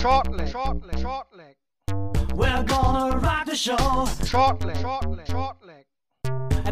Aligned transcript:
Shortly, 0.00 0.50
shortly, 0.50 0.98
shortly. 0.98 1.44
We're 2.34 2.62
gonna 2.62 3.18
rock 3.18 3.44
the 3.44 3.54
show. 3.54 4.08
Shortly, 4.24 4.74
shortly, 4.80 5.24
shortly. 5.28 5.74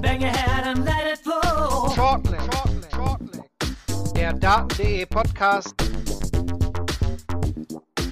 Bang 0.01 0.23
your 0.23 0.31
head 0.31 0.67
and 0.67 0.83
let 0.87 1.07
it 1.07 1.19
flow. 1.19 1.93
Shortly, 1.95 2.39
shortly, 2.39 2.89
shortly. 2.91 3.41
Der 4.15 4.33
Daten.de 4.33 5.05
Podcast 5.05 5.75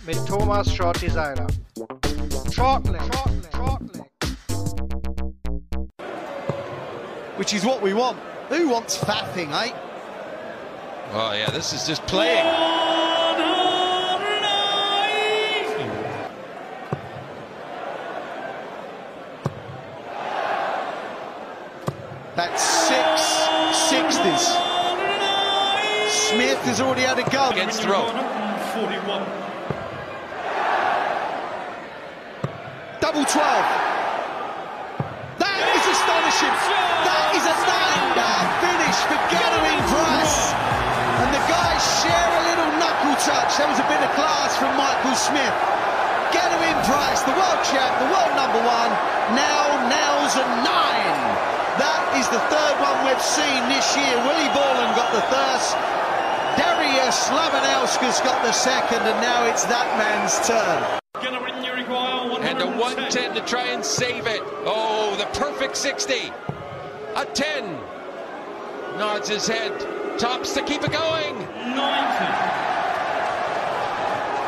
mit 0.07 0.19
Thomas 0.27 0.71
Short 0.71 1.01
Designer. 1.01 1.47
Shortly, 2.53 2.99
shortly, 2.99 3.49
shortly. 3.55 4.03
Which 7.37 7.55
is 7.55 7.65
what 7.65 7.81
we 7.81 7.95
want. 7.95 8.19
Who 8.51 8.69
wants 8.69 8.99
faffing, 8.99 9.51
eh? 9.53 9.73
Oh 11.15 11.33
yeah, 11.33 11.49
this 11.51 11.73
is 11.73 11.87
just 11.87 12.03
playing. 12.07 13.06
Has 26.67 26.83
already 26.83 27.07
had 27.07 27.15
a 27.15 27.27
go. 27.31 27.55
Against 27.55 27.79
throw. 27.83 28.11
Double 32.99 33.23
12. 33.23 33.31
That 35.39 35.63
is 35.63 35.85
astonishing. 35.87 36.55
That 37.07 37.27
is 37.39 37.45
a 37.47 37.55
nine-man 37.55 38.45
finish 38.59 38.99
for 39.07 39.19
Gathering 39.31 39.83
Price. 39.95 40.51
And 41.23 41.31
the 41.31 41.43
guys 41.47 41.83
share 42.03 42.31
a 42.35 42.43
little 42.51 42.71
knuckle 42.83 43.15
touch. 43.23 43.55
That 43.63 43.71
was 43.71 43.79
a 43.79 43.87
bit 43.87 44.03
of 44.03 44.11
class 44.19 44.59
from 44.59 44.75
Michael 44.75 45.15
Smith. 45.15 45.55
Gathering 46.35 46.79
Price, 46.83 47.23
the 47.23 47.37
world 47.39 47.63
champ, 47.63 47.95
the 48.03 48.11
world 48.11 48.35
number 48.35 48.59
one, 48.67 48.91
now 49.39 49.87
nails 49.87 50.35
a 50.35 50.47
nine. 50.67 51.15
That 51.79 52.03
is 52.19 52.27
the 52.27 52.43
third 52.51 52.77
one 52.83 53.07
we've 53.07 53.23
seen 53.23 53.63
this 53.71 53.87
year. 53.95 54.19
Willie 54.27 54.51
Borland 54.51 54.99
got 54.99 55.15
the 55.15 55.23
first. 55.31 55.79
Darius 57.07 57.29
Labanowski's 57.29 58.21
got 58.23 58.43
the 58.43 58.51
second, 58.51 58.99
and 58.99 59.21
now 59.23 59.47
it's 59.47 59.63
that 59.67 59.87
man's 59.97 60.41
turn. 60.45 60.83
And 62.43 62.61
a 62.61 62.67
110 62.67 63.35
to 63.37 63.41
try 63.43 63.69
and 63.69 63.85
save 63.85 64.27
it. 64.27 64.41
Oh, 64.67 65.15
the 65.17 65.27
perfect 65.39 65.77
60. 65.77 66.33
A 67.15 67.25
10. 67.25 67.71
Nods 68.99 69.29
his 69.29 69.47
head. 69.47 69.71
Tops 70.19 70.53
to 70.55 70.63
keep 70.65 70.83
it 70.83 70.91
going. 70.91 71.37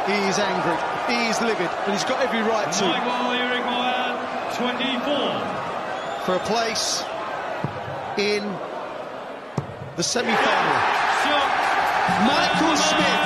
He's 0.09 0.39
angry, 0.41 0.79
he's 1.15 1.41
livid, 1.41 1.71
and 1.71 1.93
he's 1.93 2.03
got 2.03 2.21
every 2.21 2.41
right 2.41 2.73
to 2.73 2.85
Twenty-four 4.57 5.31
for 6.25 6.35
a 6.35 6.41
place 6.41 7.05
in 8.19 8.43
the 9.95 10.03
semi-final. 10.03 11.68
Michael 12.09 12.73
Smith 12.77 13.25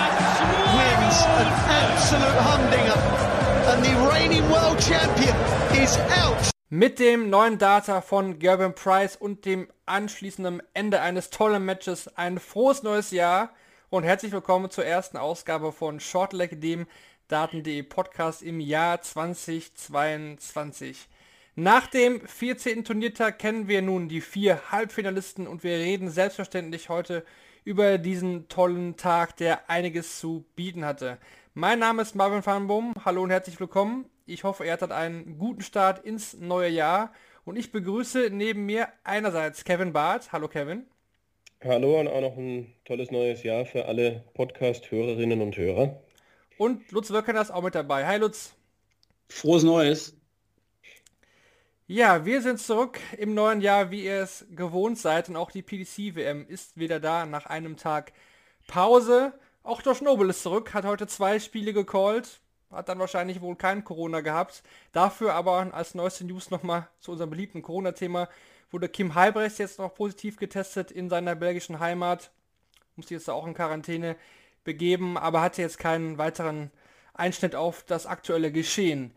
wins 0.75 1.23
an 1.39 1.47
absolute 1.71 2.39
humdinger, 2.43 2.99
and 3.71 3.79
the 3.85 3.95
reigning 4.11 4.43
world 4.51 4.81
champion 4.81 5.37
is 5.81 5.97
out. 6.19 6.51
Mit 6.69 6.99
dem 6.99 7.31
neuen 7.31 7.59
Data 7.59 8.01
von 8.01 8.41
Gerben 8.41 8.75
Price 8.75 9.15
und 9.15 9.45
dem 9.45 9.69
anschließenden 9.87 10.65
Ende 10.75 11.01
eines 11.01 11.31
tollen 11.31 11.65
Matches 11.65 12.09
ein 12.17 12.41
frohes 12.41 12.83
neues 12.83 13.13
Jahr 13.13 13.51
und 13.89 14.03
herzlich 14.03 14.33
willkommen 14.33 14.69
zur 14.69 14.85
ersten 14.85 15.17
Ausgabe 15.17 15.71
von 15.71 16.01
Shortleg, 16.01 16.61
dem 16.61 16.89
Daten.de 17.29 17.85
Podcast 17.85 18.43
im 18.43 18.59
Jahr 18.59 19.01
2022. 19.01 21.09
Nach 21.55 21.87
dem 21.87 22.27
14. 22.27 22.85
Turniertag 22.85 23.39
kennen 23.39 23.69
wir 23.69 23.81
nun 23.81 24.09
die 24.09 24.21
vier 24.21 24.73
Halbfinalisten 24.73 25.47
und 25.47 25.63
wir 25.63 25.77
reden 25.77 26.11
selbstverständlich 26.11 26.89
heute 26.89 27.19
über 27.19 27.27
diesen 27.65 28.49
tollen 28.49 28.97
Tag, 28.97 29.37
der 29.37 29.71
einiges 29.71 30.19
zu 30.19 30.45
bieten 30.57 30.85
hatte. 30.85 31.19
Mein 31.55 31.79
Name 31.79 32.03
ist 32.03 32.15
Marvin 32.15 32.43
Farnbohm, 32.43 32.95
hallo 33.05 33.23
und 33.23 33.31
herzlich 33.31 33.61
willkommen. 33.61 34.07
Ich 34.27 34.45
hoffe, 34.45 34.65
ihr 34.65 34.73
hattet 34.73 34.91
einen 34.91 35.39
guten 35.39 35.63
Start 35.63 36.05
ins 36.05 36.35
neue 36.35 36.71
Jahr 36.71 37.13
und 37.45 37.57
ich 37.57 37.71
begrüße 37.71 38.31
neben 38.31 38.67
mir 38.67 38.89
einerseits 39.05 39.65
Kevin 39.65 39.93
Barth. 39.93 40.33
Hallo 40.33 40.49
Kevin. 40.49 40.87
Hallo 41.63 42.01
und 42.01 42.09
auch 42.09 42.21
noch 42.21 42.37
ein 42.37 42.75
tolles 42.85 43.11
neues 43.11 43.43
Jahr 43.45 43.65
für 43.65 43.85
alle 43.87 44.25
Podcast-Hörerinnen 44.35 45.41
und 45.41 45.57
Hörer. 45.57 46.01
Und 46.59 46.91
Lutz 46.91 47.11
Wirkeners 47.11 47.51
auch 47.51 47.63
mit 47.63 47.75
dabei. 47.75 48.07
Hi 48.07 48.19
Lutz. 48.19 48.55
Frohes 49.29 49.63
Neues. 49.63 50.17
Ja, 51.95 52.25
wir 52.25 52.41
sind 52.41 52.59
zurück 52.59 52.99
im 53.19 53.35
neuen 53.35 53.61
Jahr, 53.61 53.91
wie 53.91 54.07
ihr 54.07 54.23
es 54.23 54.47
gewohnt 54.57 54.97
seid. 54.97 55.29
Und 55.29 55.37
auch 55.37 55.51
die 55.51 55.61
PDC-WM 55.61 56.47
ist 56.49 56.79
wieder 56.79 57.01
da 57.01 57.27
nach 57.27 57.45
einem 57.45 57.77
Tag 57.77 58.15
Pause. 58.67 59.35
Auch 59.63 59.83
Josh 59.83 60.01
Noble 60.01 60.31
ist 60.31 60.43
zurück, 60.43 60.73
hat 60.73 60.87
heute 60.87 61.07
zwei 61.07 61.39
Spiele 61.39 61.75
gecallt. 61.75 62.41
Hat 62.71 62.89
dann 62.89 62.99
wahrscheinlich 62.99 63.43
wohl 63.43 63.57
kein 63.57 63.85
Corona 63.85 64.23
gehabt. 64.23 64.63
Dafür 64.93 65.35
aber 65.35 65.75
als 65.75 65.95
neueste 65.95 66.25
News 66.25 66.51
nochmal 66.51 66.89
zu 66.99 67.13
unserem 67.13 67.29
beliebten 67.29 67.61
Corona-Thema 67.61 68.31
wurde 68.71 68.89
Kim 68.89 69.15
Halbrechts 69.15 69.59
jetzt 69.59 69.79
noch 69.79 69.95
positiv 69.95 70.39
getestet 70.39 70.93
in 70.93 71.11
seiner 71.11 71.35
belgischen 71.35 71.79
Heimat. 71.79 72.31
Muss 72.97 73.11
jetzt 73.11 73.29
auch 73.29 73.47
in 73.47 73.53
Quarantäne 73.53 74.17
begeben, 74.65 75.19
aber 75.19 75.43
hatte 75.43 75.61
jetzt 75.61 75.79
keinen 75.79 76.17
weiteren 76.17 76.71
Einschnitt 77.13 77.55
auf 77.55 77.85
das 77.85 78.07
aktuelle 78.07 78.51
Geschehen. 78.51 79.13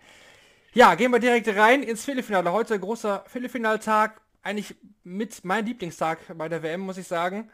Ja, 0.76 0.94
gehen 0.96 1.10
wir 1.12 1.20
direkt 1.20 1.48
rein 1.48 1.84
ins 1.84 2.04
Viertelfinale. 2.04 2.52
Heute 2.52 2.78
großer 2.78 3.24
Viertelfinaltag. 3.30 4.20
Eigentlich 4.44 4.76
mit 5.06 5.46
mein 5.46 5.66
Lieblingstag 5.66 6.20
bei 6.38 6.50
der 6.50 6.64
WM, 6.64 6.82
muss 6.82 6.98
ich 6.98 7.08
sagen. 7.08 7.50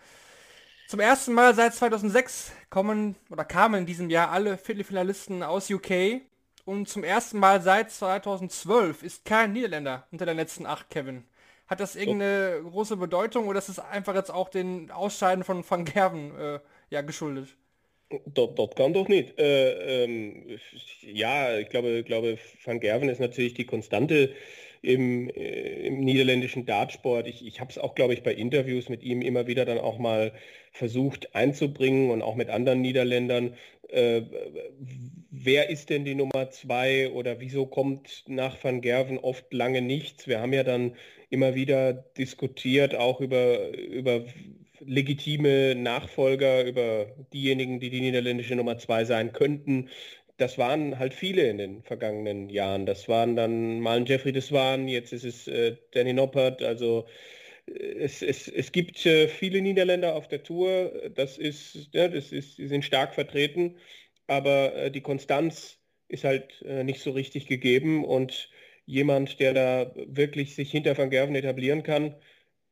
Zum 0.87 0.99
ersten 0.99 1.33
Mal 1.33 1.53
seit 1.53 1.75
2006 1.75 2.51
kommen 2.71 3.15
oder 3.29 3.45
kamen 3.45 3.81
in 3.81 3.85
diesem 3.85 4.09
Jahr 4.09 4.31
alle 4.31 4.57
Viertelfinalisten 4.57 5.43
aus 5.43 5.69
UK. 5.69 6.21
Und 6.65 6.89
zum 6.89 7.03
ersten 7.03 7.37
Mal 7.37 7.61
seit 7.61 7.91
2012 7.91 9.03
ist 9.03 9.23
kein 9.23 9.53
Niederländer 9.53 10.07
unter 10.11 10.25
den 10.25 10.38
letzten 10.38 10.65
acht, 10.65 10.89
Kevin. 10.89 11.23
Hat 11.67 11.79
das 11.79 11.95
irgendeine 11.95 12.59
große 12.63 12.97
Bedeutung 12.97 13.47
oder 13.47 13.59
ist 13.59 13.69
es 13.69 13.77
einfach 13.77 14.15
jetzt 14.15 14.31
auch 14.31 14.49
den 14.49 14.89
Ausscheiden 14.89 15.43
von 15.43 15.63
Van 15.69 15.85
Gerven 15.85 16.35
äh, 16.39 16.59
ja, 16.89 17.01
geschuldet? 17.01 17.49
Dort, 18.25 18.59
dort 18.59 18.75
kann 18.75 18.94
doch 18.94 19.07
nicht. 19.07 19.39
Äh, 19.39 20.03
ähm, 20.03 20.45
ja, 21.01 21.57
ich 21.57 21.69
glaube, 21.69 21.99
ich 21.99 22.05
glaube, 22.05 22.38
Van 22.63 22.79
Gerven 22.79 23.09
ist 23.09 23.19
natürlich 23.19 23.53
die 23.53 23.66
Konstante 23.66 24.33
im, 24.81 25.29
äh, 25.29 25.88
im 25.88 25.99
niederländischen 25.99 26.66
Dartsport. 26.66 27.27
Ich, 27.27 27.45
ich 27.45 27.59
habe 27.59 27.71
es 27.71 27.77
auch, 27.77 27.95
glaube 27.95 28.13
ich, 28.13 28.23
bei 28.23 28.33
Interviews 28.33 28.89
mit 28.89 29.03
ihm 29.03 29.21
immer 29.21 29.47
wieder 29.47 29.66
dann 29.66 29.77
auch 29.77 30.00
mal 30.00 30.33
versucht 30.71 31.35
einzubringen 31.35 32.09
und 32.09 32.21
auch 32.21 32.35
mit 32.35 32.50
anderen 32.50 32.81
Niederländern. 32.81 33.55
Äh, 33.89 34.23
wer 35.29 35.69
ist 35.69 35.89
denn 35.89 36.05
die 36.05 36.16
Nummer 36.16 36.50
zwei 36.50 37.09
oder 37.11 37.39
wieso 37.39 37.66
kommt 37.66 38.23
nach 38.27 38.61
Van 38.63 38.81
Gerven 38.81 39.17
oft 39.19 39.53
lange 39.53 39.81
nichts? 39.81 40.27
Wir 40.27 40.39
haben 40.39 40.53
ja 40.53 40.63
dann 40.63 40.95
immer 41.29 41.55
wieder 41.55 41.94
diskutiert, 41.94 42.95
auch 42.95 43.21
über, 43.21 43.69
über 43.69 44.25
legitime 44.86 45.75
Nachfolger, 45.75 46.66
über 46.66 47.06
diejenigen, 47.34 47.80
die 47.80 47.90
die 47.90 48.02
niederländische 48.02 48.56
Nummer 48.56 48.78
zwei 48.78 49.06
sein 49.06 49.34
könnten. 49.34 49.90
Das 50.38 50.58
waren 50.58 50.97
halt 51.00 51.14
viele 51.14 51.50
in 51.50 51.58
den 51.58 51.84
vergangenen 51.84 52.50
Jahren. 52.50 52.86
Das 52.86 53.08
waren 53.08 53.36
dann 53.36 53.80
mal 53.80 53.97
ein 53.97 54.06
Jeffrey 54.06 54.31
Deswan, 54.31 54.88
jetzt 54.88 55.14
ist 55.14 55.24
es 55.25 55.47
äh, 55.47 55.78
Danny 55.92 56.14
Noppert. 56.14 56.62
Also 56.64 57.08
äh, 57.68 57.74
es, 58.00 58.22
es, 58.22 58.47
es 58.47 58.72
gibt 58.72 59.06
äh, 59.06 59.28
viele 59.28 59.62
Niederländer 59.62 60.16
auf 60.16 60.28
der 60.28 60.44
Tour. 60.44 61.12
Das 61.16 61.38
ist, 61.38 61.90
ja, 61.94 62.08
das 62.08 62.31
ist, 62.31 62.58
die 62.58 62.68
sind 62.68 62.86
stark 62.86 63.13
vertreten, 63.16 63.78
aber 64.28 64.75
äh, 64.75 64.92
die 64.92 65.02
Konstanz 65.02 65.80
ist 66.08 66.24
halt 66.24 66.62
äh, 66.63 66.84
nicht 66.84 67.01
so 67.01 67.12
richtig 67.12 67.48
gegeben 67.48 68.04
und 68.06 68.50
jemand, 68.86 69.39
der 69.39 69.54
da 69.54 69.94
wirklich 69.95 70.56
sich 70.56 70.72
hinter 70.72 70.98
Van 70.98 71.10
Gerven 71.10 71.36
etablieren 71.36 71.84
kann, 71.84 72.16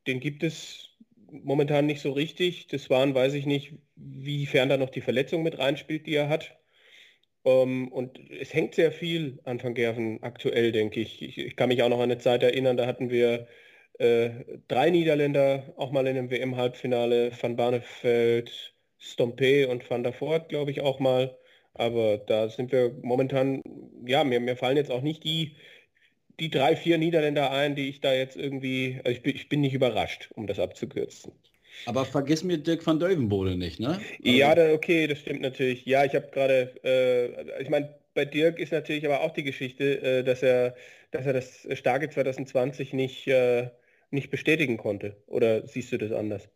den 0.07 0.19
gibt 0.19 0.43
es 0.43 0.88
momentan 1.31 1.85
nicht 1.85 2.01
so 2.01 2.11
richtig. 2.11 2.67
Das 2.67 2.89
waren, 2.89 3.15
weiß 3.15 3.33
ich 3.33 3.45
nicht, 3.45 3.73
wiefern 3.95 4.69
da 4.69 4.77
noch 4.77 4.89
die 4.89 5.01
Verletzung 5.01 5.43
mit 5.43 5.57
reinspielt, 5.59 6.05
die 6.07 6.15
er 6.15 6.29
hat. 6.29 6.57
Um, 7.43 7.87
und 7.91 8.19
es 8.31 8.53
hängt 8.53 8.75
sehr 8.75 8.91
viel 8.91 9.39
an 9.45 9.63
Van 9.63 9.73
Gerven 9.73 10.21
aktuell, 10.23 10.71
denke 10.71 10.99
ich. 10.99 11.21
ich. 11.21 11.37
ich. 11.37 11.55
kann 11.55 11.69
mich 11.69 11.81
auch 11.83 11.89
noch 11.89 11.97
an 11.99 12.11
eine 12.11 12.17
Zeit 12.17 12.43
erinnern, 12.43 12.77
da 12.77 12.85
hatten 12.85 13.09
wir 13.09 13.47
äh, 13.99 14.59
drei 14.67 14.89
Niederländer 14.89 15.73
auch 15.77 15.91
mal 15.91 16.05
in 16.07 16.17
einem 16.17 16.31
WM-Halbfinale, 16.31 17.31
Van 17.39 17.55
Barneveld, 17.55 18.73
Stompe 18.97 19.67
und 19.69 19.89
Van 19.89 20.03
der 20.03 20.13
Voort, 20.19 20.49
glaube 20.49 20.71
ich, 20.71 20.81
auch 20.81 20.99
mal. 20.99 21.37
Aber 21.73 22.17
da 22.17 22.49
sind 22.49 22.71
wir 22.71 22.91
momentan, 23.03 23.61
ja, 24.05 24.23
mir, 24.23 24.39
mir 24.39 24.57
fallen 24.57 24.77
jetzt 24.77 24.91
auch 24.91 25.01
nicht 25.01 25.23
die, 25.23 25.55
die 26.39 26.49
drei, 26.49 26.75
vier 26.75 26.97
Niederländer 26.97 27.51
ein, 27.51 27.75
die 27.75 27.89
ich 27.89 28.01
da 28.01 28.13
jetzt 28.13 28.35
irgendwie, 28.35 28.99
also 29.03 29.11
ich 29.11 29.21
bin, 29.21 29.35
ich 29.35 29.49
bin 29.49 29.61
nicht 29.61 29.73
überrascht, 29.73 30.29
um 30.35 30.47
das 30.47 30.59
abzukürzen. 30.59 31.33
Aber 31.85 32.05
vergiss 32.05 32.43
mir 32.43 32.57
Dirk 32.57 32.85
van 32.85 32.99
Deuvenbode 32.99 33.55
nicht, 33.55 33.79
ne? 33.79 33.89
Also 33.89 34.37
ja, 34.37 34.53
da, 34.55 34.73
okay, 34.73 35.07
das 35.07 35.19
stimmt 35.19 35.41
natürlich. 35.41 35.85
Ja, 35.85 36.03
ich 36.03 36.13
habe 36.15 36.27
gerade, 36.31 36.73
äh, 36.83 37.61
ich 37.61 37.69
meine, 37.69 37.95
bei 38.13 38.25
Dirk 38.25 38.59
ist 38.59 38.71
natürlich 38.71 39.05
aber 39.05 39.21
auch 39.21 39.31
die 39.31 39.43
Geschichte, 39.43 40.01
äh, 40.01 40.23
dass 40.23 40.43
er, 40.43 40.75
dass 41.11 41.25
er 41.25 41.33
das 41.33 41.67
starke 41.73 42.09
2020 42.09 42.93
nicht, 42.93 43.27
äh, 43.27 43.69
nicht 44.11 44.29
bestätigen 44.29 44.77
konnte. 44.77 45.15
Oder 45.27 45.65
siehst 45.67 45.91
du 45.91 45.97
das 45.97 46.11
anders? 46.11 46.49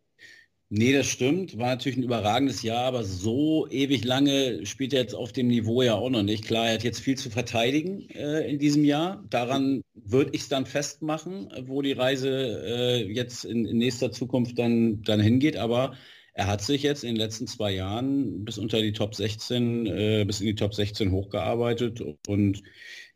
Nee, 0.70 0.92
das 0.92 1.06
stimmt. 1.06 1.56
War 1.58 1.68
natürlich 1.68 1.98
ein 1.98 2.02
überragendes 2.02 2.62
Jahr, 2.62 2.84
aber 2.84 3.04
so 3.04 3.68
ewig 3.68 4.02
lange 4.04 4.64
spielt 4.66 4.92
er 4.92 5.02
jetzt 5.02 5.14
auf 5.14 5.32
dem 5.32 5.46
Niveau 5.46 5.82
ja 5.82 5.94
auch 5.94 6.10
noch 6.10 6.22
nicht. 6.22 6.44
Klar, 6.46 6.66
er 6.66 6.74
hat 6.74 6.84
jetzt 6.84 7.00
viel 7.00 7.16
zu 7.16 7.30
verteidigen 7.30 8.08
äh, 8.10 8.48
in 8.50 8.58
diesem 8.58 8.84
Jahr. 8.84 9.22
Daran 9.30 9.82
würde 9.94 10.30
ich 10.32 10.42
es 10.42 10.48
dann 10.48 10.66
festmachen, 10.66 11.48
wo 11.66 11.82
die 11.82 11.92
Reise 11.92 12.62
äh, 12.66 13.12
jetzt 13.12 13.44
in, 13.44 13.66
in, 13.66 13.76
nächster 13.78 14.10
Zukunft 14.10 14.58
dann, 14.58 15.02
dann 15.02 15.20
hingeht. 15.20 15.56
Aber 15.56 15.94
er 16.32 16.46
hat 16.48 16.62
sich 16.62 16.82
jetzt 16.82 17.04
in 17.04 17.10
den 17.10 17.20
letzten 17.20 17.46
zwei 17.46 17.72
Jahren 17.72 18.44
bis 18.44 18.58
unter 18.58 18.80
die 18.80 18.92
Top 18.92 19.14
16, 19.14 19.86
äh, 19.86 20.24
bis 20.26 20.40
in 20.40 20.46
die 20.46 20.54
Top 20.56 20.74
16 20.74 21.12
hochgearbeitet 21.12 22.02
und 22.26 22.62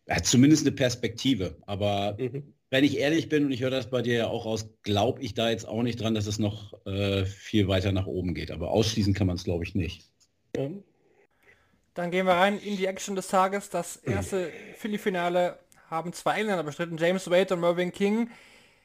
hat 0.08 0.26
zumindest 0.26 0.66
eine 0.66 0.76
Perspektive. 0.76 1.56
Aber 1.66 2.16
mhm 2.20 2.54
wenn 2.70 2.84
ich 2.84 2.98
ehrlich 2.98 3.28
bin, 3.28 3.46
und 3.46 3.52
ich 3.52 3.62
höre 3.62 3.70
das 3.70 3.88
bei 3.88 4.02
dir 4.02 4.14
ja 4.14 4.26
auch 4.26 4.44
aus, 4.44 4.68
glaube 4.82 5.22
ich 5.22 5.34
da 5.34 5.50
jetzt 5.50 5.66
auch 5.66 5.82
nicht 5.82 6.00
dran, 6.00 6.14
dass 6.14 6.26
es 6.26 6.38
noch 6.38 6.74
äh, 6.86 7.24
viel 7.24 7.68
weiter 7.68 7.92
nach 7.92 8.06
oben 8.06 8.34
geht. 8.34 8.50
Aber 8.50 8.70
ausschließen 8.70 9.14
kann 9.14 9.26
man 9.26 9.36
es, 9.36 9.44
glaube 9.44 9.64
ich, 9.64 9.74
nicht. 9.74 10.04
Dann 11.94 12.10
gehen 12.10 12.26
wir 12.26 12.34
rein 12.34 12.58
in 12.58 12.76
die 12.76 12.86
Action 12.86 13.16
des 13.16 13.28
Tages. 13.28 13.70
Das 13.70 13.96
erste 13.96 14.52
Philly-Finale 14.76 15.58
haben 15.88 16.12
zwei 16.12 16.38
Engländer 16.38 16.62
bestritten, 16.62 16.98
James 16.98 17.30
Wade 17.30 17.54
und 17.54 17.60
Mervyn 17.60 17.92
King. 17.92 18.30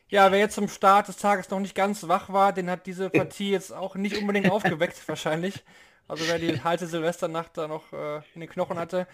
Ja, 0.08 0.32
wer 0.32 0.40
jetzt 0.40 0.56
zum 0.56 0.70
Start 0.70 1.10
des 1.10 1.18
Tages 1.18 1.50
noch 1.50 1.60
nicht 1.60 1.76
ganz 1.76 2.08
wach 2.08 2.32
war, 2.32 2.54
den 2.54 2.70
hat 2.70 2.86
diese 2.86 3.10
Partie 3.10 3.52
jetzt 3.52 3.74
auch 3.74 3.96
nicht 3.96 4.18
unbedingt 4.18 4.50
aufgeweckt 4.52 5.08
wahrscheinlich. 5.08 5.64
Also 6.08 6.26
wer 6.28 6.40
die 6.40 6.62
halte 6.62 6.88
Silvesternacht 6.88 7.58
da 7.58 7.68
noch 7.68 7.92
äh, 7.92 8.18
in 8.34 8.42
den 8.42 8.50
Knochen 8.50 8.78
hatte 8.78 9.08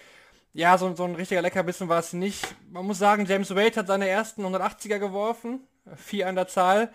ja, 0.53 0.77
so, 0.77 0.95
so 0.95 1.03
ein 1.03 1.15
richtiger 1.15 1.41
Leckerbissen 1.41 1.89
war 1.89 1.99
es 1.99 2.13
nicht. 2.13 2.43
Man 2.71 2.85
muss 2.85 2.99
sagen, 2.99 3.25
James 3.25 3.51
Wade 3.51 3.75
hat 3.75 3.87
seine 3.87 4.07
ersten 4.07 4.43
180er 4.43 4.99
geworfen, 4.99 5.61
vier 5.95 6.27
an 6.27 6.35
der 6.35 6.47
Zahl. 6.47 6.91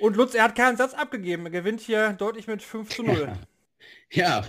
Und 0.00 0.16
Lutz, 0.16 0.34
er 0.34 0.44
hat 0.44 0.56
keinen 0.56 0.76
Satz 0.76 0.94
abgegeben. 0.94 1.44
Er 1.46 1.50
gewinnt 1.50 1.80
hier 1.80 2.12
deutlich 2.14 2.46
mit 2.46 2.62
5 2.62 2.88
zu 2.88 3.02
0. 3.02 3.32
Ja, 4.12 4.44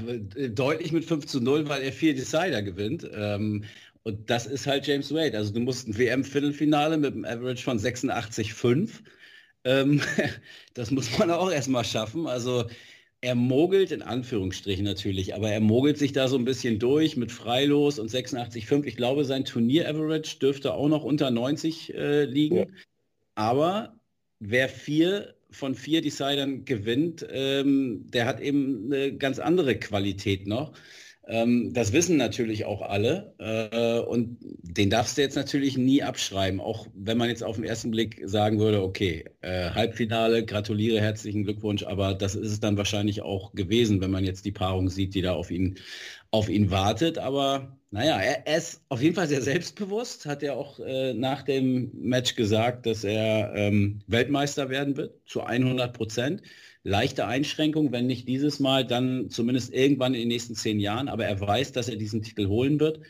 deutlich 0.50 0.92
mit 0.92 1.06
5 1.06 1.26
zu 1.28 1.40
0, 1.42 1.70
weil 1.70 1.84
er 1.84 1.92
vier 1.92 2.16
Decider 2.16 2.62
gewinnt. 2.62 3.08
Ähm, 3.14 3.66
und 4.04 4.30
das 4.30 4.48
ist 4.48 4.66
halt 4.66 4.88
James 4.88 5.14
Wade. 5.14 5.38
Also 5.38 5.54
du 5.54 5.60
musst 5.60 5.88
ein 5.88 5.98
WM-Viertelfinale 5.98 6.98
mit 6.98 7.14
einem 7.14 7.26
Average 7.26 7.64
von 7.64 7.78
86,5. 7.78 8.90
Ähm, 9.64 10.02
das 10.74 10.90
muss 10.92 11.18
man 11.18 11.30
auch 11.32 11.52
erstmal 11.52 11.86
schaffen. 11.86 12.28
Also 12.28 12.66
er 13.22 13.36
mogelt 13.36 13.92
in 13.92 14.02
Anführungsstrichen 14.02 14.84
natürlich, 14.84 15.36
aber 15.36 15.52
er 15.52 15.60
mogelt 15.60 15.98
sich 16.00 16.12
da 16.12 16.28
so 16.28 16.38
ein 16.38 16.46
bisschen 16.46 16.80
durch 16.80 17.16
mit 17.16 17.32
Freilos 17.32 18.00
und 18.00 18.10
86,5. 18.10 18.86
Ich 18.86 18.98
glaube, 18.98 19.26
sein 19.26 19.46
Turnier-Average 19.46 20.40
dürfte 20.40 20.74
auch 20.74 20.90
noch 20.90 21.04
unter 21.04 21.30
90 21.30 21.94
äh, 21.94 22.26
liegen. 22.26 22.58
Ja. 22.58 22.66
Aber 23.36 24.00
wer 24.40 24.68
vier 24.68 25.36
von 25.52 25.76
vier 25.76 26.02
Decidern 26.02 26.66
gewinnt, 26.66 27.26
ähm, 27.30 28.10
der 28.10 28.26
hat 28.26 28.40
eben 28.40 28.86
eine 28.86 29.16
ganz 29.16 29.38
andere 29.38 29.78
Qualität 29.78 30.48
noch. 30.48 30.74
Ähm, 31.32 31.74
das 31.74 31.94
wissen 31.94 32.18
natürlich 32.18 32.66
auch 32.66 32.82
alle 32.82 33.34
äh, 33.40 34.00
und 34.00 34.38
den 34.42 34.90
darfst 34.90 35.18
du 35.18 35.22
jetzt 35.22 35.38
natürlich 35.38 35.78
nie 35.78 36.04
abschreiben, 36.04 36.60
auch 36.60 36.88
wenn 36.94 37.18
man 37.18 37.30
jetzt 37.30 37.42
auf 37.42 37.56
den 37.56 37.64
ersten 37.64 37.90
Blick 37.90 38.22
sagen 38.26 38.60
würde, 38.60 38.84
okay, 38.84 39.24
äh, 39.40 39.70
Halbfinale, 39.70 40.44
gratuliere, 40.44 41.00
herzlichen 41.00 41.46
Glückwunsch, 41.46 41.84
aber 41.84 42.16
das 42.16 42.36
ist 42.36 42.52
es 42.52 42.60
dann 42.60 42.76
wahrscheinlich 42.76 43.22
auch 43.22 43.54
gewesen, 43.54 44.02
wenn 44.02 44.12
man 44.12 44.26
jetzt 44.26 44.44
die 44.44 44.52
Paarung 44.52 44.90
sieht, 44.90 45.16
die 45.16 45.22
da 45.22 45.32
auf 45.32 45.52
ihn, 45.52 45.80
auf 46.32 46.50
ihn 46.50 46.70
wartet. 46.70 47.18
Aber 47.18 47.78
naja, 47.92 48.20
er, 48.20 48.46
er 48.46 48.58
ist 48.58 48.82
auf 48.90 49.02
jeden 49.02 49.16
Fall 49.16 49.28
sehr 49.30 49.42
selbstbewusst, 49.42 50.26
hat 50.26 50.44
er 50.44 50.58
auch 50.58 50.82
äh, 50.82 51.14
nach 51.14 51.44
dem 51.44 51.92
Match 51.94 52.36
gesagt, 52.36 52.86
dass 52.86 53.06
er 53.06 53.54
ähm, 53.56 54.02
Weltmeister 54.08 54.70
werden 54.70 54.98
wird, 54.98 55.14
zu 55.26 55.44
100 55.44 55.94
Prozent 55.94 56.42
leichte 56.84 57.28
Einschränkung, 57.28 57.92
wenn 57.92 58.08
nicht 58.08 58.28
dieses 58.28 58.60
Mal, 58.60 58.86
dann 58.86 59.30
zumindest 59.30 59.74
irgendwann 59.74 60.14
in 60.14 60.22
den 60.22 60.28
nächsten 60.30 60.56
zehn 60.56 60.80
Jahren. 60.80 61.08
Aber 61.08 61.26
er 61.26 61.40
weiß, 61.40 61.72
dass 61.72 61.90
er 61.90 61.96
diesen 61.96 62.24
Titel 62.24 62.48
holen 62.48 62.80
wird. 62.80 63.02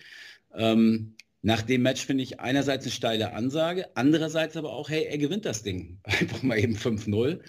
Ähm, 0.56 1.16
nach 1.42 1.64
dem 1.64 1.82
Match 1.82 2.06
finde 2.06 2.24
ich 2.24 2.40
einerseits 2.40 2.86
eine 2.86 2.92
steile 2.92 3.34
Ansage, 3.34 3.88
andererseits 3.96 4.56
aber 4.58 4.74
auch, 4.74 4.90
hey, 4.90 5.06
er 5.06 5.18
gewinnt 5.18 5.46
das 5.46 5.64
Ding. 5.64 6.00
Einfach 6.04 6.44
mal 6.44 6.60
eben 6.60 6.76
5-0. 6.76 7.40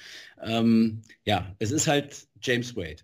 Ähm, 0.42 1.02
ja, 1.24 1.54
es 1.58 1.70
ist 1.72 1.86
halt 1.88 2.26
James 2.40 2.74
Wade 2.76 3.02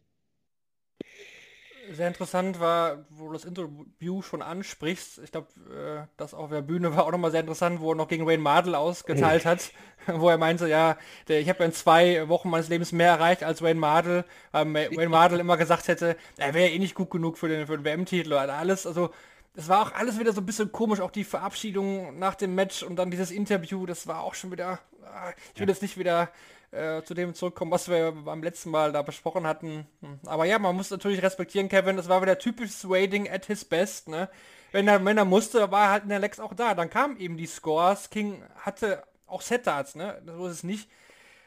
sehr 1.92 2.08
interessant 2.08 2.60
war, 2.60 3.04
wo 3.10 3.26
du 3.26 3.32
das 3.32 3.44
Interview 3.44 4.22
schon 4.22 4.42
ansprichst. 4.42 5.18
Ich 5.18 5.32
glaube, 5.32 5.48
äh, 5.70 6.06
das 6.16 6.34
auf 6.34 6.50
der 6.50 6.62
Bühne 6.62 6.96
war 6.96 7.04
auch 7.04 7.12
nochmal 7.12 7.30
sehr 7.30 7.40
interessant, 7.40 7.80
wo 7.80 7.92
er 7.92 7.94
noch 7.96 8.08
gegen 8.08 8.26
Wayne 8.26 8.42
Mardell 8.42 8.74
ausgeteilt 8.74 9.44
hat, 9.44 9.70
wo 10.06 10.28
er 10.28 10.38
meinte, 10.38 10.68
ja, 10.68 10.96
der, 11.28 11.40
ich 11.40 11.48
habe 11.48 11.64
in 11.64 11.72
zwei 11.72 12.28
Wochen 12.28 12.50
meines 12.50 12.68
Lebens 12.68 12.92
mehr 12.92 13.10
erreicht 13.10 13.44
als 13.44 13.62
Wayne 13.62 13.80
Mardell. 13.80 14.24
Ähm, 14.52 14.74
Wayne 14.74 15.08
Mardell 15.08 15.40
immer 15.40 15.56
gesagt 15.56 15.88
hätte, 15.88 16.16
er 16.36 16.54
wäre 16.54 16.70
eh 16.70 16.78
nicht 16.78 16.94
gut 16.94 17.10
genug 17.10 17.38
für 17.38 17.48
den, 17.48 17.66
für 17.66 17.76
den 17.76 17.84
WM-Titel 17.84 18.32
oder 18.32 18.54
alles. 18.54 18.86
Also 18.86 19.10
das 19.54 19.68
war 19.68 19.82
auch 19.82 19.92
alles 19.92 20.18
wieder 20.20 20.32
so 20.32 20.40
ein 20.40 20.46
bisschen 20.46 20.70
komisch, 20.70 21.00
auch 21.00 21.10
die 21.10 21.24
Verabschiedung 21.24 22.18
nach 22.18 22.36
dem 22.36 22.54
Match 22.54 22.82
und 22.82 22.96
dann 22.96 23.10
dieses 23.10 23.30
Interview, 23.30 23.86
das 23.86 24.06
war 24.06 24.22
auch 24.22 24.34
schon 24.34 24.52
wieder, 24.52 24.78
ah, 25.04 25.32
ich 25.52 25.60
will 25.60 25.66
ja. 25.66 25.72
jetzt 25.72 25.82
nicht 25.82 25.98
wieder 25.98 26.30
äh, 26.70 27.02
zu 27.02 27.14
dem 27.14 27.34
zurückkommen, 27.34 27.70
was 27.70 27.88
wir 27.88 28.12
beim 28.12 28.42
letzten 28.42 28.70
Mal 28.70 28.92
da 28.92 29.02
besprochen 29.02 29.46
hatten. 29.46 29.86
Aber 30.26 30.44
ja, 30.44 30.58
man 30.58 30.76
muss 30.76 30.90
natürlich 30.90 31.22
respektieren, 31.22 31.68
Kevin, 31.68 31.96
das 31.96 32.08
war 32.08 32.22
wieder 32.22 32.38
typisches 32.38 32.88
Wading 32.88 33.28
at 33.28 33.46
his 33.46 33.64
best, 33.64 34.08
ne? 34.08 34.28
Wenn 34.70 34.86
er, 34.86 35.02
wenn 35.02 35.16
er 35.16 35.24
musste, 35.24 35.70
war 35.70 35.88
halt 35.90 36.02
in 36.02 36.10
der 36.10 36.18
Lex 36.18 36.38
auch 36.40 36.52
da. 36.52 36.74
Dann 36.74 36.90
kamen 36.90 37.18
eben 37.18 37.38
die 37.38 37.46
Scores. 37.46 38.10
King 38.10 38.42
hatte 38.56 39.02
auch 39.26 39.40
Set-Darts, 39.40 39.94
ne? 39.94 40.20
So 40.26 40.46
ist 40.46 40.52
es 40.52 40.62
nicht. 40.62 40.90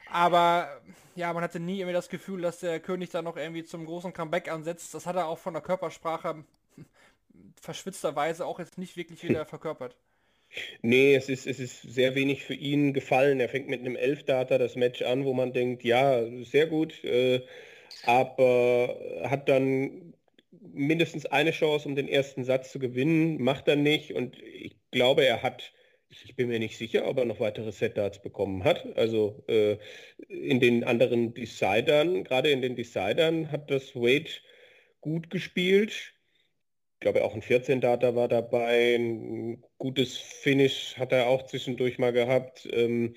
Aber 0.09 0.81
ja, 1.15 1.31
man 1.31 1.43
hatte 1.43 1.59
nie 1.59 1.79
irgendwie 1.79 1.93
das 1.93 2.09
Gefühl, 2.09 2.41
dass 2.41 2.59
der 2.59 2.79
König 2.79 3.11
da 3.11 3.21
noch 3.21 3.37
irgendwie 3.37 3.63
zum 3.63 3.85
großen 3.85 4.13
Comeback 4.13 4.51
ansetzt. 4.51 4.93
Das 4.93 5.05
hat 5.05 5.15
er 5.15 5.27
auch 5.27 5.37
von 5.37 5.53
der 5.53 5.61
Körpersprache 5.61 6.43
verschwitzterweise 7.61 8.45
auch 8.45 8.59
jetzt 8.59 8.77
nicht 8.77 8.97
wirklich 8.97 9.23
wieder 9.23 9.45
verkörpert. 9.45 9.95
Nee, 10.81 11.15
es 11.15 11.29
ist, 11.29 11.47
es 11.47 11.59
ist 11.59 11.81
sehr 11.81 12.15
wenig 12.15 12.43
für 12.43 12.53
ihn 12.53 12.93
gefallen. 12.93 13.39
Er 13.39 13.49
fängt 13.49 13.69
mit 13.69 13.79
einem 13.79 13.95
Elfdata 13.95 14.57
das 14.57 14.75
Match 14.75 15.01
an, 15.01 15.25
wo 15.25 15.33
man 15.33 15.53
denkt, 15.53 15.83
ja, 15.83 16.25
sehr 16.43 16.67
gut, 16.67 17.03
äh, 17.03 17.41
aber 18.05 18.97
hat 19.23 19.49
dann 19.49 20.13
mindestens 20.73 21.25
eine 21.25 21.51
Chance, 21.51 21.87
um 21.87 21.95
den 21.95 22.07
ersten 22.07 22.43
Satz 22.43 22.71
zu 22.71 22.79
gewinnen, 22.79 23.41
macht 23.41 23.67
er 23.67 23.75
nicht 23.75 24.13
und 24.13 24.41
ich 24.41 24.75
glaube, 24.91 25.25
er 25.25 25.41
hat, 25.43 25.73
ich 26.09 26.35
bin 26.35 26.49
mir 26.49 26.59
nicht 26.59 26.77
sicher, 26.77 27.07
ob 27.07 27.17
er 27.17 27.25
noch 27.25 27.39
weitere 27.39 27.71
Set-Darts 27.71 28.21
bekommen 28.21 28.63
hat. 28.63 28.85
Also 28.97 29.43
äh, 29.47 29.77
in 30.27 30.59
den 30.59 30.83
anderen 30.83 31.33
Decidern, 31.33 32.23
gerade 32.23 32.51
in 32.51 32.61
den 32.61 32.75
Decidern 32.75 33.51
hat 33.51 33.71
das 33.71 33.95
Wade 33.95 34.29
gut 35.01 35.29
gespielt 35.29 36.13
glaube 37.01 37.23
auch 37.25 37.35
ein 37.35 37.41
14 37.41 37.81
Data 37.81 38.15
war 38.15 38.29
dabei, 38.29 38.95
ein 38.95 39.63
gutes 39.77 40.17
Finish 40.17 40.95
hat 40.97 41.11
er 41.11 41.27
auch 41.27 41.45
zwischendurch 41.45 41.99
mal 41.99 42.13
gehabt. 42.13 42.69
Ähm, 42.71 43.15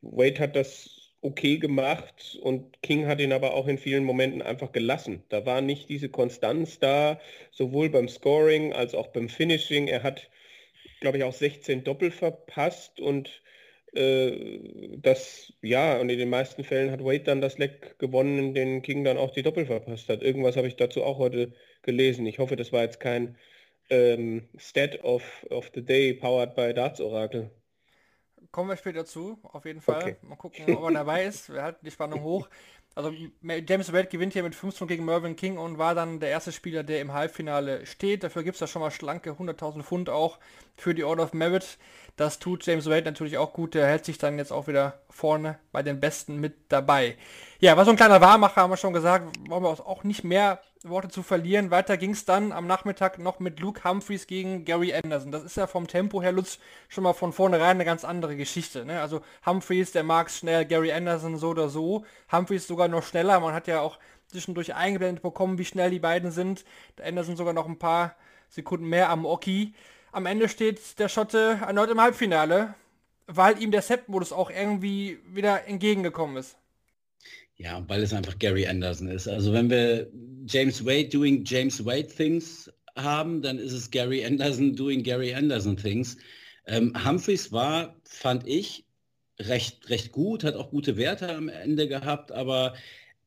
Wade 0.00 0.38
hat 0.40 0.56
das 0.56 1.12
okay 1.20 1.58
gemacht 1.58 2.38
und 2.42 2.80
King 2.82 3.06
hat 3.06 3.20
ihn 3.20 3.32
aber 3.32 3.54
auch 3.54 3.66
in 3.66 3.78
vielen 3.78 4.04
Momenten 4.04 4.42
einfach 4.42 4.72
gelassen. 4.72 5.24
Da 5.28 5.44
war 5.44 5.60
nicht 5.60 5.88
diese 5.88 6.08
Konstanz 6.08 6.78
da, 6.78 7.20
sowohl 7.50 7.90
beim 7.90 8.08
Scoring 8.08 8.72
als 8.72 8.94
auch 8.94 9.08
beim 9.08 9.28
Finishing. 9.28 9.88
Er 9.88 10.02
hat, 10.04 10.30
glaube 11.00 11.18
ich, 11.18 11.24
auch 11.24 11.32
16 11.32 11.84
Doppel 11.84 12.10
verpasst 12.12 13.00
und 13.00 13.42
äh, 13.96 14.98
das, 14.98 15.52
ja, 15.62 15.98
und 15.98 16.08
in 16.10 16.18
den 16.18 16.30
meisten 16.30 16.64
Fällen 16.64 16.90
hat 16.90 17.04
Wade 17.04 17.24
dann 17.24 17.40
das 17.40 17.58
Leck 17.58 17.98
gewonnen, 17.98 18.38
in 18.38 18.54
den 18.54 18.82
King 18.82 19.04
dann 19.04 19.18
auch 19.18 19.30
die 19.30 19.42
Doppel 19.42 19.66
verpasst 19.66 20.08
hat. 20.08 20.22
Irgendwas 20.22 20.56
habe 20.56 20.68
ich 20.68 20.76
dazu 20.76 21.02
auch 21.02 21.18
heute 21.18 21.52
gelesen. 21.82 22.26
Ich 22.26 22.38
hoffe, 22.38 22.56
das 22.56 22.72
war 22.72 22.82
jetzt 22.82 23.00
kein 23.00 23.36
ähm, 23.90 24.48
Stat 24.58 25.02
of, 25.02 25.46
of 25.50 25.70
the 25.74 25.84
Day 25.84 26.14
powered 26.14 26.54
by 26.54 26.72
Darts 26.74 27.00
Oracle. 27.00 27.50
Kommen 28.50 28.70
wir 28.70 28.76
später 28.76 29.04
zu, 29.04 29.38
auf 29.42 29.64
jeden 29.64 29.80
Fall. 29.80 30.02
Okay. 30.02 30.16
Mal 30.22 30.36
gucken, 30.36 30.76
ob 30.76 30.84
er 30.84 30.92
dabei 30.92 31.24
ist. 31.24 31.52
Wir 31.52 31.62
halten 31.62 31.84
die 31.84 31.90
Spannung 31.90 32.22
hoch. 32.22 32.48
Also 32.96 33.12
James 33.42 33.92
Wade 33.92 34.08
gewinnt 34.08 34.32
hier 34.32 34.42
mit 34.42 34.54
15 34.54 34.86
gegen 34.86 35.04
Mervyn 35.04 35.36
King 35.36 35.58
und 35.58 35.76
war 35.76 35.94
dann 35.94 36.18
der 36.18 36.30
erste 36.30 36.50
Spieler, 36.50 36.82
der 36.82 37.02
im 37.02 37.12
Halbfinale 37.12 37.84
steht. 37.84 38.24
Dafür 38.24 38.42
gibt 38.42 38.54
es 38.54 38.60
da 38.60 38.66
schon 38.66 38.80
mal 38.80 38.90
schlanke 38.90 39.32
100.000 39.32 39.82
Pfund 39.82 40.08
auch 40.08 40.38
für 40.78 40.94
die 40.94 41.04
Order 41.04 41.24
of 41.24 41.34
Merit. 41.34 41.76
Das 42.16 42.38
tut 42.38 42.64
James 42.64 42.88
Wade 42.88 43.04
natürlich 43.04 43.36
auch 43.36 43.52
gut. 43.52 43.74
Der 43.74 43.86
hält 43.86 44.06
sich 44.06 44.16
dann 44.16 44.38
jetzt 44.38 44.50
auch 44.50 44.66
wieder 44.66 44.98
vorne 45.10 45.58
bei 45.72 45.82
den 45.82 46.00
Besten 46.00 46.40
mit 46.40 46.54
dabei. 46.70 47.18
Ja, 47.60 47.76
war 47.76 47.84
so 47.84 47.90
ein 47.90 47.98
kleiner 47.98 48.22
Warmacher, 48.22 48.62
haben 48.62 48.70
wir 48.70 48.78
schon 48.78 48.94
gesagt. 48.94 49.26
Wollen 49.46 49.62
wir 49.62 49.68
auch 49.68 50.02
nicht 50.02 50.24
mehr 50.24 50.62
Worte 50.88 51.08
zu 51.08 51.22
verlieren. 51.22 51.70
Weiter 51.70 51.96
ging 51.96 52.10
es 52.10 52.24
dann 52.24 52.52
am 52.52 52.66
Nachmittag 52.66 53.18
noch 53.18 53.40
mit 53.40 53.60
Luke 53.60 53.84
Humphreys 53.84 54.26
gegen 54.26 54.64
Gary 54.64 54.94
Anderson. 54.94 55.32
Das 55.32 55.44
ist 55.44 55.56
ja 55.56 55.66
vom 55.66 55.86
Tempo 55.86 56.22
her, 56.22 56.32
Lutz, 56.32 56.58
schon 56.88 57.04
mal 57.04 57.12
von 57.12 57.32
vornherein 57.32 57.76
eine 57.76 57.84
ganz 57.84 58.04
andere 58.04 58.36
Geschichte. 58.36 58.84
Ne? 58.84 59.00
Also 59.00 59.22
Humphreys, 59.44 59.92
der 59.92 60.02
mag 60.02 60.30
schnell, 60.30 60.64
Gary 60.64 60.92
Anderson 60.92 61.36
so 61.36 61.48
oder 61.50 61.68
so. 61.68 62.04
Humphreys 62.32 62.66
sogar 62.66 62.88
noch 62.88 63.02
schneller. 63.02 63.40
Man 63.40 63.54
hat 63.54 63.66
ja 63.66 63.80
auch 63.80 63.98
zwischendurch 64.26 64.74
eingeblendet 64.74 65.22
bekommen, 65.22 65.58
wie 65.58 65.64
schnell 65.64 65.90
die 65.90 65.98
beiden 65.98 66.30
sind. 66.30 66.64
Der 66.98 67.06
Anderson 67.06 67.36
sogar 67.36 67.52
noch 67.52 67.66
ein 67.66 67.78
paar 67.78 68.14
Sekunden 68.48 68.88
mehr 68.88 69.10
am 69.10 69.24
Oki. 69.24 69.74
Am 70.12 70.26
Ende 70.26 70.48
steht 70.48 70.98
der 70.98 71.08
Schotte 71.08 71.58
erneut 71.66 71.90
im 71.90 72.00
Halbfinale, 72.00 72.74
weil 73.26 73.62
ihm 73.62 73.70
der 73.70 73.82
Set-Modus 73.82 74.32
auch 74.32 74.50
irgendwie 74.50 75.18
wieder 75.26 75.66
entgegengekommen 75.66 76.36
ist. 76.36 76.56
Ja, 77.58 77.82
weil 77.88 78.02
es 78.02 78.12
einfach 78.12 78.38
Gary 78.38 78.66
Anderson 78.66 79.08
ist. 79.08 79.28
Also 79.28 79.52
wenn 79.52 79.70
wir 79.70 80.10
James 80.46 80.84
Wade 80.84 81.08
doing 81.08 81.44
James 81.44 81.84
Wade 81.84 82.08
things 82.08 82.70
haben, 82.96 83.42
dann 83.42 83.58
ist 83.58 83.72
es 83.72 83.90
Gary 83.90 84.24
Anderson 84.24 84.76
doing 84.76 85.02
Gary 85.02 85.34
Anderson 85.34 85.76
things. 85.76 86.18
Ähm, 86.66 86.92
Humphreys 87.04 87.52
war, 87.52 87.96
fand 88.04 88.46
ich, 88.46 88.84
recht, 89.38 89.88
recht 89.88 90.12
gut, 90.12 90.44
hat 90.44 90.54
auch 90.54 90.70
gute 90.70 90.96
Werte 90.96 91.34
am 91.34 91.48
Ende 91.48 91.88
gehabt, 91.88 92.32
aber 92.32 92.74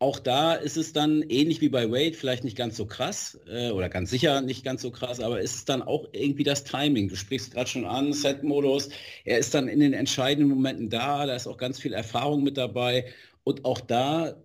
auch 0.01 0.17
da 0.17 0.53
ist 0.53 0.77
es 0.77 0.93
dann 0.93 1.23
ähnlich 1.23 1.59
wie 1.59 1.67
bei 1.67 1.91
Wade, 1.91 2.13
vielleicht 2.13 2.45
nicht 2.45 2.55
ganz 2.55 2.77
so 2.77 2.85
krass 2.85 3.37
äh, 3.49 3.71
oder 3.71 3.89
ganz 3.89 4.09
sicher 4.09 4.39
nicht 4.41 4.63
ganz 4.63 4.81
so 4.81 4.91
krass, 4.91 5.19
aber 5.19 5.41
ist 5.41 5.55
es 5.55 5.65
dann 5.65 5.81
auch 5.81 6.07
irgendwie 6.13 6.43
das 6.43 6.63
Timing. 6.63 7.09
Du 7.09 7.15
sprichst 7.15 7.51
gerade 7.51 7.69
schon 7.69 7.85
an, 7.85 8.13
Set-Modus, 8.13 8.89
er 9.25 9.39
ist 9.39 9.53
dann 9.53 9.67
in 9.67 9.81
den 9.81 9.93
entscheidenden 9.93 10.49
Momenten 10.49 10.89
da, 10.89 11.25
da 11.25 11.35
ist 11.35 11.47
auch 11.47 11.57
ganz 11.57 11.79
viel 11.79 11.93
Erfahrung 11.93 12.43
mit 12.43 12.57
dabei 12.57 13.05
und 13.49 13.65
auch 13.65 13.81
da, 13.81 14.35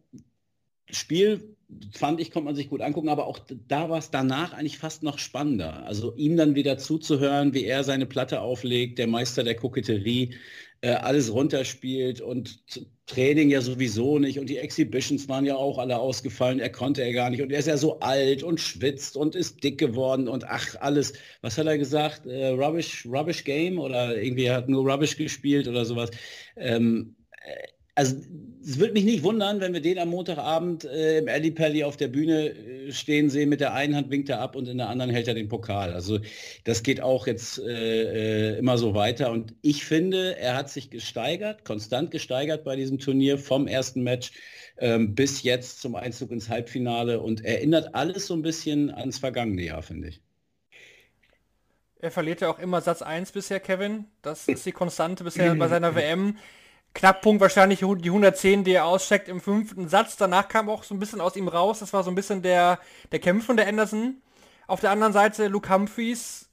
Spiel 0.90 1.56
fand 1.92 2.20
ich, 2.20 2.30
konnte 2.30 2.46
man 2.46 2.54
sich 2.54 2.68
gut 2.68 2.80
angucken, 2.80 3.08
aber 3.08 3.26
auch 3.26 3.38
da 3.68 3.88
war 3.90 3.98
es 3.98 4.10
danach 4.10 4.52
eigentlich 4.52 4.78
fast 4.78 5.02
noch 5.02 5.18
spannender. 5.18 5.84
Also 5.86 6.14
ihm 6.16 6.36
dann 6.36 6.54
wieder 6.54 6.78
zuzuhören, 6.78 7.54
wie 7.54 7.64
er 7.64 7.84
seine 7.84 8.06
Platte 8.06 8.40
auflegt, 8.40 8.98
der 8.98 9.06
Meister 9.06 9.42
der 9.42 9.56
Koketterie, 9.56 10.34
äh, 10.82 10.90
alles 10.90 11.32
runterspielt 11.32 12.20
und 12.20 12.62
Training 13.06 13.50
ja 13.50 13.60
sowieso 13.60 14.18
nicht 14.18 14.38
und 14.38 14.48
die 14.48 14.58
Exhibitions 14.58 15.28
waren 15.28 15.44
ja 15.44 15.56
auch 15.56 15.78
alle 15.78 15.98
ausgefallen, 15.98 16.58
er 16.58 16.70
konnte 16.70 17.02
er 17.02 17.12
gar 17.12 17.30
nicht 17.30 17.42
und 17.42 17.52
er 17.52 17.58
ist 17.58 17.68
ja 17.68 17.76
so 17.76 18.00
alt 18.00 18.42
und 18.42 18.60
schwitzt 18.60 19.16
und 19.16 19.34
ist 19.34 19.62
dick 19.62 19.78
geworden 19.78 20.28
und 20.28 20.44
ach 20.44 20.74
alles, 20.80 21.12
was 21.42 21.58
hat 21.58 21.66
er 21.66 21.78
gesagt, 21.78 22.26
äh, 22.26 22.48
Rubbish, 22.48 23.06
Rubbish 23.06 23.44
Game 23.44 23.78
oder 23.78 24.20
irgendwie 24.20 24.50
hat 24.50 24.68
nur 24.68 24.90
Rubbish 24.90 25.16
gespielt 25.16 25.68
oder 25.68 25.84
sowas. 25.84 26.10
Ähm, 26.56 27.14
äh, 27.42 27.73
also 27.94 28.16
es 28.66 28.78
würde 28.78 28.94
mich 28.94 29.04
nicht 29.04 29.22
wundern, 29.22 29.60
wenn 29.60 29.72
wir 29.72 29.80
den 29.80 29.98
am 29.98 30.08
Montagabend 30.08 30.84
äh, 30.84 31.18
im 31.18 31.28
Alley 31.28 31.50
Pally 31.50 31.84
auf 31.84 31.96
der 31.96 32.08
Bühne 32.08 32.50
äh, 32.50 32.92
stehen 32.92 33.28
sehen, 33.28 33.50
mit 33.50 33.60
der 33.60 33.74
einen 33.74 33.94
Hand 33.94 34.10
winkt 34.10 34.28
er 34.30 34.40
ab 34.40 34.56
und 34.56 34.68
in 34.68 34.78
der 34.78 34.88
anderen 34.88 35.10
hält 35.10 35.28
er 35.28 35.34
den 35.34 35.48
Pokal. 35.48 35.92
Also 35.92 36.18
das 36.64 36.82
geht 36.82 37.00
auch 37.00 37.26
jetzt 37.26 37.58
äh, 37.58 38.54
äh, 38.54 38.58
immer 38.58 38.78
so 38.78 38.94
weiter. 38.94 39.30
Und 39.30 39.54
ich 39.60 39.84
finde, 39.84 40.36
er 40.38 40.56
hat 40.56 40.70
sich 40.70 40.90
gesteigert, 40.90 41.64
konstant 41.64 42.10
gesteigert 42.10 42.64
bei 42.64 42.74
diesem 42.74 42.98
Turnier 42.98 43.38
vom 43.38 43.66
ersten 43.66 44.02
Match 44.02 44.32
ähm, 44.78 45.14
bis 45.14 45.42
jetzt 45.42 45.80
zum 45.80 45.94
Einzug 45.94 46.30
ins 46.30 46.48
Halbfinale 46.48 47.20
und 47.20 47.44
erinnert 47.44 47.94
alles 47.94 48.26
so 48.26 48.34
ein 48.34 48.42
bisschen 48.42 48.90
ans 48.90 49.18
vergangene 49.18 49.62
Jahr, 49.62 49.82
finde 49.82 50.08
ich. 50.08 50.20
Er 52.00 52.10
verliert 52.10 52.40
ja 52.40 52.50
auch 52.50 52.58
immer 52.58 52.80
Satz 52.80 53.02
1 53.02 53.32
bisher, 53.32 53.60
Kevin. 53.60 54.06
Das 54.20 54.48
ist 54.48 54.66
die 54.66 54.72
Konstante 54.72 55.24
bisher 55.24 55.54
bei 55.54 55.68
seiner 55.68 55.94
WM. 55.96 56.36
Knackpunkt 56.94 57.40
wahrscheinlich 57.40 57.80
die 57.80 58.08
110, 58.08 58.64
die 58.64 58.72
er 58.72 58.86
aussteckt 58.86 59.28
im 59.28 59.40
fünften 59.40 59.88
Satz. 59.88 60.16
Danach 60.16 60.48
kam 60.48 60.70
auch 60.70 60.84
so 60.84 60.94
ein 60.94 61.00
bisschen 61.00 61.20
aus 61.20 61.36
ihm 61.36 61.48
raus. 61.48 61.80
Das 61.80 61.92
war 61.92 62.04
so 62.04 62.10
ein 62.10 62.14
bisschen 62.14 62.40
der, 62.40 62.78
der 63.10 63.18
Kämpf 63.18 63.46
von 63.46 63.56
der 63.56 63.66
Anderson. 63.66 64.22
Auf 64.66 64.80
der 64.80 64.92
anderen 64.92 65.12
Seite 65.12 65.48
Luke 65.48 65.72
Humphreys, 65.72 66.48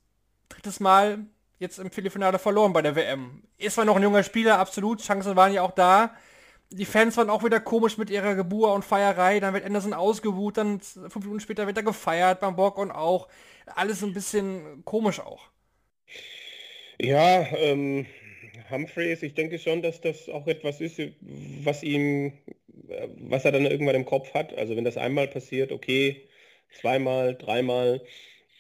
drittes 0.50 0.80
Mal 0.80 1.20
jetzt 1.60 1.78
im 1.78 1.92
Viertelfinale 1.92 2.40
verloren 2.40 2.74
bei 2.74 2.82
der 2.82 2.96
WM. 2.96 3.44
Ist 3.58 3.76
zwar 3.76 3.86
noch 3.86 3.96
ein 3.96 4.04
junger 4.04 4.24
Spieler, 4.24 4.58
absolut. 4.58 5.02
Chancen 5.02 5.36
waren 5.36 5.54
ja 5.54 5.62
auch 5.62 5.72
da. 5.72 6.16
Die 6.72 6.86
Fans 6.86 7.16
waren 7.18 7.30
auch 7.30 7.44
wieder 7.44 7.60
komisch 7.60 7.98
mit 7.98 8.10
ihrer 8.10 8.34
Geburt 8.34 8.74
und 8.74 8.84
Feierei. 8.84 9.40
Dann 9.40 9.54
wird 9.54 9.66
Anderson 9.66 9.94
ausgebuht, 9.94 10.58
dann 10.58 10.80
fünf 10.80 11.18
Minuten 11.18 11.40
später 11.40 11.68
wird 11.68 11.78
er 11.78 11.84
gefeiert 11.84 12.40
beim 12.40 12.56
Bock 12.56 12.78
und 12.80 12.92
auch. 12.92 13.28
Alles 13.68 14.04
ein 14.04 14.14
bisschen 14.14 14.84
komisch 14.86 15.20
auch. 15.20 15.50
Ja, 17.00 17.42
ähm, 17.56 18.06
Humphreys, 18.72 19.24
ich 19.24 19.34
denke 19.34 19.60
schon, 19.60 19.82
dass 19.82 20.02
das 20.02 20.30
auch 20.30 20.48
etwas 20.48 20.82
ist, 20.82 21.00
was 21.64 21.84
ihm, 21.84 22.34
was 23.18 23.46
er 23.46 23.52
dann 23.52 23.66
irgendwann 23.66 23.96
im 23.96 24.06
Kopf 24.06 24.34
hat. 24.34 24.58
Also 24.58 24.76
wenn 24.76 24.86
das 24.86 24.98
einmal 24.98 25.28
passiert, 25.28 25.72
okay, 25.72 26.28
zweimal, 26.72 27.36
dreimal. 27.36 28.02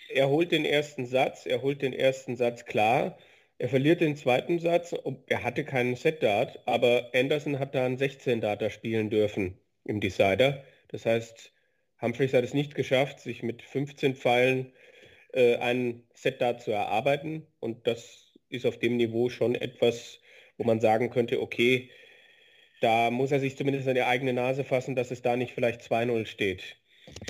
Er 0.09 0.29
holt 0.29 0.51
den 0.51 0.65
ersten 0.65 1.05
Satz, 1.05 1.45
er 1.45 1.61
holt 1.61 1.81
den 1.81 1.93
ersten 1.93 2.35
Satz 2.35 2.65
klar. 2.65 3.17
Er 3.57 3.69
verliert 3.69 4.01
den 4.01 4.15
zweiten 4.15 4.59
Satz. 4.59 4.95
Er 5.27 5.43
hatte 5.43 5.63
keinen 5.63 5.95
Set-Dart, 5.95 6.59
aber 6.65 7.11
Anderson 7.13 7.59
hat 7.59 7.75
da 7.75 7.85
einen 7.85 7.97
16-Darter 7.97 8.69
spielen 8.69 9.09
dürfen 9.09 9.57
im 9.85 10.01
Decider. 10.01 10.63
Das 10.89 11.05
heißt, 11.05 11.53
Humphreys 12.01 12.33
hat 12.33 12.43
es 12.43 12.53
nicht 12.53 12.75
geschafft, 12.75 13.19
sich 13.19 13.43
mit 13.43 13.61
15 13.61 14.15
Pfeilen 14.15 14.73
äh, 15.33 15.57
einen 15.57 16.03
Set-Dart 16.13 16.61
zu 16.61 16.71
erarbeiten. 16.71 17.45
Und 17.59 17.87
das 17.87 18.30
ist 18.51 18.65
auf 18.65 18.77
dem 18.79 18.97
Niveau 18.97 19.29
schon 19.29 19.55
etwas, 19.55 20.19
wo 20.57 20.63
man 20.63 20.79
sagen 20.79 21.09
könnte, 21.09 21.41
okay, 21.41 21.89
da 22.81 23.11
muss 23.11 23.31
er 23.31 23.39
sich 23.39 23.57
zumindest 23.57 23.87
an 23.87 23.95
die 23.95 24.03
eigene 24.03 24.33
Nase 24.33 24.63
fassen, 24.63 24.95
dass 24.95 25.11
es 25.11 25.21
da 25.21 25.35
nicht 25.35 25.53
vielleicht 25.53 25.81
2-0 25.81 26.25
steht. 26.25 26.77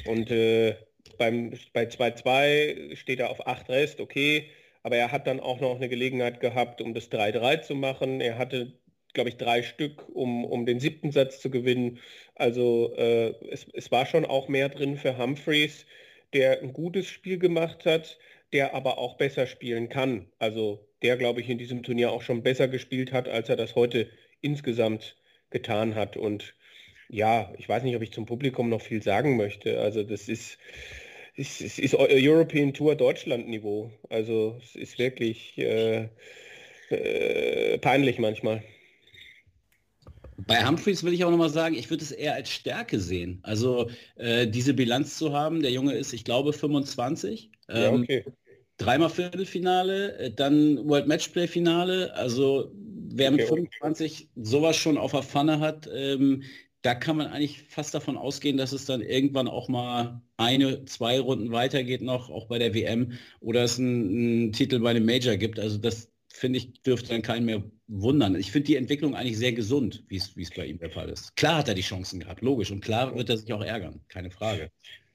Und 0.06 0.32
äh, 0.32 0.76
beim, 1.18 1.52
bei 1.74 1.84
2-2 1.84 2.96
steht 2.96 3.20
er 3.20 3.30
auf 3.30 3.46
8 3.46 3.70
Rest, 3.70 4.00
okay, 4.00 4.50
aber 4.84 4.96
er 4.96 5.12
hat 5.12 5.28
dann 5.28 5.40
auch 5.40 5.60
noch 5.60 5.76
eine 5.76 5.90
Gelegenheit 5.90 6.40
gehabt, 6.40 6.82
um 6.82 6.94
das 6.94 7.12
3-3 7.12 7.62
zu 7.62 7.76
machen. 7.76 8.22
Er 8.22 8.38
hatte, 8.38 8.74
glaube 9.14 9.30
ich, 9.30 9.38
drei 9.38 9.62
Stück, 9.62 10.10
um, 10.10 10.46
um 10.46 10.66
den 10.66 10.80
siebten 10.80 11.12
Satz 11.12 11.40
zu 11.40 11.52
gewinnen. 11.52 12.00
Also 12.36 12.94
äh, 12.96 13.36
es, 13.52 13.68
es 13.74 13.92
war 13.92 14.06
schon 14.06 14.26
auch 14.26 14.48
mehr 14.48 14.70
drin 14.70 14.98
für 14.98 15.18
Humphreys, 15.18 15.86
der 16.34 16.62
ein 16.62 16.74
gutes 16.74 17.08
Spiel 17.08 17.38
gemacht 17.38 17.86
hat, 17.86 18.18
der 18.54 18.74
aber 18.74 18.98
auch 18.98 19.18
besser 19.18 19.48
spielen 19.48 19.90
kann. 19.90 20.28
Also 20.40 20.86
der, 21.02 21.18
glaube 21.18 21.42
ich, 21.42 21.50
in 21.50 21.58
diesem 21.58 21.84
Turnier 21.84 22.12
auch 22.12 22.22
schon 22.22 22.44
besser 22.44 22.68
gespielt 22.68 23.12
hat, 23.12 23.28
als 23.28 23.50
er 23.50 23.56
das 23.56 23.76
heute 23.76 24.10
insgesamt 24.42 25.18
getan 25.50 25.96
hat. 25.96 26.18
Und 26.18 26.54
ja, 27.10 27.54
ich 27.58 27.68
weiß 27.68 27.84
nicht, 27.84 27.96
ob 27.96 28.02
ich 28.02 28.12
zum 28.12 28.26
Publikum 28.26 28.70
noch 28.70 28.82
viel 28.82 29.02
sagen 29.02 29.38
möchte. 29.38 29.80
Also 29.80 30.04
das 30.04 30.28
ist, 30.28 30.58
es 31.36 31.62
ist, 31.62 31.80
ist 31.80 31.96
European 31.96 32.74
Tour 32.74 32.96
Deutschland 32.96 33.48
Niveau. 33.48 33.92
Also 34.10 34.60
es 34.62 34.76
ist 34.76 35.00
wirklich 35.00 35.58
äh, 35.58 36.10
äh, 36.90 37.78
peinlich 37.80 38.20
manchmal. 38.20 38.64
Bei 40.48 40.66
Humphreys 40.66 41.04
will 41.04 41.14
ich 41.14 41.24
auch 41.24 41.30
nochmal 41.30 41.52
sagen, 41.52 41.76
ich 41.76 41.90
würde 41.90 42.04
es 42.04 42.12
eher 42.12 42.34
als 42.34 42.50
Stärke 42.50 43.00
sehen. 43.00 43.40
Also 43.44 43.92
äh, 44.16 44.48
diese 44.48 44.74
Bilanz 44.74 45.18
zu 45.18 45.34
haben, 45.34 45.62
der 45.62 45.72
Junge 45.72 45.94
ist, 45.94 46.14
ich 46.14 46.26
glaube, 46.26 46.52
25. 46.52 47.52
Ja, 47.68 47.90
ähm, 47.90 48.02
okay 48.02 48.26
dreimal 48.82 49.10
Viertelfinale, 49.10 50.18
äh, 50.18 50.32
dann 50.32 50.88
World 50.88 51.08
Matchplay 51.08 51.48
Finale. 51.48 52.14
Also 52.16 52.72
wer 52.74 53.32
mit 53.32 53.44
25 53.44 54.30
sowas 54.36 54.76
schon 54.76 54.98
auf 54.98 55.12
der 55.12 55.24
Pfanne 55.24 55.60
hat, 55.60 55.90
ähm, 55.94 56.44
da 56.82 56.96
kann 56.96 57.18
man 57.18 57.28
eigentlich 57.28 57.64
fast 57.64 57.94
davon 57.94 58.18
ausgehen, 58.18 58.58
dass 58.58 58.72
es 58.72 58.86
dann 58.86 59.02
irgendwann 59.02 59.48
auch 59.48 59.70
mal 59.70 60.22
eine, 60.38 60.86
zwei 60.86 61.20
Runden 61.20 61.52
weitergeht 61.52 62.02
noch, 62.02 62.30
auch 62.32 62.48
bei 62.48 62.58
der 62.58 62.74
WM, 62.74 63.14
oder 63.40 63.64
es 63.64 63.78
einen, 63.78 64.10
einen 64.10 64.54
Titel 64.54 64.80
bei 64.80 64.90
einem 64.90 65.06
Major 65.06 65.36
gibt. 65.36 65.60
Also 65.60 65.78
das 65.78 66.12
finde 66.28 66.58
ich, 66.58 66.82
dürfte 66.82 67.10
dann 67.10 67.22
keinen 67.22 67.46
mehr 67.46 67.64
wundern. 67.88 68.36
Ich 68.36 68.52
finde 68.52 68.68
die 68.68 68.78
Entwicklung 68.78 69.16
eigentlich 69.16 69.38
sehr 69.38 69.52
gesund, 69.52 70.04
wie 70.08 70.16
es 70.16 70.50
bei 70.56 70.66
ihm 70.66 70.80
der 70.80 70.90
Fall 70.90 71.10
ist. 71.10 71.36
Klar 71.36 71.58
hat 71.58 71.68
er 71.68 71.76
die 71.76 71.82
Chancen 71.82 72.22
gehabt, 72.22 72.42
logisch. 72.42 72.72
Und 72.72 72.82
klar 72.82 73.16
wird 73.16 73.30
er 73.30 73.38
sich 73.38 73.52
auch 73.54 73.64
ärgern, 73.64 74.02
keine 74.08 74.32
Frage. 74.32 74.72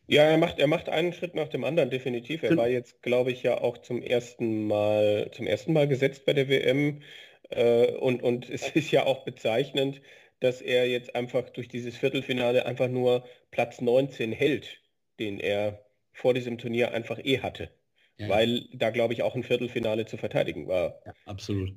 Ja, 0.08 0.22
er 0.22 0.38
macht, 0.38 0.58
er 0.58 0.66
macht 0.68 0.88
einen 0.88 1.12
Schritt 1.12 1.34
nach 1.34 1.48
dem 1.48 1.64
anderen, 1.64 1.90
definitiv. 1.90 2.42
Er 2.42 2.56
war 2.56 2.68
jetzt, 2.68 3.02
glaube 3.02 3.32
ich, 3.32 3.42
ja 3.42 3.60
auch 3.60 3.78
zum 3.78 4.02
ersten 4.02 4.66
Mal, 4.66 5.30
zum 5.32 5.46
ersten 5.46 5.72
Mal 5.72 5.88
gesetzt 5.88 6.25
bei 6.25 6.32
der 6.32 6.48
WM. 6.48 7.02
Äh, 7.50 7.92
und, 7.92 8.22
und 8.22 8.48
es 8.48 8.68
ist 8.75 8.90
ja 8.92 9.04
auch 9.04 9.25
bezeichnend, 9.25 10.00
dass 10.40 10.60
er 10.60 10.88
jetzt 10.88 11.14
einfach 11.16 11.50
durch 11.50 11.68
dieses 11.68 11.96
Viertelfinale 11.96 12.66
einfach 12.66 12.88
nur 12.88 13.26
Platz 13.50 13.80
19 13.80 14.32
hält, 14.32 14.80
den 15.18 15.40
er 15.40 15.84
vor 16.12 16.34
diesem 16.34 16.58
Turnier 16.58 16.92
einfach 16.92 17.18
eh 17.22 17.40
hatte. 17.40 17.70
Ja. 18.18 18.28
Weil 18.28 18.68
da, 18.72 18.90
glaube 18.90 19.12
ich, 19.12 19.22
auch 19.22 19.34
ein 19.34 19.42
Viertelfinale 19.42 20.06
zu 20.06 20.16
verteidigen 20.16 20.68
war. 20.68 21.00
Ja, 21.04 21.12
absolut. 21.25 21.75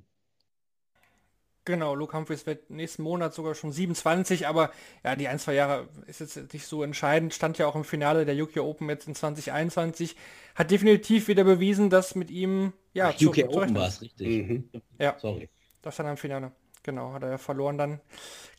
Genau, 1.66 1.94
Luke 1.94 2.18
Humphreys 2.18 2.46
wird 2.46 2.70
nächsten 2.70 3.04
Monat 3.04 3.34
sogar 3.34 3.54
schon 3.54 3.72
27, 3.72 4.48
aber 4.48 4.72
ja, 5.04 5.16
die 5.16 5.28
ein, 5.28 5.40
zwei 5.40 5.54
Jahre 5.54 5.88
ist 6.08 6.20
jetzt 6.20 6.54
nicht 6.54 6.66
so 6.66 6.84
entscheidend, 6.84 7.34
stand 7.34 7.58
ja 7.58 7.68
auch 7.68 7.76
im 7.76 7.84
Finale 7.84 8.26
der 8.26 8.42
UK 8.42 8.58
Open 8.58 8.90
jetzt 8.90 9.08
in 9.08 9.14
2021, 9.14 10.16
hat 10.56 10.72
definitiv 10.72 11.28
wieder 11.28 11.44
bewiesen, 11.44 11.90
dass 11.90 12.16
mit 12.16 12.32
ihm, 12.32 12.74
ja, 12.94 13.10
Ach, 13.10 13.22
UK 13.22 13.36
zu, 13.36 13.50
Open 13.50 13.76
war 13.76 13.88
es, 13.88 14.02
richtig. 14.02 14.48
Mhm. 14.48 14.70
Ja, 14.98 15.16
sorry. 15.20 15.50
Das 15.82 15.94
stand 15.94 16.10
im 16.10 16.18
Finale. 16.18 16.52
Genau, 16.84 17.14
hat 17.14 17.24
er 17.24 17.32
ja 17.32 17.38
verloren 17.38 17.78
dann 17.78 18.00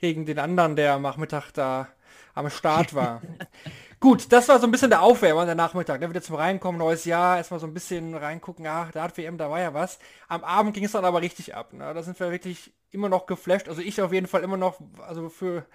gegen 0.00 0.26
den 0.26 0.38
anderen, 0.38 0.76
der 0.76 0.92
am 0.94 1.02
Nachmittag 1.02 1.52
da 1.52 1.88
am 2.34 2.50
Start 2.50 2.94
war. 2.94 3.22
Gut, 4.00 4.32
das 4.32 4.48
war 4.48 4.58
so 4.58 4.66
ein 4.66 4.70
bisschen 4.70 4.88
der 4.88 5.02
Aufwärmer 5.02 5.44
der 5.44 5.54
Nachmittag. 5.54 6.00
Ne? 6.00 6.08
Wieder 6.08 6.22
zum 6.22 6.36
Reinkommen, 6.36 6.78
neues 6.78 7.04
Jahr, 7.04 7.36
erstmal 7.36 7.60
so 7.60 7.66
ein 7.66 7.74
bisschen 7.74 8.14
reingucken, 8.14 8.66
ach, 8.66 8.90
da 8.92 9.02
hat 9.02 9.18
WM, 9.18 9.36
da 9.36 9.50
war 9.50 9.60
ja 9.60 9.74
was. 9.74 9.98
Am 10.26 10.42
Abend 10.42 10.72
ging 10.72 10.84
es 10.84 10.92
dann 10.92 11.04
aber 11.04 11.20
richtig 11.20 11.54
ab. 11.54 11.74
Ne? 11.74 11.92
Da 11.92 12.02
sind 12.02 12.18
wir 12.18 12.30
wirklich 12.30 12.72
immer 12.92 13.10
noch 13.10 13.26
geflasht. 13.26 13.68
Also 13.68 13.82
ich 13.82 14.00
auf 14.00 14.14
jeden 14.14 14.26
Fall 14.26 14.42
immer 14.42 14.56
noch, 14.56 14.80
also 15.06 15.28
für 15.28 15.66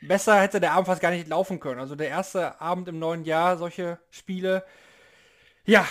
besser 0.00 0.40
hätte 0.40 0.60
der 0.60 0.72
Abend 0.72 0.86
fast 0.86 1.00
gar 1.00 1.10
nicht 1.10 1.26
laufen 1.26 1.58
können. 1.58 1.80
Also 1.80 1.96
der 1.96 2.08
erste 2.08 2.60
Abend 2.60 2.86
im 2.86 3.00
neuen 3.00 3.24
Jahr, 3.24 3.56
solche 3.56 3.98
Spiele. 4.12 4.64
Ja, 5.66 5.84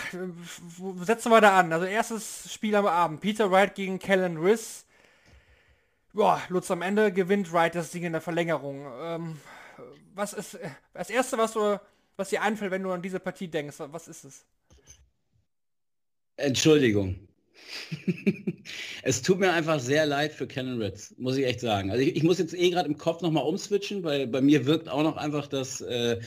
setzen 1.01 1.31
wir 1.31 1.41
da 1.41 1.59
an? 1.59 1.73
Also 1.73 1.85
erstes 1.85 2.53
Spiel 2.53 2.75
am 2.75 2.87
Abend. 2.87 3.19
Peter 3.19 3.51
Wright 3.51 3.75
gegen 3.75 3.99
Kellen 3.99 4.37
Riss. 4.37 4.85
Boah, 6.13 6.41
Lutz 6.47 6.71
am 6.71 6.81
Ende 6.81 7.11
gewinnt 7.11 7.51
Wright 7.51 7.75
das 7.75 7.91
Ding 7.91 8.03
in 8.03 8.13
der 8.13 8.21
Verlängerung. 8.21 8.85
Ähm, 9.01 9.39
was 10.15 10.33
ist 10.33 10.55
äh, 10.55 10.69
das 10.93 11.09
erste, 11.09 11.37
was 11.37 11.53
du, 11.53 11.79
was 12.15 12.29
dir 12.29 12.41
einfällt, 12.41 12.71
wenn 12.71 12.83
du 12.83 12.91
an 12.91 13.01
diese 13.01 13.19
Partie 13.19 13.47
denkst? 13.47 13.75
Was 13.79 14.07
ist 14.07 14.25
es? 14.25 14.45
Entschuldigung. 16.37 17.27
es 19.03 19.21
tut 19.21 19.39
mir 19.39 19.53
einfach 19.53 19.79
sehr 19.79 20.05
leid 20.05 20.33
für 20.33 20.47
Canon 20.47 20.81
Ritz, 20.81 21.13
muss 21.17 21.37
ich 21.37 21.45
echt 21.45 21.59
sagen. 21.59 21.91
Also 21.91 22.03
ich, 22.03 22.15
ich 22.15 22.23
muss 22.23 22.39
jetzt 22.39 22.53
eh 22.53 22.69
gerade 22.69 22.89
im 22.89 22.97
Kopf 22.97 23.21
nochmal 23.21 23.45
umswitchen, 23.45 24.03
weil 24.03 24.27
bei 24.27 24.41
mir 24.41 24.65
wirkt 24.65 24.89
auch 24.89 25.03
noch 25.03 25.17
einfach 25.17 25.47
das 25.47 25.81
äh, 25.81 26.19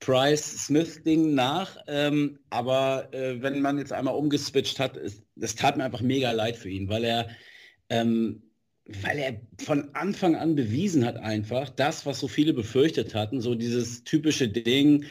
Price-Smith-Ding 0.00 1.34
nach. 1.34 1.78
Ähm, 1.88 2.38
aber 2.50 3.12
äh, 3.12 3.42
wenn 3.42 3.60
man 3.60 3.78
jetzt 3.78 3.92
einmal 3.92 4.14
umgeswitcht 4.14 4.78
hat, 4.78 4.96
ist, 4.96 5.22
das 5.36 5.54
tat 5.54 5.76
mir 5.76 5.84
einfach 5.84 6.02
mega 6.02 6.30
leid 6.32 6.56
für 6.56 6.68
ihn, 6.68 6.88
weil 6.88 7.04
er 7.04 7.28
ähm, 7.88 8.43
weil 8.86 9.18
er 9.18 9.40
von 9.64 9.94
Anfang 9.94 10.36
an 10.36 10.54
bewiesen 10.54 11.04
hat 11.04 11.16
einfach, 11.16 11.70
das, 11.70 12.04
was 12.04 12.20
so 12.20 12.28
viele 12.28 12.52
befürchtet 12.52 13.14
hatten, 13.14 13.40
so 13.40 13.54
dieses 13.54 14.04
typische 14.04 14.48
Ding, 14.48 15.04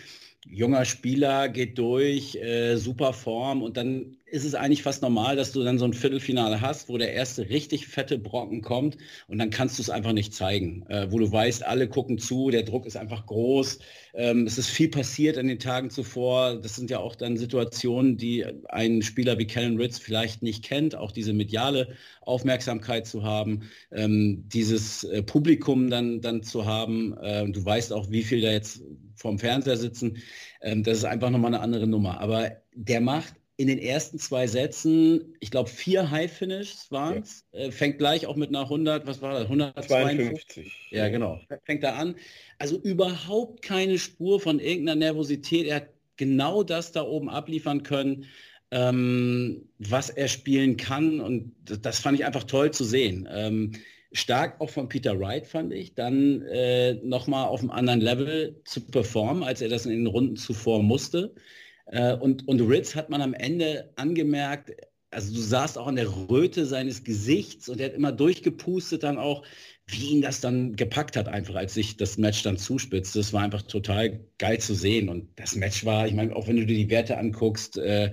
junger 0.47 0.85
Spieler 0.85 1.49
geht 1.49 1.77
durch, 1.77 2.35
äh, 2.35 2.75
super 2.75 3.13
Form 3.13 3.63
und 3.63 3.77
dann 3.77 4.17
ist 4.33 4.45
es 4.45 4.55
eigentlich 4.55 4.81
fast 4.81 5.03
normal, 5.03 5.35
dass 5.35 5.51
du 5.51 5.63
dann 5.63 5.77
so 5.77 5.85
ein 5.85 5.93
Viertelfinale 5.93 6.59
hast, 6.59 6.89
wo 6.89 6.97
der 6.97 7.13
erste 7.13 7.49
richtig 7.49 7.85
fette 7.85 8.17
Brocken 8.17 8.63
kommt 8.63 8.97
und 9.27 9.37
dann 9.37 9.51
kannst 9.51 9.77
du 9.77 9.83
es 9.83 9.91
einfach 9.91 10.11
nicht 10.11 10.33
zeigen, 10.33 10.87
äh, 10.87 11.11
wo 11.11 11.19
du 11.19 11.31
weißt, 11.31 11.63
alle 11.63 11.87
gucken 11.87 12.17
zu, 12.17 12.49
der 12.49 12.63
Druck 12.63 12.87
ist 12.87 12.97
einfach 12.97 13.27
groß, 13.27 13.77
ähm, 14.15 14.47
es 14.47 14.57
ist 14.57 14.69
viel 14.69 14.89
passiert 14.89 15.37
in 15.37 15.47
den 15.47 15.59
Tagen 15.59 15.91
zuvor, 15.91 16.55
das 16.55 16.75
sind 16.75 16.89
ja 16.89 16.97
auch 16.97 17.15
dann 17.15 17.37
Situationen, 17.37 18.17
die 18.17 18.43
ein 18.69 19.03
Spieler 19.03 19.37
wie 19.37 19.45
Kellen 19.45 19.77
Ritz 19.77 19.99
vielleicht 19.99 20.41
nicht 20.41 20.63
kennt, 20.63 20.95
auch 20.95 21.11
diese 21.11 21.33
mediale 21.33 21.89
Aufmerksamkeit 22.21 23.05
zu 23.05 23.21
haben, 23.21 23.69
ähm, 23.91 24.45
dieses 24.47 25.03
äh, 25.03 25.21
Publikum 25.21 25.91
dann, 25.91 26.21
dann 26.21 26.41
zu 26.41 26.65
haben, 26.65 27.15
äh, 27.19 27.47
du 27.47 27.63
weißt 27.63 27.93
auch, 27.93 28.09
wie 28.09 28.23
viel 28.23 28.41
da 28.41 28.51
jetzt 28.51 28.81
vorm 29.15 29.37
Fernseher 29.37 29.77
sitzen. 29.77 30.17
Ähm, 30.61 30.81
das 30.81 30.97
ist 30.97 31.05
einfach 31.05 31.29
nochmal 31.29 31.53
eine 31.53 31.61
andere 31.61 31.85
Nummer. 31.85 32.19
Aber 32.19 32.51
der 32.73 32.99
macht 32.99 33.35
in 33.57 33.67
den 33.67 33.77
ersten 33.77 34.17
zwei 34.17 34.47
Sätzen, 34.47 35.35
ich 35.39 35.51
glaube, 35.51 35.69
vier 35.69 36.09
High 36.09 36.31
Finishes 36.31 36.91
waren 36.91 37.21
es. 37.21 37.45
Ja. 37.53 37.59
Äh, 37.59 37.71
fängt 37.71 37.99
gleich 37.99 38.25
auch 38.25 38.35
mit 38.35 38.49
einer 38.49 38.61
100, 38.61 39.05
was 39.05 39.21
war 39.21 39.33
das? 39.33 39.43
152. 39.43 40.71
Ja, 40.89 41.07
genau. 41.09 41.39
Fängt 41.63 41.83
da 41.83 41.93
an. 41.93 42.15
Also 42.57 42.79
überhaupt 42.79 43.61
keine 43.61 43.99
Spur 43.99 44.39
von 44.39 44.59
irgendeiner 44.59 44.97
Nervosität. 44.97 45.67
Er 45.67 45.75
hat 45.77 45.89
genau 46.17 46.63
das 46.63 46.91
da 46.91 47.03
oben 47.03 47.29
abliefern 47.29 47.83
können, 47.83 48.25
ähm, 48.71 49.69
was 49.77 50.09
er 50.09 50.27
spielen 50.27 50.75
kann. 50.77 51.19
Und 51.19 51.53
das, 51.65 51.81
das, 51.81 51.99
fand 51.99 52.17
ich 52.17 52.25
einfach 52.25 52.45
toll 52.45 52.71
zu 52.71 52.83
sehen. 52.83 53.29
Ähm, 53.31 53.73
stark 54.13 54.61
auch 54.61 54.71
von 54.71 54.89
Peter 54.89 55.19
Wright, 55.19 55.45
fand 55.45 55.73
ich, 55.73 55.93
dann 55.93 56.41
äh, 56.43 56.93
nochmal 57.03 57.47
auf 57.47 57.59
einem 57.59 57.71
anderen 57.71 58.01
Level 58.01 58.61
zu 58.65 58.81
performen, 58.81 59.43
als 59.43 59.61
er 59.61 59.69
das 59.69 59.85
in 59.85 59.91
den 59.91 60.07
Runden 60.07 60.37
zuvor 60.37 60.81
musste. 60.81 61.35
Äh, 61.85 62.15
und, 62.15 62.47
und 62.47 62.61
Ritz 62.61 62.95
hat 62.95 63.09
man 63.09 63.21
am 63.21 63.33
Ende 63.33 63.91
angemerkt, 63.95 64.71
also 65.11 65.33
du 65.33 65.41
sahst 65.41 65.77
auch 65.77 65.87
an 65.87 65.95
der 65.95 66.09
Röte 66.29 66.65
seines 66.65 67.03
Gesichts 67.03 67.69
und 67.69 67.79
er 67.79 67.87
hat 67.87 67.93
immer 67.93 68.11
durchgepustet 68.11 69.03
dann 69.03 69.17
auch, 69.17 69.43
wie 69.85 70.11
ihn 70.11 70.21
das 70.21 70.41
dann 70.41 70.75
gepackt 70.75 71.15
hat, 71.17 71.27
einfach 71.27 71.55
als 71.55 71.73
sich 71.73 71.97
das 71.97 72.17
Match 72.17 72.41
dann 72.43 72.57
zuspitzt. 72.57 73.15
Das 73.15 73.33
war 73.33 73.43
einfach 73.43 73.61
total 73.63 74.21
geil 74.39 74.59
zu 74.59 74.73
sehen. 74.73 75.09
Und 75.09 75.27
das 75.35 75.55
Match 75.55 75.85
war, 75.85 76.07
ich 76.07 76.13
meine, 76.13 76.35
auch 76.35 76.47
wenn 76.47 76.55
du 76.55 76.65
dir 76.65 76.77
die 76.77 76.89
Werte 76.89 77.17
anguckst, 77.17 77.77
äh, 77.77 78.11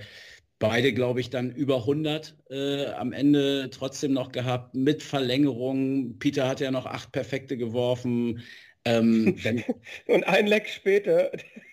Beide, 0.61 0.93
glaube 0.93 1.21
ich, 1.21 1.31
dann 1.31 1.51
über 1.51 1.79
100 1.79 2.37
äh, 2.51 2.85
am 2.89 3.15
Ende 3.15 3.71
trotzdem 3.71 4.13
noch 4.13 4.31
gehabt 4.31 4.75
mit 4.75 5.03
Verlängerung. 5.03 6.19
Peter 6.19 6.47
hat 6.47 6.61
ja 6.61 6.71
noch 6.71 6.85
acht 6.85 7.13
Perfekte 7.13 7.57
geworfen. 7.57 8.43
Ähm, 8.99 9.37
und 10.07 10.25
ein 10.25 10.47
Leck 10.47 10.69
später, 10.69 11.31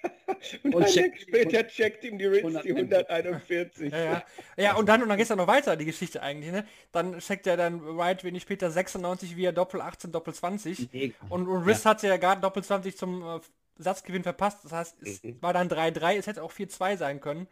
und, 0.63 0.75
und 0.75 0.83
ein 0.83 0.93
Leck 0.93 1.21
später 1.21 1.67
checkt 1.67 2.03
ihm 2.03 2.17
die 2.17 2.25
Ritz 2.25 2.61
die 2.63 2.73
141. 2.73 3.91
Ja, 3.91 4.03
ja. 4.03 4.23
ja, 4.57 4.75
und 4.75 4.87
dann 4.87 5.01
und 5.01 5.09
dann 5.09 5.17
geht 5.17 5.25
es 5.25 5.29
ja 5.29 5.35
noch 5.35 5.47
weiter, 5.47 5.75
die 5.75 5.85
Geschichte 5.85 6.21
eigentlich. 6.21 6.51
Ne? 6.51 6.65
Dann 6.91 7.19
checkt 7.19 7.47
er 7.47 7.57
dann 7.57 7.81
Wright 7.97 8.23
wenig 8.23 8.43
später 8.43 8.69
96 8.69 9.35
via 9.35 9.51
Doppel 9.51 9.81
18, 9.81 10.11
Doppel 10.11 10.33
20. 10.33 10.93
Nee. 10.93 11.13
Und, 11.29 11.47
und 11.47 11.63
Riss 11.63 11.83
ja. 11.83 11.91
hat 11.91 12.03
ja 12.03 12.17
gerade 12.17 12.41
Doppel 12.41 12.63
20 12.63 12.97
zum 12.97 13.21
äh, 13.23 13.39
Satzgewinn 13.77 14.23
verpasst. 14.23 14.59
Das 14.63 14.71
heißt, 14.71 14.95
es 15.01 15.23
mhm. 15.23 15.37
war 15.41 15.53
dann 15.53 15.69
3-3, 15.69 16.17
es 16.17 16.27
hätte 16.27 16.43
auch 16.43 16.51
4-2 16.51 16.97
sein 16.97 17.21
können. 17.21 17.47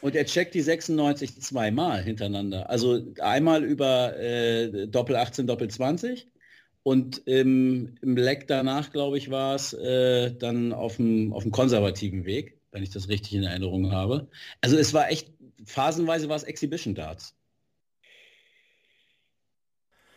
Und 0.00 0.14
er 0.14 0.26
checkt 0.26 0.54
die 0.54 0.60
96 0.60 1.40
zweimal 1.40 2.02
hintereinander. 2.02 2.68
Also 2.68 3.02
einmal 3.20 3.64
über 3.64 4.16
äh, 4.18 4.86
Doppel 4.86 5.16
18, 5.16 5.46
Doppel 5.46 5.68
20 5.68 6.28
und 6.86 7.26
im, 7.26 7.96
im 8.00 8.16
Leck 8.16 8.46
danach, 8.46 8.92
glaube 8.92 9.18
ich, 9.18 9.28
war 9.28 9.56
es 9.56 9.72
äh, 9.72 10.32
dann 10.36 10.72
auf 10.72 10.98
dem, 10.98 11.32
auf 11.32 11.42
dem 11.42 11.50
konservativen 11.50 12.24
Weg, 12.26 12.60
wenn 12.70 12.84
ich 12.84 12.90
das 12.90 13.08
richtig 13.08 13.34
in 13.34 13.42
Erinnerung 13.42 13.90
habe. 13.90 14.28
Also 14.60 14.76
es 14.76 14.94
war 14.94 15.10
echt, 15.10 15.32
phasenweise 15.64 16.28
war 16.28 16.36
es 16.36 16.44
Exhibition 16.44 16.94
Darts. 16.94 17.34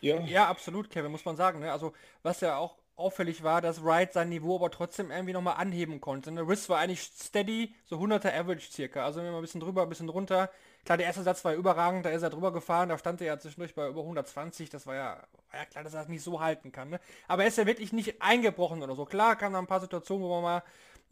Ja. 0.00 0.20
ja, 0.20 0.46
absolut, 0.46 0.90
Kevin, 0.90 1.10
muss 1.10 1.24
man 1.24 1.34
sagen. 1.34 1.58
Ne? 1.58 1.72
Also 1.72 1.92
was 2.22 2.40
ja 2.40 2.56
auch 2.56 2.76
auffällig 2.94 3.42
war, 3.42 3.60
dass 3.60 3.82
Wright 3.82 4.12
sein 4.12 4.28
Niveau 4.28 4.54
aber 4.54 4.70
trotzdem 4.70 5.10
irgendwie 5.10 5.32
nochmal 5.32 5.56
anheben 5.56 6.00
konnte. 6.00 6.30
Der 6.30 6.46
Riss 6.46 6.68
war 6.68 6.78
eigentlich 6.78 7.00
steady, 7.00 7.74
so 7.84 7.96
100er 7.96 8.32
Average 8.32 8.70
circa. 8.70 9.04
Also 9.04 9.18
immer 9.18 9.38
ein 9.38 9.42
bisschen 9.42 9.60
drüber, 9.60 9.82
ein 9.82 9.88
bisschen 9.88 10.06
drunter. 10.06 10.50
Klar, 10.84 10.98
der 10.98 11.06
erste 11.06 11.22
Satz 11.22 11.44
war 11.44 11.54
überragend, 11.54 12.06
da 12.06 12.10
ist 12.10 12.22
er 12.22 12.30
drüber 12.30 12.52
gefahren, 12.52 12.88
da 12.88 12.98
stand 12.98 13.20
er 13.20 13.26
ja 13.26 13.38
zwischendurch 13.38 13.74
bei 13.74 13.88
über 13.88 14.00
120. 14.00 14.70
Das 14.70 14.86
war 14.86 14.94
ja, 14.94 15.16
war 15.50 15.60
ja 15.60 15.64
klar, 15.66 15.84
dass 15.84 15.94
er 15.94 16.00
das 16.00 16.08
nicht 16.08 16.22
so 16.22 16.40
halten 16.40 16.72
kann. 16.72 16.90
Ne? 16.90 17.00
Aber 17.28 17.42
er 17.42 17.48
ist 17.48 17.58
ja 17.58 17.66
wirklich 17.66 17.92
nicht 17.92 18.22
eingebrochen 18.22 18.82
oder 18.82 18.94
so. 18.94 19.04
Klar, 19.04 19.36
kam 19.36 19.52
da 19.52 19.58
ein 19.58 19.66
paar 19.66 19.80
Situationen, 19.80 20.24
wo 20.24 20.40
man 20.40 20.42
mal 20.42 20.62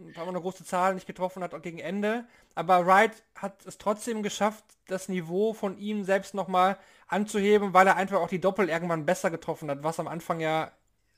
ein 0.01 0.13
paar 0.13 0.25
Mal 0.25 0.31
eine 0.31 0.41
große 0.41 0.65
Zahl 0.65 0.95
nicht 0.95 1.07
getroffen 1.07 1.43
hat 1.43 1.61
gegen 1.63 1.79
Ende. 1.79 2.25
Aber 2.55 2.87
Wright 2.87 3.23
hat 3.35 3.67
es 3.67 3.79
trotzdem 3.79 4.23
geschafft, 4.23 4.65
das 4.87 5.09
Niveau 5.09 5.53
von 5.55 5.77
ihm 5.77 6.05
selbst 6.05 6.35
nochmal 6.35 6.79
anzuheben, 7.09 7.75
weil 7.75 7.87
er 7.87 7.97
einfach 7.97 8.21
auch 8.21 8.29
die 8.29 8.41
Doppel 8.41 8.69
irgendwann 8.69 9.07
besser 9.07 9.31
getroffen 9.31 9.71
hat, 9.71 9.83
was 9.83 9.99
am 9.99 10.09
Anfang 10.09 10.41
ja 10.41 10.71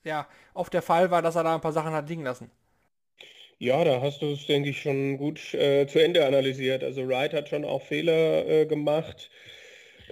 ja 0.05 0.27
oft 0.55 0.73
der 0.73 0.83
Fall 0.83 1.11
war, 1.11 1.23
dass 1.23 1.37
er 1.37 1.45
da 1.45 1.55
ein 1.55 1.61
paar 1.61 1.73
Sachen 1.73 1.93
hat 1.93 2.09
liegen 2.09 2.25
lassen. 2.25 2.51
Ja, 3.61 3.85
da 3.85 4.01
hast 4.01 4.23
du 4.23 4.33
es, 4.33 4.47
denke 4.47 4.71
ich, 4.71 4.81
schon 4.81 5.19
gut 5.19 5.55
äh, 5.55 5.87
zu 5.87 5.99
Ende 6.03 6.25
analysiert. 6.27 6.83
Also 6.83 7.07
Wright 7.07 7.35
hat 7.35 7.51
schon 7.51 7.65
auch 7.65 7.83
Fehler 7.83 8.47
äh, 8.49 8.67
gemacht. 8.67 9.31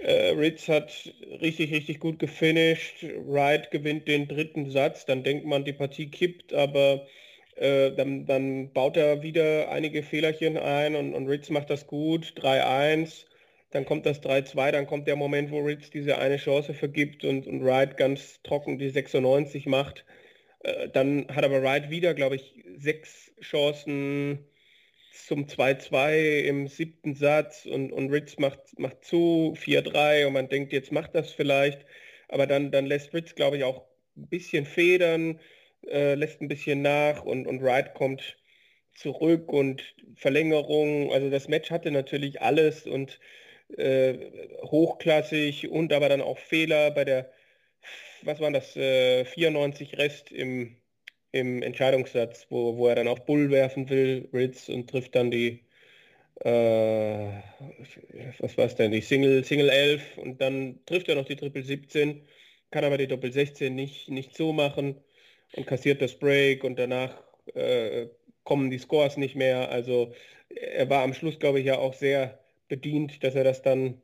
Äh, 0.03 0.29
Ritz 0.31 0.67
hat 0.67 1.11
richtig, 1.41 1.71
richtig 1.73 1.99
gut 1.99 2.19
gefinisht. 2.19 3.03
Wright 3.25 3.71
gewinnt 3.71 4.07
den 4.07 4.27
dritten 4.27 4.69
Satz. 4.69 5.05
Dann 5.05 5.23
denkt 5.23 5.45
man, 5.45 5.65
die 5.65 5.73
Partie 5.73 6.11
kippt, 6.11 6.53
aber 6.53 7.07
äh, 7.55 7.91
dann, 7.91 8.25
dann, 8.27 8.71
baut 8.71 8.97
er 8.97 9.23
wieder 9.23 9.71
einige 9.71 10.03
Fehlerchen 10.03 10.57
ein 10.57 10.95
und, 10.95 11.15
und 11.15 11.27
Ritz 11.27 11.49
macht 11.49 11.71
das 11.71 11.87
gut. 11.87 12.33
3-1 12.37 13.25
dann 13.71 13.85
kommt 13.85 14.05
das 14.05 14.21
3-2, 14.21 14.71
dann 14.71 14.87
kommt 14.87 15.07
der 15.07 15.15
Moment, 15.15 15.51
wo 15.51 15.59
Ritz 15.59 15.91
diese 15.91 16.17
eine 16.17 16.37
Chance 16.37 16.73
vergibt 16.73 17.23
und, 17.23 17.45
und 17.47 17.63
Wright 17.63 17.97
ganz 17.97 18.41
trocken 18.43 18.79
die 18.79 18.89
96 18.89 19.65
macht. 19.67 20.05
Äh, 20.61 20.89
dann 20.89 21.27
hat 21.29 21.43
aber 21.43 21.61
Wright 21.63 21.89
wieder, 21.89 22.13
glaube 22.13 22.35
ich, 22.35 22.63
sechs 22.77 23.31
Chancen 23.41 24.45
zum 25.11 25.47
2-2 25.47 26.39
im 26.45 26.67
siebten 26.67 27.15
Satz 27.15 27.65
und, 27.65 27.91
und 27.91 28.09
Ritz 28.11 28.37
macht, 28.37 28.77
macht 28.79 29.03
zu, 29.03 29.53
4-3 29.57 30.27
und 30.27 30.33
man 30.33 30.49
denkt, 30.49 30.73
jetzt 30.73 30.91
macht 30.91 31.15
das 31.15 31.31
vielleicht. 31.31 31.85
Aber 32.29 32.47
dann, 32.47 32.71
dann 32.71 32.85
lässt 32.85 33.13
Ritz, 33.13 33.35
glaube 33.35 33.57
ich, 33.57 33.63
auch 33.63 33.85
ein 34.17 34.27
bisschen 34.29 34.65
federn, 34.65 35.39
äh, 35.87 36.15
lässt 36.15 36.41
ein 36.41 36.47
bisschen 36.47 36.81
nach 36.81 37.23
und, 37.23 37.47
und 37.47 37.61
Wright 37.63 37.93
kommt 37.93 38.37
zurück 38.95 39.51
und 39.51 39.95
Verlängerung. 40.15 41.11
Also 41.11 41.29
das 41.29 41.47
Match 41.47 41.71
hatte 41.71 41.91
natürlich 41.91 42.41
alles 42.41 42.85
und 42.87 43.19
äh, 43.77 44.15
hochklassig 44.63 45.69
und 45.69 45.93
aber 45.93 46.09
dann 46.09 46.21
auch 46.21 46.37
Fehler 46.37 46.91
bei 46.91 47.05
der, 47.05 47.31
was 48.23 48.39
waren 48.39 48.53
das, 48.53 48.75
äh, 48.75 49.25
94 49.25 49.97
Rest 49.97 50.31
im, 50.31 50.75
im 51.31 51.61
Entscheidungssatz, 51.61 52.47
wo, 52.49 52.77
wo 52.77 52.87
er 52.87 52.95
dann 52.95 53.07
auch 53.07 53.19
Bull 53.19 53.51
werfen 53.51 53.89
will, 53.89 54.29
Ritz, 54.33 54.69
und 54.69 54.89
trifft 54.89 55.15
dann 55.15 55.31
die, 55.31 55.65
äh, 56.41 57.41
was 58.39 58.57
war 58.57 58.65
es 58.65 58.75
denn, 58.75 58.91
die 58.91 59.01
Single, 59.01 59.43
Single 59.43 59.69
11 59.69 60.17
und 60.17 60.41
dann 60.41 60.79
trifft 60.85 61.09
er 61.09 61.15
noch 61.15 61.25
die 61.25 61.35
Triple 61.35 61.63
17, 61.63 62.27
kann 62.71 62.83
aber 62.83 62.97
die 62.97 63.07
Doppel 63.07 63.31
16 63.31 63.73
nicht, 63.75 64.09
nicht 64.09 64.35
so 64.35 64.53
machen 64.53 64.95
und 65.53 65.67
kassiert 65.67 66.01
das 66.01 66.17
Break 66.17 66.63
und 66.63 66.77
danach 66.77 67.23
äh, 67.55 68.07
kommen 68.43 68.69
die 68.69 68.79
Scores 68.79 69.17
nicht 69.17 69.35
mehr. 69.35 69.69
Also 69.69 70.13
er 70.49 70.89
war 70.89 71.03
am 71.03 71.13
Schluss, 71.13 71.39
glaube 71.39 71.59
ich, 71.59 71.65
ja 71.65 71.77
auch 71.77 71.93
sehr 71.93 72.39
bedient, 72.67 73.23
dass 73.23 73.35
er 73.35 73.43
das 73.43 73.61
dann 73.61 74.01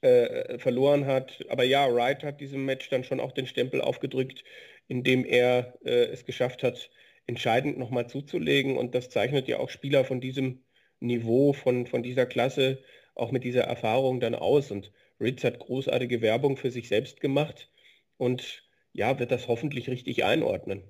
äh, 0.00 0.58
verloren 0.58 1.06
hat. 1.06 1.44
Aber 1.48 1.64
ja, 1.64 1.92
Wright 1.92 2.22
hat 2.22 2.40
diesem 2.40 2.64
Match 2.64 2.88
dann 2.88 3.04
schon 3.04 3.20
auch 3.20 3.32
den 3.32 3.46
Stempel 3.46 3.80
aufgedrückt, 3.80 4.44
indem 4.86 5.24
er 5.24 5.74
äh, 5.84 6.06
es 6.06 6.24
geschafft 6.24 6.62
hat, 6.62 6.90
entscheidend 7.26 7.78
nochmal 7.78 8.08
zuzulegen. 8.08 8.76
Und 8.76 8.94
das 8.94 9.10
zeichnet 9.10 9.48
ja 9.48 9.58
auch 9.58 9.70
Spieler 9.70 10.04
von 10.04 10.20
diesem 10.20 10.62
Niveau, 11.00 11.52
von, 11.52 11.86
von 11.86 12.02
dieser 12.02 12.26
Klasse, 12.26 12.82
auch 13.14 13.32
mit 13.32 13.44
dieser 13.44 13.64
Erfahrung 13.64 14.20
dann 14.20 14.34
aus. 14.34 14.70
Und 14.70 14.92
Ritz 15.20 15.44
hat 15.44 15.58
großartige 15.58 16.22
Werbung 16.22 16.56
für 16.56 16.70
sich 16.70 16.88
selbst 16.88 17.20
gemacht 17.20 17.70
und 18.16 18.64
ja, 18.92 19.18
wird 19.18 19.30
das 19.30 19.48
hoffentlich 19.48 19.88
richtig 19.88 20.24
einordnen. 20.24 20.82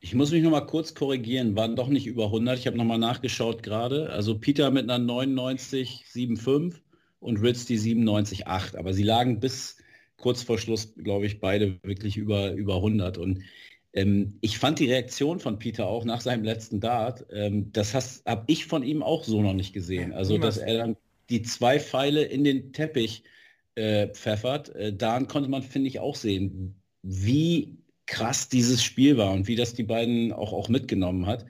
Ich 0.00 0.14
muss 0.14 0.30
mich 0.32 0.42
noch 0.42 0.50
mal 0.50 0.62
kurz 0.62 0.94
korrigieren, 0.94 1.56
waren 1.56 1.76
doch 1.76 1.88
nicht 1.88 2.06
über 2.06 2.26
100. 2.26 2.58
Ich 2.58 2.66
habe 2.66 2.76
noch 2.76 2.84
mal 2.84 2.96
nachgeschaut 2.96 3.62
gerade. 3.62 4.08
Also 4.10 4.38
Peter 4.38 4.70
mit 4.70 4.90
einer 4.90 5.04
99,75 5.04 6.80
und 7.20 7.40
Ritz 7.40 7.66
die 7.66 7.78
97,8. 7.78 8.76
Aber 8.76 8.92
sie 8.92 9.02
lagen 9.02 9.40
bis 9.40 9.76
kurz 10.16 10.42
vor 10.42 10.58
Schluss, 10.58 10.94
glaube 10.96 11.26
ich, 11.26 11.40
beide 11.40 11.78
wirklich 11.82 12.16
über, 12.16 12.52
über 12.52 12.76
100. 12.76 13.18
Und 13.18 13.42
ähm, 13.92 14.38
ich 14.40 14.58
fand 14.58 14.78
die 14.78 14.90
Reaktion 14.90 15.40
von 15.40 15.58
Peter 15.58 15.86
auch 15.86 16.04
nach 16.04 16.20
seinem 16.20 16.44
letzten 16.44 16.80
Dart, 16.80 17.26
ähm, 17.32 17.72
das 17.72 17.94
habe 18.26 18.44
ich 18.46 18.66
von 18.66 18.82
ihm 18.82 19.02
auch 19.02 19.24
so 19.24 19.42
noch 19.42 19.54
nicht 19.54 19.72
gesehen. 19.72 20.12
Also, 20.12 20.38
dass 20.38 20.58
er 20.58 20.78
dann 20.78 20.96
die 21.28 21.42
zwei 21.42 21.80
Pfeile 21.80 22.22
in 22.22 22.44
den 22.44 22.72
Teppich 22.72 23.24
äh, 23.74 24.08
pfeffert, 24.08 24.74
äh, 24.74 24.92
daran 24.92 25.28
konnte 25.28 25.48
man, 25.48 25.62
finde 25.62 25.88
ich, 25.88 26.00
auch 26.00 26.16
sehen, 26.16 26.80
wie 27.02 27.78
krass 28.06 28.48
dieses 28.48 28.82
Spiel 28.82 29.16
war 29.16 29.32
und 29.32 29.46
wie 29.46 29.56
das 29.56 29.74
die 29.74 29.84
beiden 29.84 30.32
auch, 30.32 30.52
auch 30.52 30.68
mitgenommen 30.68 31.26
hat. 31.26 31.46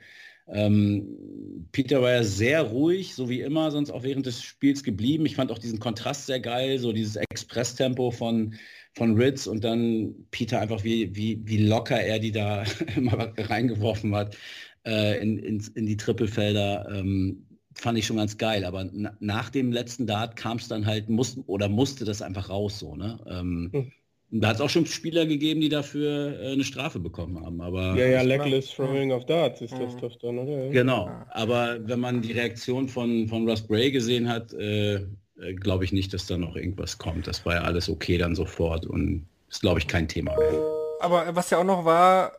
Ähm, 0.53 1.69
Peter 1.73 2.03
war 2.03 2.11
ja 2.11 2.23
sehr 2.23 2.63
ruhig, 2.63 3.15
so 3.15 3.29
wie 3.29 3.41
immer, 3.41 3.71
sonst 3.71 3.91
auch 3.91 4.03
während 4.03 4.27
des 4.27 4.43
Spiels 4.43 4.83
geblieben. 4.83 5.27
Ich 5.27 5.37
fand 5.37 5.53
auch 5.53 5.59
diesen 5.59 5.79
Kontrast 5.79 6.27
sehr 6.27 6.41
geil, 6.41 6.79
so 6.79 6.93
dieses 6.93 7.17
Express-Tempo 7.17 8.11
von, 8.11 8.55
von 8.95 9.15
Ritz 9.15 9.47
und 9.47 9.63
dann 9.63 10.15
Peter 10.31 10.61
einfach, 10.61 10.83
wie, 10.85 11.15
wie, 11.15 11.41
wie 11.45 11.59
locker 11.59 12.01
er 12.01 12.19
die 12.19 12.33
da 12.33 12.65
immer 12.97 13.33
reingeworfen 13.37 14.15
hat 14.15 14.37
äh, 14.85 15.21
in, 15.23 15.39
in, 15.39 15.65
in 15.75 15.87
die 15.87 15.97
Trippelfelder. 15.97 16.89
Ähm, 16.93 17.47
fand 17.75 17.99
ich 17.99 18.07
schon 18.07 18.17
ganz 18.17 18.37
geil. 18.37 18.65
Aber 18.65 18.91
nach 19.21 19.51
dem 19.51 19.73
letzten 19.73 20.07
Dart 20.07 20.37
kam 20.37 20.59
es 20.59 20.69
dann 20.69 20.87
halt, 20.87 21.09
muss, 21.09 21.39
oder 21.47 21.69
musste 21.69 22.05
das 22.05 22.23
einfach 22.23 22.49
raus 22.49 22.79
so, 22.79 22.97
ne? 22.97 23.19
Ähm, 23.27 23.71
hm. 23.73 23.93
Da 24.33 24.49
hat 24.49 24.57
es 24.57 24.61
auch 24.61 24.71
schon 24.71 24.87
Spieler 24.87 25.27
gegeben, 25.27 25.61
die 25.61 25.69
dafür 25.69 26.41
äh, 26.41 26.53
eine 26.53 26.65
Strafe 26.65 27.01
bekommen 27.01 27.45
haben. 27.45 27.61
Aber 27.61 27.97
ja, 27.97 28.07
ja, 28.07 28.23
Legless 28.23 28.71
Throwing 28.71 29.11
of 29.11 29.27
Darts 29.27 29.61
ist 29.61 29.75
das 29.75 29.97
doch 29.97 30.17
dann, 30.17 30.39
oder? 30.39 30.69
Genau. 30.69 31.11
Aber 31.31 31.79
wenn 31.83 31.99
man 31.99 32.23
die 32.23 32.33
Reaktion 32.33 32.89
von, 32.89 33.27
von 33.27 33.49
Russ 33.49 33.63
Bray 33.63 33.91
gesehen 33.91 34.29
hat, 34.29 34.53
äh, 34.53 34.95
äh 34.95 35.55
glaube 35.55 35.85
ich 35.85 35.93
nicht, 35.93 36.15
dass 36.15 36.27
da 36.27 36.37
noch 36.37 36.55
irgendwas 36.55 36.99
kommt. 36.99 37.27
Das 37.27 37.45
war 37.45 37.55
ja 37.55 37.63
alles 37.63 37.89
okay 37.89 38.19
dann 38.19 38.37
sofort 38.37 38.87
und 38.87 39.27
ist, 39.49 39.63
glaube 39.63 39.81
ich, 39.81 39.89
kein 39.89 40.07
Thema 40.07 40.37
mehr. 40.37 40.61
Aber 41.01 41.35
was 41.35 41.51
ja 41.51 41.59
auch 41.59 41.65
noch 41.65 41.85
war, 41.85 42.33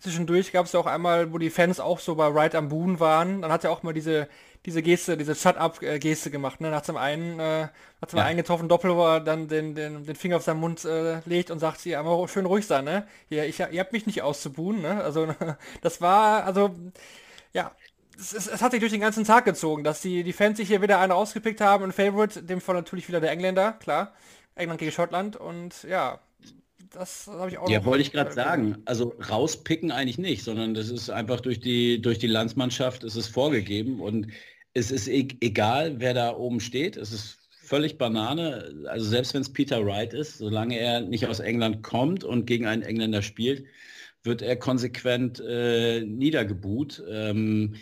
zwischendurch 0.00 0.50
gab 0.50 0.66
es 0.66 0.72
ja 0.72 0.80
auch 0.80 0.86
einmal, 0.86 1.32
wo 1.32 1.38
die 1.38 1.50
Fans 1.50 1.78
auch 1.78 2.00
so 2.00 2.16
bei 2.16 2.26
Right 2.26 2.54
am 2.54 2.68
Boon 2.68 2.98
waren, 2.98 3.42
dann 3.42 3.52
hat 3.52 3.62
er 3.62 3.70
auch 3.70 3.82
mal 3.82 3.92
diese 3.92 4.28
diese 4.66 4.82
Geste, 4.82 5.16
diese 5.16 5.34
Shut-up-Geste 5.34 6.30
gemacht. 6.30 6.60
Ne? 6.60 6.74
Hat 6.74 6.84
zum 6.84 6.96
einen, 6.96 7.40
äh, 7.40 7.68
hat 8.00 8.10
zum 8.10 8.18
ja. 8.18 8.24
einen 8.24 8.36
getroffen 8.36 8.68
Doppel, 8.68 8.94
wo 8.94 9.06
er 9.06 9.20
dann 9.20 9.48
den, 9.48 9.74
den, 9.74 10.04
den 10.04 10.16
Finger 10.16 10.36
auf 10.36 10.42
seinen 10.42 10.60
Mund 10.60 10.84
äh, 10.84 11.20
legt 11.24 11.50
und 11.50 11.58
sagt, 11.58 11.80
sie 11.80 11.96
aber 11.96 12.28
schön 12.28 12.46
ruhig 12.46 12.66
sein, 12.66 12.84
ne? 12.84 13.06
Hier, 13.28 13.46
ich, 13.46 13.58
ihr 13.58 13.80
habt 13.80 13.92
mich 13.92 14.06
nicht 14.06 14.22
auszubuhen, 14.22 14.82
ne? 14.82 15.02
Also 15.02 15.34
das 15.80 16.00
war, 16.00 16.44
also 16.44 16.74
ja, 17.52 17.72
es, 18.18 18.34
es, 18.34 18.46
es, 18.48 18.62
hat 18.62 18.72
sich 18.72 18.80
durch 18.80 18.92
den 18.92 19.00
ganzen 19.00 19.24
Tag 19.24 19.46
gezogen, 19.46 19.82
dass 19.82 20.02
die, 20.02 20.22
die 20.24 20.32
Fans 20.34 20.58
sich 20.58 20.68
hier 20.68 20.82
wieder 20.82 21.00
eine 21.00 21.14
ausgepickt 21.14 21.60
haben. 21.62 21.84
Ein 21.84 21.92
Favorite, 21.92 22.42
dem 22.42 22.60
Fall 22.60 22.74
natürlich 22.74 23.08
wieder 23.08 23.20
der 23.20 23.30
Engländer, 23.30 23.72
klar. 23.72 24.12
England 24.54 24.80
gegen 24.80 24.92
Schottland 24.92 25.36
und 25.36 25.84
ja, 25.84 26.20
das 26.90 27.26
habe 27.28 27.50
ich 27.50 27.58
auch 27.58 27.68
Ja, 27.68 27.84
wollte 27.84 28.02
ich 28.02 28.12
gerade 28.12 28.32
sagen. 28.32 28.78
Also 28.84 29.14
rauspicken 29.28 29.90
eigentlich 29.90 30.18
nicht, 30.18 30.44
sondern 30.44 30.74
das 30.74 30.90
ist 30.90 31.10
einfach 31.10 31.40
durch 31.40 31.60
die, 31.60 32.00
durch 32.02 32.18
die 32.18 32.26
Landsmannschaft 32.26 33.04
ist 33.04 33.16
es 33.16 33.28
vorgegeben 33.28 34.00
und 34.00 34.28
es 34.74 34.90
ist 34.90 35.08
e 35.08 35.28
egal, 35.40 36.00
wer 36.00 36.14
da 36.14 36.36
oben 36.36 36.60
steht. 36.60 36.96
Es 36.96 37.12
ist 37.12 37.38
völlig 37.62 37.98
Banane. 37.98 38.84
Also 38.88 39.06
selbst 39.08 39.34
wenn 39.34 39.42
es 39.42 39.52
Peter 39.52 39.84
Wright 39.84 40.12
ist, 40.12 40.38
solange 40.38 40.78
er 40.78 41.00
nicht 41.00 41.26
aus 41.26 41.40
England 41.40 41.82
kommt 41.82 42.24
und 42.24 42.46
gegen 42.46 42.66
einen 42.66 42.82
Engländer 42.82 43.22
spielt, 43.22 43.64
wird 44.22 44.42
er 44.42 44.56
konsequent 44.56 45.40
äh, 45.40 46.02
niedergebuht. 46.02 47.02
Ähm, 47.08 47.76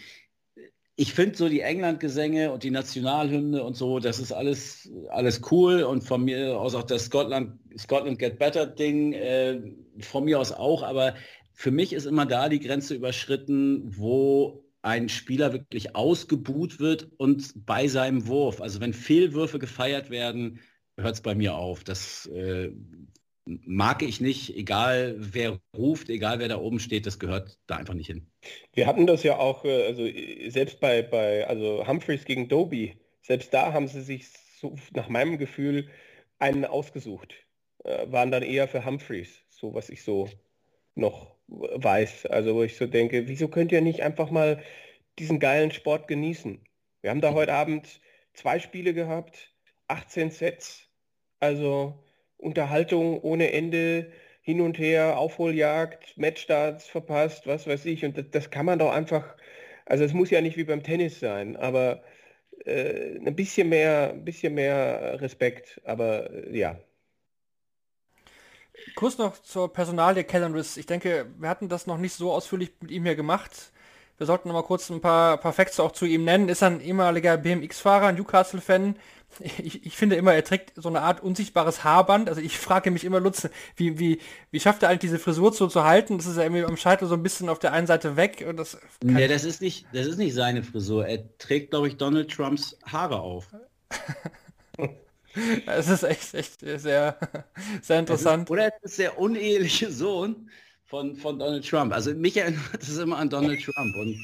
ich 1.00 1.14
finde 1.14 1.36
so 1.38 1.48
die 1.48 1.60
England-Gesänge 1.60 2.50
und 2.50 2.64
die 2.64 2.72
Nationalhymne 2.72 3.62
und 3.62 3.76
so, 3.76 4.00
das 4.00 4.18
ist 4.18 4.32
alles, 4.32 4.90
alles 5.10 5.40
cool 5.52 5.84
und 5.84 6.02
von 6.02 6.24
mir 6.24 6.58
aus 6.58 6.74
auch 6.74 6.82
das 6.82 7.04
Scotland, 7.04 7.52
Scotland 7.78 8.18
Get 8.18 8.40
Better 8.40 8.66
Ding, 8.66 9.12
äh, 9.12 9.60
von 10.00 10.24
mir 10.24 10.40
aus 10.40 10.50
auch, 10.50 10.82
aber 10.82 11.14
für 11.52 11.70
mich 11.70 11.92
ist 11.92 12.06
immer 12.06 12.26
da 12.26 12.48
die 12.48 12.58
Grenze 12.58 12.96
überschritten, 12.96 13.96
wo 13.96 14.64
ein 14.82 15.08
Spieler 15.08 15.52
wirklich 15.52 15.94
ausgebuht 15.94 16.80
wird 16.80 17.08
und 17.16 17.64
bei 17.64 17.86
seinem 17.86 18.26
Wurf, 18.26 18.60
also 18.60 18.80
wenn 18.80 18.92
Fehlwürfe 18.92 19.60
gefeiert 19.60 20.10
werden, 20.10 20.58
hört 20.96 21.14
es 21.14 21.20
bei 21.20 21.36
mir 21.36 21.54
auf. 21.54 21.84
Das 21.84 22.26
äh, 22.26 22.72
mag 23.64 24.02
ich 24.02 24.20
nicht, 24.20 24.56
egal 24.56 25.14
wer 25.18 25.58
ruft, 25.76 26.10
egal 26.10 26.38
wer 26.38 26.48
da 26.48 26.58
oben 26.58 26.80
steht, 26.80 27.06
das 27.06 27.18
gehört 27.18 27.58
da 27.66 27.76
einfach 27.76 27.94
nicht 27.94 28.08
hin. 28.08 28.30
Wir 28.74 28.86
hatten 28.86 29.06
das 29.06 29.22
ja 29.22 29.38
auch, 29.38 29.64
äh, 29.64 29.86
also 29.86 30.06
selbst 30.50 30.80
bei, 30.80 31.02
bei 31.02 31.46
also 31.46 31.86
Humphreys 31.86 32.24
gegen 32.24 32.48
Doby, 32.48 32.98
selbst 33.22 33.52
da 33.54 33.72
haben 33.72 33.88
sie 33.88 34.02
sich 34.02 34.28
so, 34.60 34.76
nach 34.94 35.08
meinem 35.08 35.38
Gefühl 35.38 35.88
einen 36.38 36.64
ausgesucht. 36.64 37.34
Äh, 37.84 38.10
waren 38.10 38.30
dann 38.30 38.42
eher 38.42 38.68
für 38.68 38.84
Humphreys, 38.84 39.40
so 39.48 39.74
was 39.74 39.88
ich 39.88 40.02
so 40.02 40.28
noch 40.94 41.34
weiß. 41.46 42.26
Also 42.26 42.54
wo 42.54 42.62
ich 42.62 42.76
so 42.76 42.86
denke, 42.86 43.28
wieso 43.28 43.48
könnt 43.48 43.72
ihr 43.72 43.80
nicht 43.80 44.02
einfach 44.02 44.30
mal 44.30 44.62
diesen 45.18 45.40
geilen 45.40 45.70
Sport 45.70 46.06
genießen? 46.08 46.60
Wir 47.00 47.10
haben 47.10 47.20
da 47.20 47.32
heute 47.32 47.54
Abend 47.54 48.00
zwei 48.34 48.58
Spiele 48.58 48.92
gehabt, 48.92 49.52
18 49.86 50.30
Sets. 50.30 50.88
Also 51.40 52.04
Unterhaltung 52.38 53.20
ohne 53.20 53.52
Ende, 53.52 54.10
hin 54.40 54.60
und 54.62 54.78
her, 54.78 55.18
Aufholjagd, 55.18 56.16
Matchstarts 56.16 56.86
verpasst, 56.86 57.46
was 57.46 57.66
weiß 57.66 57.84
ich. 57.84 58.04
Und 58.04 58.16
das, 58.16 58.24
das 58.30 58.50
kann 58.50 58.64
man 58.66 58.78
doch 58.78 58.92
einfach, 58.92 59.36
also 59.84 60.04
es 60.04 60.14
muss 60.14 60.30
ja 60.30 60.40
nicht 60.40 60.56
wie 60.56 60.64
beim 60.64 60.82
Tennis 60.82 61.20
sein, 61.20 61.56
aber 61.56 62.02
äh, 62.64 63.18
ein 63.18 63.36
bisschen 63.36 63.68
mehr, 63.68 64.10
ein 64.12 64.24
bisschen 64.24 64.54
mehr 64.54 65.20
Respekt. 65.20 65.80
Aber 65.84 66.30
äh, 66.30 66.56
ja. 66.56 66.80
Kurz 68.94 69.18
noch 69.18 69.42
zur 69.42 69.72
Personalie 69.72 70.24
Calendris. 70.24 70.76
Ich 70.76 70.86
denke, 70.86 71.26
wir 71.38 71.48
hatten 71.48 71.68
das 71.68 71.86
noch 71.86 71.98
nicht 71.98 72.14
so 72.14 72.32
ausführlich 72.32 72.70
mit 72.80 72.90
ihm 72.90 73.04
hier 73.04 73.16
gemacht. 73.16 73.72
Wir 74.18 74.26
sollten 74.26 74.48
noch 74.48 74.54
mal 74.54 74.62
kurz 74.62 74.90
ein 74.90 75.00
paar, 75.00 75.38
paar 75.38 75.52
Facts 75.52 75.78
auch 75.78 75.92
zu 75.92 76.04
ihm 76.04 76.24
nennen. 76.24 76.48
Ist 76.48 76.64
ein 76.64 76.80
ehemaliger 76.80 77.36
BMX-Fahrer, 77.36 78.12
Newcastle-Fan. 78.12 78.96
Ich, 79.40 79.86
ich, 79.86 79.96
finde 79.96 80.16
immer, 80.16 80.34
er 80.34 80.42
trägt 80.42 80.72
so 80.74 80.88
eine 80.88 81.02
Art 81.02 81.22
unsichtbares 81.22 81.84
Haarband. 81.84 82.28
Also 82.28 82.40
ich 82.40 82.58
frage 82.58 82.90
mich 82.90 83.04
immer, 83.04 83.20
Lutz, 83.20 83.48
wie, 83.76 83.98
wie, 84.00 84.18
wie 84.50 84.58
schafft 84.58 84.82
er 84.82 84.88
eigentlich 84.88 85.00
diese 85.00 85.20
Frisur 85.20 85.52
so 85.52 85.68
zu 85.68 85.84
halten? 85.84 86.18
Das 86.18 86.26
ist 86.26 86.36
ja 86.36 86.42
irgendwie 86.42 86.64
am 86.64 86.76
Scheitel 86.76 87.06
so 87.06 87.14
ein 87.14 87.22
bisschen 87.22 87.48
auf 87.48 87.60
der 87.60 87.72
einen 87.72 87.86
Seite 87.86 88.16
weg. 88.16 88.44
Und 88.48 88.56
das 88.56 88.78
nee, 89.04 89.28
das 89.28 89.44
ist, 89.44 89.60
nicht, 89.60 89.86
das 89.92 90.06
ist 90.06 90.18
nicht 90.18 90.34
seine 90.34 90.64
Frisur. 90.64 91.06
Er 91.06 91.36
trägt, 91.38 91.70
glaube 91.70 91.86
ich, 91.86 91.96
Donald 91.96 92.30
Trumps 92.30 92.76
Haare 92.84 93.20
auf. 93.20 93.46
Es 95.66 95.88
ist 95.88 96.02
echt, 96.02 96.34
echt 96.34 96.60
sehr, 96.60 97.16
sehr 97.80 97.98
interessant. 97.98 98.44
Ist, 98.44 98.50
oder 98.50 98.72
es 98.82 98.90
ist 98.90 98.98
der 98.98 99.18
uneheliche 99.18 99.92
Sohn 99.92 100.50
von, 100.88 101.14
von 101.16 101.38
Donald 101.38 101.68
Trump. 101.68 101.92
Also 101.92 102.12
mich 102.14 102.36
erinnert 102.36 102.60
es 102.80 102.98
immer 102.98 103.18
an 103.18 103.30
Donald 103.30 103.62
Trump. 103.62 103.94
Und 103.96 104.18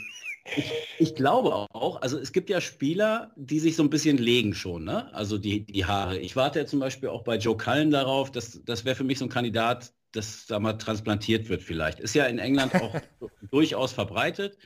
ich, 0.57 0.73
ich, 0.99 1.15
glaube 1.15 1.53
auch, 1.53 2.01
also 2.03 2.19
es 2.19 2.33
gibt 2.33 2.51
ja 2.51 2.61
Spieler, 2.61 3.33
die 3.37 3.61
sich 3.61 3.77
so 3.77 3.83
ein 3.83 3.91
bisschen 3.91 4.19
legen 4.19 4.55
schon, 4.55 4.85
ne? 4.85 5.13
Also 5.15 5.39
die, 5.39 5.65
die 5.67 5.85
Haare. 5.85 6.19
Ich 6.19 6.37
warte 6.37 6.61
ja 6.61 6.67
zum 6.67 6.81
Beispiel 6.81 7.11
auch 7.11 7.23
bei 7.23 7.37
Joe 7.37 7.57
Cullen 7.57 7.91
darauf, 7.91 8.33
dass 8.33 8.61
das 8.65 8.85
wäre 8.85 8.97
für 8.97 9.05
mich 9.05 9.19
so 9.19 9.27
ein 9.27 9.31
Kandidat, 9.31 9.93
das 10.13 10.47
da 10.47 10.59
mal 10.59 10.75
transplantiert 10.75 11.49
wird 11.49 11.63
vielleicht. 11.63 12.01
Ist 12.01 12.15
ja 12.15 12.25
in 12.27 12.39
England 12.39 12.75
auch 12.75 12.95
durchaus 13.51 13.93
verbreitet. 13.93 14.59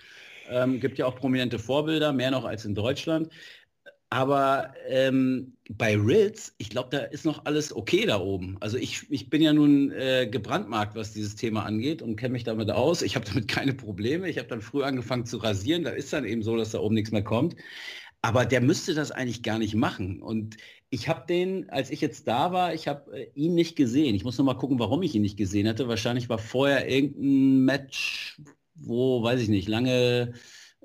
Ähm, 0.50 0.80
gibt 0.80 0.98
ja 0.98 1.06
auch 1.06 1.16
prominente 1.16 1.58
Vorbilder, 1.58 2.12
mehr 2.12 2.30
noch 2.30 2.44
als 2.44 2.64
in 2.64 2.74
Deutschland. 2.74 3.30
Aber 4.11 4.73
ähm, 4.87 5.53
bei 5.68 5.94
Ritz, 5.94 6.55
ich 6.57 6.71
glaube, 6.71 6.88
da 6.90 6.99
ist 7.01 7.27
noch 7.27 7.44
alles 7.44 7.77
okay 7.77 8.07
da 8.07 8.18
oben. 8.21 8.57
Also 8.61 8.79
ich, 8.79 9.05
ich 9.11 9.29
bin 9.29 9.42
ja 9.42 9.53
nun 9.53 9.90
äh, 9.92 10.27
gebrandmarkt, 10.31 10.97
was 10.97 11.12
dieses 11.12 11.37
Thema 11.37 11.64
angeht 11.64 12.01
und 12.01 12.16
kenne 12.16 12.33
mich 12.33 12.44
damit 12.44 12.71
aus. 12.71 13.03
Ich 13.03 13.16
habe 13.16 13.27
damit 13.27 13.49
keine 13.49 13.75
Probleme. 13.75 14.29
Ich 14.31 14.38
habe 14.38 14.49
dann 14.49 14.62
früh 14.62 14.83
angefangen 14.83 15.27
zu 15.27 15.37
rasieren. 15.37 15.85
Da 15.85 15.90
ist 15.90 16.12
dann 16.12 16.25
eben 16.25 16.42
so, 16.42 16.57
dass 16.57 16.71
da 16.71 16.79
oben 16.79 16.94
nichts 16.94 17.11
mehr 17.12 17.23
kommt. 17.23 17.55
Aber 18.23 18.47
der 18.47 18.62
müsste 18.62 18.94
das 18.94 19.11
eigentlich 19.11 19.42
gar 19.42 19.59
nicht 19.59 19.75
machen. 19.75 20.23
Und 20.23 20.57
ich 20.90 21.09
habe 21.09 21.27
den, 21.27 21.68
als 21.68 21.90
ich 21.90 22.01
jetzt 22.01 22.27
da 22.29 22.51
war, 22.53 22.73
ich 22.75 22.88
habe 22.88 23.12
äh, 23.14 23.31
ihn 23.35 23.55
nicht 23.55 23.77
gesehen. 23.77 24.14
Ich 24.14 24.25
muss 24.25 24.38
noch 24.38 24.44
mal 24.47 24.55
gucken, 24.55 24.79
warum 24.79 25.03
ich 25.03 25.14
ihn 25.14 25.23
nicht 25.23 25.37
gesehen 25.37 25.68
hatte. 25.68 25.87
Wahrscheinlich 25.87 26.31
war 26.31 26.38
vorher 26.38 26.88
irgendein 26.88 27.64
Match, 27.66 28.40
wo, 28.75 29.23
weiß 29.23 29.40
ich 29.42 29.49
nicht, 29.49 29.68
lange 29.68 30.33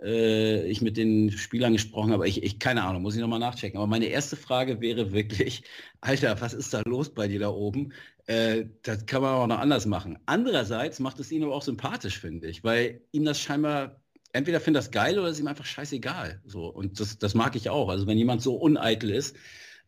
äh, 0.03 0.65
ich 0.67 0.81
mit 0.81 0.97
den 0.97 1.31
Spielern 1.31 1.73
gesprochen 1.73 2.11
habe. 2.11 2.27
Ich, 2.27 2.43
ich 2.43 2.59
keine 2.59 2.83
Ahnung, 2.83 3.01
muss 3.01 3.15
ich 3.15 3.21
nochmal 3.21 3.39
nachchecken. 3.39 3.77
Aber 3.77 3.87
meine 3.87 4.05
erste 4.05 4.35
Frage 4.35 4.81
wäre 4.81 5.11
wirklich, 5.11 5.63
Alter, 6.01 6.39
was 6.41 6.53
ist 6.53 6.73
da 6.73 6.81
los 6.85 7.13
bei 7.13 7.27
dir 7.27 7.39
da 7.39 7.49
oben? 7.49 7.93
Äh, 8.25 8.65
das 8.83 9.05
kann 9.05 9.21
man 9.21 9.33
auch 9.35 9.47
noch 9.47 9.59
anders 9.59 9.85
machen. 9.85 10.19
Andererseits 10.25 10.99
macht 10.99 11.19
es 11.19 11.31
ihn 11.31 11.43
aber 11.43 11.55
auch 11.55 11.61
sympathisch, 11.61 12.19
finde 12.19 12.47
ich, 12.47 12.63
weil 12.63 13.01
ihm 13.11 13.25
das 13.25 13.39
scheinbar 13.39 14.01
entweder 14.33 14.59
findet 14.59 14.83
das 14.83 14.91
geil 14.91 15.17
oder 15.19 15.29
ist 15.29 15.39
ihm 15.39 15.47
einfach 15.47 15.65
scheißegal. 15.65 16.41
So 16.45 16.67
und 16.67 16.99
das, 16.99 17.17
das 17.19 17.33
mag 17.33 17.55
ich 17.55 17.69
auch. 17.69 17.89
Also 17.89 18.07
wenn 18.07 18.17
jemand 18.17 18.41
so 18.41 18.55
uneitel 18.55 19.09
ist. 19.11 19.35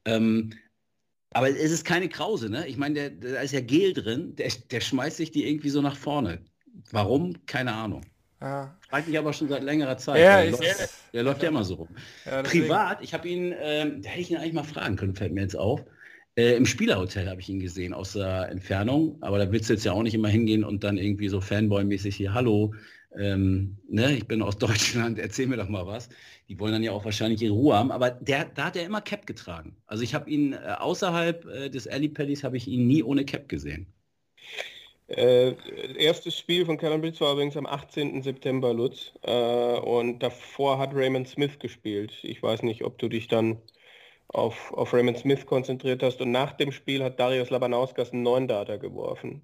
Ähm, 0.05 0.51
aber 1.31 1.49
es 1.49 1.71
ist 1.71 1.83
keine 1.83 2.07
Krause, 2.07 2.49
ne? 2.49 2.65
Ich 2.67 2.77
meine, 2.77 3.11
da 3.11 3.41
ist 3.41 3.51
ja 3.51 3.59
Gel 3.59 3.93
drin, 3.93 4.35
der, 4.37 4.49
der 4.71 4.79
schmeißt 4.79 5.17
sich 5.17 5.31
die 5.31 5.45
irgendwie 5.45 5.69
so 5.69 5.81
nach 5.81 5.97
vorne. 5.97 6.45
Warum? 6.91 7.45
Keine 7.45 7.73
Ahnung. 7.73 8.05
Ja. 8.41 8.77
Frage 8.89 9.11
ich 9.11 9.17
aber 9.17 9.33
schon 9.33 9.47
seit 9.47 9.63
längerer 9.63 9.97
Zeit. 9.97 10.21
Ja, 10.21 10.41
der, 10.41 10.51
läuft, 10.51 10.89
der 11.13 11.23
läuft 11.23 11.43
ja 11.43 11.49
immer 11.49 11.63
so 11.63 11.75
rum. 11.75 11.89
Ja, 12.25 12.43
Privat, 12.43 13.01
ich 13.01 13.13
habe 13.13 13.27
ihn, 13.27 13.51
äh, 13.53 13.99
da 14.01 14.09
hätte 14.09 14.21
ich 14.21 14.31
ihn 14.31 14.37
eigentlich 14.37 14.53
mal 14.53 14.63
fragen 14.63 14.95
können, 14.97 15.15
fällt 15.15 15.33
mir 15.33 15.41
jetzt 15.41 15.55
auf. 15.55 15.83
Äh, 16.35 16.55
Im 16.55 16.65
Spielerhotel 16.65 17.29
habe 17.29 17.39
ich 17.39 17.47
ihn 17.47 17.59
gesehen 17.59 17.93
aus 17.93 18.13
der 18.13 18.49
Entfernung, 18.49 19.17
aber 19.21 19.37
da 19.39 19.51
willst 19.51 19.69
du 19.69 19.73
jetzt 19.73 19.85
ja 19.85 19.93
auch 19.93 20.03
nicht 20.03 20.13
immer 20.13 20.27
hingehen 20.27 20.65
und 20.65 20.83
dann 20.83 20.97
irgendwie 20.97 21.29
so 21.29 21.39
Fanboy-mäßig 21.39 22.15
hier, 22.15 22.33
hallo, 22.33 22.73
ähm, 23.17 23.77
ne, 23.87 24.13
ich 24.17 24.27
bin 24.27 24.41
aus 24.41 24.57
Deutschland, 24.59 25.17
erzähl 25.17 25.47
mir 25.47 25.57
doch 25.57 25.69
mal 25.69 25.87
was. 25.87 26.09
Die 26.49 26.59
wollen 26.59 26.73
dann 26.73 26.83
ja 26.83 26.91
auch 26.91 27.05
wahrscheinlich 27.05 27.41
ihre 27.41 27.53
Ruhe 27.53 27.75
haben, 27.75 27.91
aber 27.91 28.11
der, 28.11 28.45
da 28.45 28.65
hat 28.65 28.75
er 28.75 28.85
immer 28.85 29.01
Cap 29.01 29.25
getragen. 29.25 29.77
Also 29.87 30.03
ich 30.03 30.13
habe 30.13 30.29
ihn 30.29 30.53
äh, 30.53 30.75
außerhalb 30.77 31.45
äh, 31.45 31.69
des 31.69 31.87
Alley 31.87 32.11
habe 32.43 32.57
ich 32.57 32.67
ihn 32.67 32.85
nie 32.85 33.01
ohne 33.01 33.25
Cap 33.25 33.47
gesehen. 33.47 33.87
Äh, 35.07 35.53
erstes 35.97 36.37
Spiel 36.37 36.65
von 36.65 36.77
Callum 36.77 37.01
Blitz 37.01 37.21
war 37.21 37.33
übrigens 37.33 37.55
am 37.57 37.65
18. 37.65 38.23
September, 38.23 38.73
Lutz. 38.73 39.13
Äh, 39.21 39.79
und 39.79 40.19
davor 40.19 40.79
hat 40.79 40.95
Raymond 40.95 41.27
Smith 41.27 41.59
gespielt. 41.59 42.13
Ich 42.23 42.41
weiß 42.41 42.63
nicht, 42.63 42.83
ob 42.83 42.97
du 42.97 43.07
dich 43.07 43.27
dann 43.27 43.61
auf, 44.29 44.73
auf 44.73 44.93
Raymond 44.93 45.19
Smith 45.19 45.45
konzentriert 45.45 46.01
hast. 46.01 46.21
Und 46.21 46.31
nach 46.31 46.53
dem 46.53 46.71
Spiel 46.71 47.03
hat 47.03 47.19
Darius 47.19 47.51
Labanauskas 47.51 48.11
einen 48.11 48.23
neuen 48.23 48.47
Data 48.47 48.77
geworfen. 48.77 49.41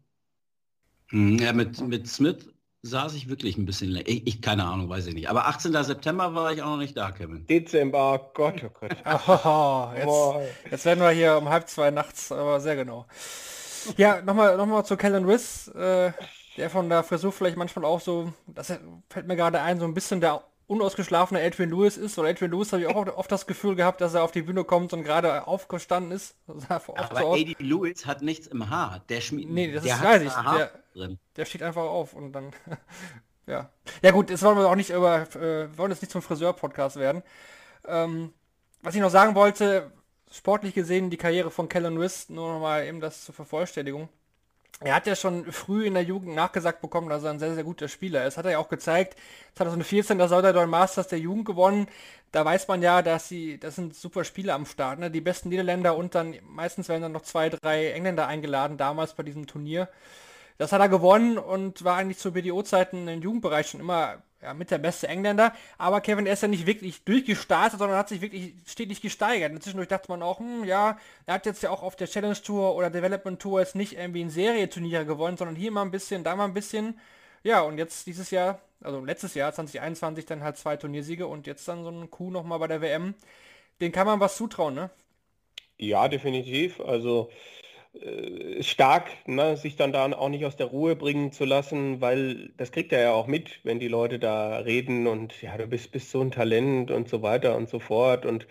Hm, 1.10 1.38
ja, 1.38 1.54
mit, 1.54 1.80
mit 1.88 2.08
Smith 2.08 2.50
saß 2.84 3.13
ich 3.13 3.30
wirklich 3.30 3.58
ein 3.58 3.65
bisschen 3.65 3.91
länger. 3.91 4.08
Ich, 4.08 4.26
ich, 4.26 4.41
keine 4.41 4.65
Ahnung, 4.65 4.89
weiß 4.89 5.06
ich 5.08 5.13
nicht. 5.13 5.30
Aber 5.30 5.45
18. 5.45 5.71
September 5.84 6.34
war 6.34 6.52
ich 6.52 6.63
auch 6.63 6.71
noch 6.71 6.78
nicht 6.78 6.97
da, 6.97 7.12
Kevin. 7.12 7.45
Dezember, 7.45 8.13
oh 8.13 8.32
Gott, 8.34 8.63
oh 8.65 8.69
Gott. 8.80 8.97
oh, 9.45 9.91
jetzt, 9.95 10.71
jetzt 10.71 10.86
werden 10.86 11.02
wir 11.02 11.12
hier 11.12 11.38
um 11.38 11.50
halb 11.50 11.69
zwei 11.69 11.91
nachts, 11.91 12.32
aber 12.32 12.60
sehr 12.60 12.76
genau. 12.76 13.06
Ja, 13.98 14.22
nochmal 14.22 14.58
noch 14.58 14.65
mal 14.65 14.84
zu 14.84 14.98
Kellen 14.98 15.26
Riss, 15.26 15.67
äh, 15.70 16.12
der 16.58 16.70
von 16.70 16.89
der 16.89 17.04
Frisur 17.04 17.32
vielleicht 17.32 17.58
manchmal 17.58 17.86
auch 17.86 18.02
so, 18.02 18.34
das 18.48 18.74
fällt 19.10 19.28
mir 19.28 19.36
gerade 19.36 19.62
ein, 19.62 19.80
so 19.80 19.86
ein 19.86 19.94
bisschen 19.94 20.22
der 20.22 20.44
unausgeschlafene 20.72 21.41
Adrian 21.41 21.70
Lewis 21.70 21.98
ist. 21.98 22.17
Oder 22.17 22.30
Adrian 22.30 22.52
Lewis 22.52 22.72
habe 22.72 22.84
ich 22.84 22.88
auch 22.88 22.96
oft 23.17 23.32
das 23.32 23.46
Gefühl 23.46 23.76
gehabt, 23.76 24.00
dass 24.00 24.13
er 24.13 24.24
auf 24.24 24.32
die 24.32 24.41
Bühne 24.41 24.63
kommt 24.63 24.94
und 24.94 25.04
gerade 25.04 25.46
aufgestanden 25.46 26.13
ist. 26.13 26.36
Aber 26.70 27.20
so 27.20 27.36
Lewis 27.60 28.06
hat 28.06 28.22
nichts 28.22 28.48
im 28.48 28.70
Haar. 28.70 29.04
Der 29.10 29.20
schmiert. 29.20 29.50
Nee, 29.50 29.74
das 29.74 29.84
ist, 29.84 30.04
weiß 30.04 30.22
ich. 30.22 30.34
Der, 30.34 30.72
drin. 30.94 31.20
der 31.36 31.46
steht 31.46 31.62
einfach 31.62 31.84
auf 31.84 32.13
und 32.13 32.32
dann. 32.32 32.52
ja. 33.48 33.70
Ja 34.02 34.12
gut, 34.12 34.30
jetzt 34.30 34.44
wollen 34.44 34.58
wir 34.58 34.70
auch 34.70 34.76
nicht 34.76 34.91
über. 34.91 35.28
Äh, 35.36 35.78
wollen 35.78 35.91
jetzt 35.91 36.02
nicht 36.02 36.12
zum 36.12 36.22
Friseur-Podcast 36.22 36.96
werden. 36.96 37.22
Ähm, 37.86 38.34
was 38.82 38.96
ich 38.96 39.02
noch 39.02 39.10
sagen 39.10 39.36
wollte, 39.36 39.91
sportlich 40.32 40.74
gesehen 40.74 41.10
die 41.10 41.17
Karriere 41.17 41.52
von 41.52 41.70
Kellen 41.70 41.98
Riss, 41.98 42.30
nur 42.30 42.54
noch 42.54 42.60
mal 42.60 42.86
eben 42.86 43.00
das 43.00 43.26
zur 43.26 43.36
Vervollständigung. 43.36 44.10
Er 44.84 44.96
hat 44.96 45.06
ja 45.06 45.15
schon 45.15 45.52
früh 45.52 45.86
in 45.86 45.94
der 45.94 46.04
Jugend 46.04 46.34
nachgesagt 46.34 46.82
bekommen, 46.82 47.08
dass 47.08 47.24
er 47.24 47.30
ein 47.30 47.38
sehr, 47.38 47.54
sehr 47.54 47.63
guter 47.63 47.88
Spieler 47.88 48.26
ist. 48.26 48.38
Hat 48.38 48.46
er 48.46 48.52
ja 48.54 48.58
auch 48.58 48.70
gezeigt. 48.70 49.15
2014, 49.54 50.17
da 50.17 50.28
soll 50.28 50.44
er 50.44 50.67
Masters 50.67 51.08
der 51.08 51.20
Jugend 51.20 51.46
gewonnen. 51.46 51.88
Da 52.32 52.44
weiß 52.46 52.67
man 52.67 52.82
ja, 52.82 53.04
dass 53.04 53.28
sie, 53.28 53.60
das 53.60 53.76
sind 53.76 53.94
super 53.94 54.24
Spieler 54.24 54.56
am 54.56 54.65
Start. 54.65 54.98
Ne? 54.98 55.12
Die 55.12 55.22
besten 55.22 55.50
Niederländer 55.50 55.96
und 55.96 56.15
dann 56.15 56.36
meistens 56.50 56.89
werden 56.89 57.04
dann 57.04 57.12
noch 57.12 57.22
zwei, 57.22 57.50
drei 57.50 57.91
Engländer 57.91 58.26
eingeladen, 58.26 58.78
damals 58.78 59.13
bei 59.13 59.22
diesem 59.22 59.46
Turnier. 59.46 59.88
Das 60.58 60.72
hat 60.72 60.82
er 60.82 60.89
gewonnen 60.89 61.38
und 61.38 61.84
war 61.84 61.98
eigentlich 61.98 62.17
zu 62.17 62.32
BDO-Zeiten 62.32 63.08
im 63.08 63.22
Jugendbereich 63.22 63.67
schon 63.67 63.82
immer 63.82 64.24
ja, 64.42 64.54
mit 64.54 64.72
der 64.72 64.78
beste 64.78 65.08
Engländer. 65.08 65.54
Aber 65.78 66.02
Kevin, 66.02 66.26
ist 66.26 66.42
ja 66.42 66.48
nicht 66.48 66.66
wirklich 66.66 67.04
durchgestartet, 67.04 67.80
sondern 67.80 67.98
hat 67.98 68.10
sich 68.10 68.22
wirklich 68.22 68.54
stetig 68.66 69.02
gesteigert. 69.02 69.62
Zwischendurch 69.62 69.90
dachte 69.90 70.10
man 70.10 70.24
auch, 70.24 70.40
hm, 70.40 70.64
ja, 70.64 70.98
er 71.26 71.34
hat 71.34 71.46
jetzt 71.46 71.64
ja 71.64 71.70
auch 71.70 71.84
auf 71.84 71.96
der 71.96 72.08
Challenge 72.08 72.42
Tour 72.42 72.76
oder 72.76 72.90
Development 72.90 73.40
Tour 73.40 73.60
jetzt 73.60 73.76
nicht 73.76 73.94
irgendwie 73.98 74.24
ein 74.24 74.30
Serieturnier 74.30 75.06
gewonnen, 75.06 75.38
sondern 75.38 75.56
hier 75.56 75.72
mal 75.72 75.84
ein 75.84 75.92
bisschen, 75.92 76.24
da 76.24 76.36
mal 76.36 76.46
ein 76.46 76.54
bisschen. 76.54 77.00
Ja, 77.44 77.62
und 77.62 77.78
jetzt 77.78 78.08
dieses 78.08 78.32
Jahr, 78.32 78.60
also 78.82 79.04
letztes 79.04 79.34
Jahr, 79.34 79.54
2021, 79.54 80.26
dann 80.26 80.44
halt 80.44 80.58
zwei 80.58 80.78
Turniersiege 80.78 81.28
und 81.28 81.48
jetzt 81.48 81.68
dann 81.68 81.84
so 81.84 81.90
ein 81.90 82.10
Coup 82.12 82.32
nochmal 82.32 82.60
bei 82.60 82.68
der 82.68 82.82
WM. 82.82 83.16
Den 83.80 83.92
kann 83.92 84.06
man 84.08 84.20
was 84.20 84.38
zutrauen, 84.38 84.76
ne? 84.76 84.90
Ja, 85.78 86.08
definitiv. 86.08 86.80
Also 86.80 87.32
stark, 88.62 89.10
ne, 89.28 89.58
sich 89.58 89.76
dann 89.76 89.92
da 89.92 90.06
auch 90.14 90.30
nicht 90.30 90.46
aus 90.46 90.56
der 90.56 90.68
Ruhe 90.68 90.96
bringen 90.96 91.32
zu 91.32 91.46
lassen, 91.46 92.02
weil 92.02 92.50
das 92.58 92.72
kriegt 92.72 92.92
er 92.94 93.02
ja 93.02 93.12
auch 93.12 93.28
mit, 93.28 93.60
wenn 93.64 93.80
die 93.80 93.88
Leute 93.90 94.18
da 94.20 94.60
reden 94.60 95.08
und 95.08 95.42
ja, 95.42 95.58
du 95.58 95.68
bist, 95.68 95.92
bist 95.92 96.10
so 96.12 96.22
ein 96.22 96.32
Talent 96.32 96.90
und 96.92 97.10
so 97.10 97.22
weiter 97.22 97.56
und 97.56 97.70
so 97.70 97.80
fort. 97.80 98.26
Und 98.26 98.48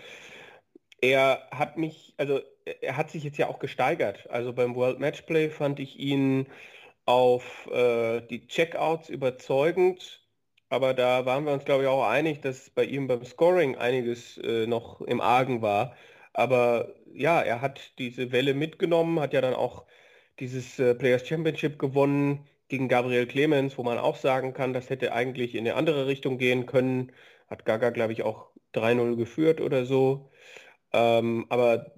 er 1.01 1.49
hat 1.51 1.77
mich, 1.79 2.15
also 2.19 2.41
er 2.81 2.97
hat 2.97 3.11
sich 3.11 3.25
jetzt 3.25 3.39
ja 3.39 3.49
auch 3.49 3.59
gesteigert. 3.59 4.29
Also 4.31 4.53
beim 4.53 4.75
World 4.75 5.01
Matchplay 5.01 5.49
fand 5.51 5.81
ich 5.81 5.99
ihn 5.99 6.47
auf 7.07 7.67
äh, 7.73 8.21
die 8.23 8.47
Checkouts 8.47 9.09
überzeugend, 9.09 10.23
aber 10.69 10.95
da 10.95 11.27
waren 11.27 11.45
wir 11.45 11.53
uns, 11.53 11.65
glaube 11.65 11.83
ich, 11.85 11.89
auch 11.89 12.07
einig, 12.07 12.41
dass 12.43 12.71
bei 12.71 12.85
ihm 12.85 13.09
beim 13.09 13.25
Scoring 13.25 13.77
einiges 13.77 14.39
äh, 14.39 14.67
noch 14.67 15.01
im 15.03 15.21
Argen 15.21 15.63
war. 15.63 15.97
Aber 16.33 16.95
ja, 17.15 17.41
er 17.41 17.61
hat 17.61 17.99
diese 17.99 18.33
Welle 18.33 18.55
mitgenommen, 18.55 19.21
hat 19.21 19.33
ja 19.33 19.41
dann 19.41 19.55
auch 19.55 19.87
dieses 20.39 20.79
äh, 20.79 20.95
Players 20.95 21.27
Championship 21.27 21.79
gewonnen 21.79 22.47
gegen 22.69 22.89
Gabriel 22.89 23.27
Clemens, 23.27 23.77
wo 23.79 23.83
man 23.83 23.99
auch 23.99 24.17
sagen 24.17 24.55
kann, 24.55 24.73
das 24.73 24.91
hätte 24.91 25.13
eigentlich 25.13 25.55
in 25.55 25.67
eine 25.67 25.77
andere 25.77 26.07
Richtung 26.07 26.39
gehen 26.39 26.67
können. 26.67 27.13
Hat 27.49 27.65
Gaga, 27.65 27.91
glaube 27.91 28.13
ich, 28.13 28.23
auch 28.23 28.51
3-0 28.75 29.17
geführt 29.17 29.61
oder 29.61 29.85
so. 29.85 30.31
Ähm, 30.93 31.47
aber 31.49 31.93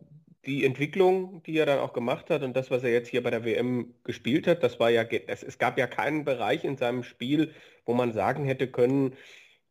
die 0.47 0.65
Entwicklung, 0.65 1.43
die 1.45 1.57
er 1.57 1.67
dann 1.67 1.79
auch 1.79 1.93
gemacht 1.93 2.31
hat 2.31 2.43
und 2.43 2.57
das, 2.57 2.71
was 2.71 2.83
er 2.83 2.91
jetzt 2.93 3.09
hier 3.09 3.23
bei 3.23 3.31
der 3.31 3.45
WM 3.45 3.95
gespielt 4.05 4.47
hat, 4.47 4.63
das 4.63 4.81
war 4.81 4.91
ja, 4.91 5.03
es, 5.03 5.43
es 5.43 5.59
gab 5.59 5.79
ja 5.79 5.87
keinen 5.87 6.25
Bereich 6.25 6.65
in 6.65 6.77
seinem 6.77 7.05
Spiel, 7.05 7.55
wo 7.85 7.95
man 7.95 8.13
sagen 8.13 8.45
hätte 8.45 8.69
können, 8.69 9.15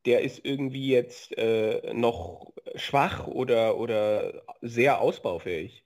der 0.06 0.22
ist 0.22 0.44
irgendwie 0.44 0.88
jetzt 0.88 1.38
äh, 1.38 1.94
noch 1.94 2.54
schwach 2.76 3.28
oder, 3.28 3.78
oder 3.78 4.44
sehr 4.62 5.02
ausbaufähig. 5.02 5.84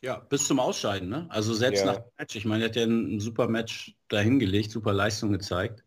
Ja, 0.00 0.18
bis 0.18 0.48
zum 0.48 0.58
Ausscheiden, 0.58 1.08
ne? 1.08 1.26
Also 1.30 1.54
selbst 1.54 1.84
ja. 1.84 1.92
nach 1.92 1.98
dem 1.98 2.10
Match, 2.18 2.34
ich 2.34 2.44
meine, 2.44 2.64
er 2.64 2.70
hat 2.70 2.76
ja 2.76 2.82
ein, 2.82 3.20
super 3.20 3.46
Match 3.46 3.94
dahingelegt, 4.08 4.72
super 4.72 4.92
Leistung 4.92 5.30
gezeigt. 5.30 5.84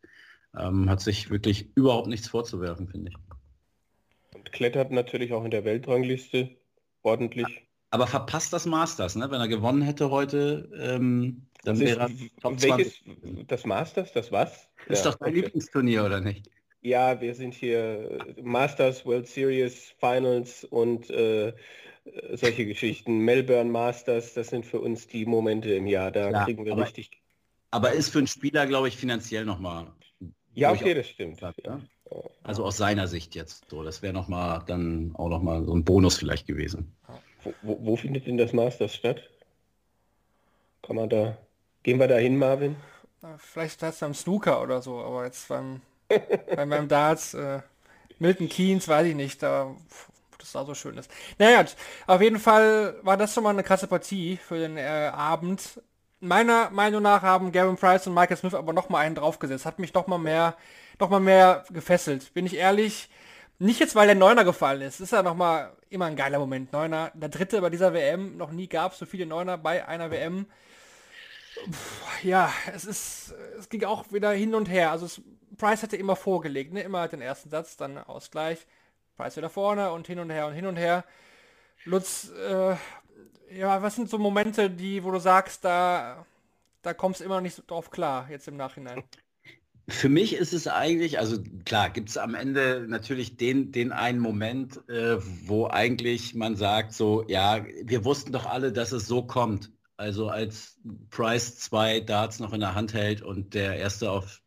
Ähm, 0.58 0.89
hat 0.89 1.01
sich 1.01 1.29
wirklich 1.29 1.75
überhaupt 1.75 2.08
nichts 2.08 2.29
vorzuwerfen, 2.29 2.88
finde 2.88 3.12
ich. 3.12 3.17
Und 4.34 4.53
klettert 4.53 4.91
natürlich 4.91 5.34
auch 5.34 5.43
in 5.43 5.51
der 5.51 5.65
Weltrangliste 5.65 6.55
ordentlich. 7.01 7.67
Aber 7.89 8.08
verpasst 8.08 8.53
das 8.53 8.65
Masters, 8.65 9.17
ne? 9.17 9.29
Wenn 9.29 9.41
er 9.41 9.49
gewonnen 9.49 9.81
hätte 9.81 10.10
heute, 10.12 10.69
ähm, 10.79 11.47
dann 11.65 11.79
wäre 11.79 11.99
er 11.99 12.10
Top 12.41 12.62
welches, 12.62 13.01
20. 13.03 13.47
Das 13.47 13.65
Masters, 13.65 14.13
das 14.13 14.31
was? 14.31 14.69
Ist 14.88 15.03
ja, 15.03 15.12
doch 15.12 15.17
dein 15.17 15.29
okay. 15.31 15.41
Lieblingsturnier, 15.41 16.05
oder 16.05 16.21
nicht? 16.21 16.49
Ja, 16.85 17.19
wir 17.19 17.33
sind 17.33 17.55
hier 17.55 18.19
Masters, 18.43 19.07
World 19.07 19.27
Series, 19.27 19.95
Finals 19.99 20.63
und 20.65 21.09
äh, 21.09 21.51
solche 22.33 22.67
Geschichten. 22.67 23.21
Melbourne 23.21 23.71
Masters, 23.71 24.35
das 24.35 24.49
sind 24.49 24.67
für 24.67 24.79
uns 24.79 25.07
die 25.07 25.25
Momente 25.25 25.73
im 25.73 25.87
Jahr. 25.87 26.11
Da 26.11 26.29
ja, 26.29 26.43
kriegen 26.43 26.63
wir 26.63 26.73
aber, 26.73 26.83
richtig. 26.83 27.09
Aber 27.71 27.91
ist 27.91 28.09
für 28.09 28.19
einen 28.19 28.27
Spieler, 28.27 28.67
glaube 28.67 28.87
ich, 28.87 28.97
finanziell 28.97 29.45
nochmal. 29.45 29.87
Ja, 30.53 30.71
okay, 30.71 30.93
das 30.93 31.09
stimmt. 31.09 31.41
Hat, 31.41 31.55
ja? 31.65 31.81
Also 32.43 32.63
aus 32.63 32.77
seiner 32.77 33.07
Sicht 33.07 33.33
jetzt 33.33 33.67
so. 33.67 33.81
Das 33.81 34.03
wäre 34.03 34.13
nochmal 34.13 34.61
dann 34.67 35.15
auch 35.15 35.29
nochmal 35.29 35.65
so 35.65 35.73
ein 35.73 35.83
Bonus 35.83 36.17
vielleicht 36.17 36.45
gewesen. 36.45 36.95
Wo, 37.63 37.79
wo, 37.81 37.95
findet 37.95 38.27
denn 38.27 38.37
das 38.37 38.53
Masters 38.53 38.93
statt? 38.93 39.23
Kann 40.83 40.97
man 40.97 41.09
da. 41.09 41.35
Gehen 41.81 41.99
wir 41.99 42.07
da 42.07 42.17
hin, 42.17 42.37
Marvin? 42.37 42.75
Vielleicht 43.39 43.81
heißt 43.81 43.95
es 43.95 44.03
am 44.03 44.13
Snooker 44.13 44.61
oder 44.61 44.83
so, 44.83 44.99
aber 44.99 45.25
jetzt 45.25 45.47
beim 45.47 45.81
bei 46.55 46.65
meinem 46.65 46.87
Darts, 46.87 47.33
äh, 47.33 47.59
Milton 48.19 48.49
Keynes, 48.49 48.87
weiß 48.87 49.07
ich 49.07 49.15
nicht, 49.15 49.41
da 49.43 49.75
das 50.45 50.51
da 50.51 50.65
so 50.65 50.75
schön 50.75 50.97
ist. 50.97 51.09
Naja, 51.39 51.65
auf 52.07 52.21
jeden 52.21 52.39
Fall 52.39 52.95
war 53.01 53.17
das 53.17 53.33
schon 53.33 53.43
mal 53.43 53.49
eine 53.49 53.63
krasse 53.63 53.87
Partie 53.87 54.37
für 54.37 54.57
den 54.57 54.77
äh, 54.77 55.11
Abend. 55.13 55.81
Meiner 56.19 56.69
Meinung 56.69 57.01
nach 57.01 57.21
haben 57.23 57.51
Gavin 57.51 57.75
Price 57.75 58.07
und 58.07 58.13
Michael 58.13 58.37
Smith 58.37 58.53
aber 58.53 58.73
noch 58.73 58.89
mal 58.89 58.99
einen 58.99 59.15
draufgesetzt. 59.15 59.65
Hat 59.65 59.79
mich 59.79 59.93
noch 59.93 60.07
mal 60.07 60.17
mehr, 60.17 60.55
noch 60.99 61.09
mal 61.09 61.19
mehr 61.19 61.65
gefesselt. 61.71 62.33
Bin 62.33 62.45
ich 62.45 62.55
ehrlich. 62.55 63.09
Nicht 63.57 63.79
jetzt, 63.79 63.95
weil 63.95 64.07
der 64.07 64.15
Neuner 64.15 64.43
gefallen 64.43 64.81
ist. 64.81 64.99
Ist 64.99 65.13
ja 65.13 65.23
noch 65.23 65.35
mal 65.35 65.71
immer 65.89 66.05
ein 66.05 66.15
geiler 66.15 66.39
Moment. 66.39 66.73
Neuner, 66.73 67.11
der 67.13 67.29
dritte 67.29 67.61
bei 67.61 67.69
dieser 67.69 67.93
WM. 67.93 68.37
Noch 68.37 68.51
nie 68.51 68.67
gab 68.67 68.93
es 68.93 68.99
so 68.99 69.05
viele 69.05 69.25
Neuner 69.25 69.57
bei 69.57 69.87
einer 69.87 70.11
WM. 70.11 70.45
Ja, 72.23 72.51
es 72.73 72.85
ist, 72.85 73.33
es 73.59 73.69
ging 73.69 73.83
auch 73.83 74.11
wieder 74.11 74.31
hin 74.31 74.55
und 74.55 74.69
her. 74.69 74.91
Also 74.91 75.05
es, 75.05 75.21
Price 75.57 75.83
hatte 75.83 75.97
immer 75.97 76.15
vorgelegt, 76.15 76.73
ne? 76.73 76.81
immer 76.81 77.07
den 77.07 77.21
ersten 77.21 77.49
Satz, 77.49 77.77
dann 77.77 77.97
Ausgleich, 77.97 78.65
Price 79.15 79.37
wieder 79.37 79.49
vorne 79.49 79.91
und 79.91 80.07
hin 80.07 80.19
und 80.19 80.29
her 80.29 80.47
und 80.47 80.53
hin 80.53 80.65
und 80.65 80.75
her. 80.75 81.05
Lutz, 81.85 82.29
äh, 82.29 82.75
ja, 83.55 83.81
was 83.81 83.95
sind 83.95 84.09
so 84.09 84.17
Momente, 84.17 84.69
die, 84.69 85.03
wo 85.03 85.11
du 85.11 85.19
sagst, 85.19 85.63
da, 85.63 86.25
da 86.81 86.93
kommst 86.93 87.19
du 87.19 87.25
immer 87.25 87.35
noch 87.35 87.41
nicht 87.41 87.55
so 87.55 87.63
drauf 87.65 87.91
klar, 87.91 88.27
jetzt 88.29 88.47
im 88.47 88.57
Nachhinein? 88.57 89.03
Für 89.87 90.09
mich 90.09 90.35
ist 90.35 90.51
es 90.51 90.67
eigentlich, 90.67 91.19
also 91.19 91.37
klar, 91.63 91.91
gibt 91.91 92.09
es 92.09 92.17
am 92.17 92.33
Ende 92.33 92.85
natürlich 92.87 93.37
den, 93.37 93.71
den 93.71 93.91
einen 93.91 94.19
Moment, 94.19 94.77
äh, 94.89 95.17
wo 95.47 95.67
eigentlich 95.67 96.33
man 96.33 96.55
sagt, 96.55 96.93
so, 96.93 97.23
ja, 97.27 97.63
wir 97.83 98.03
wussten 98.03 98.31
doch 98.31 98.47
alle, 98.47 98.71
dass 98.73 98.91
es 98.91 99.05
so 99.05 99.21
kommt. 99.21 99.71
Also 99.97 100.29
als 100.29 100.79
Price 101.10 101.58
zwei 101.58 102.01
Darts 102.01 102.39
noch 102.39 102.53
in 102.53 102.60
der 102.60 102.75
Hand 102.75 102.93
hält 102.93 103.21
und 103.21 103.53
der 103.53 103.77
erste 103.77 104.12
auf 104.12 104.41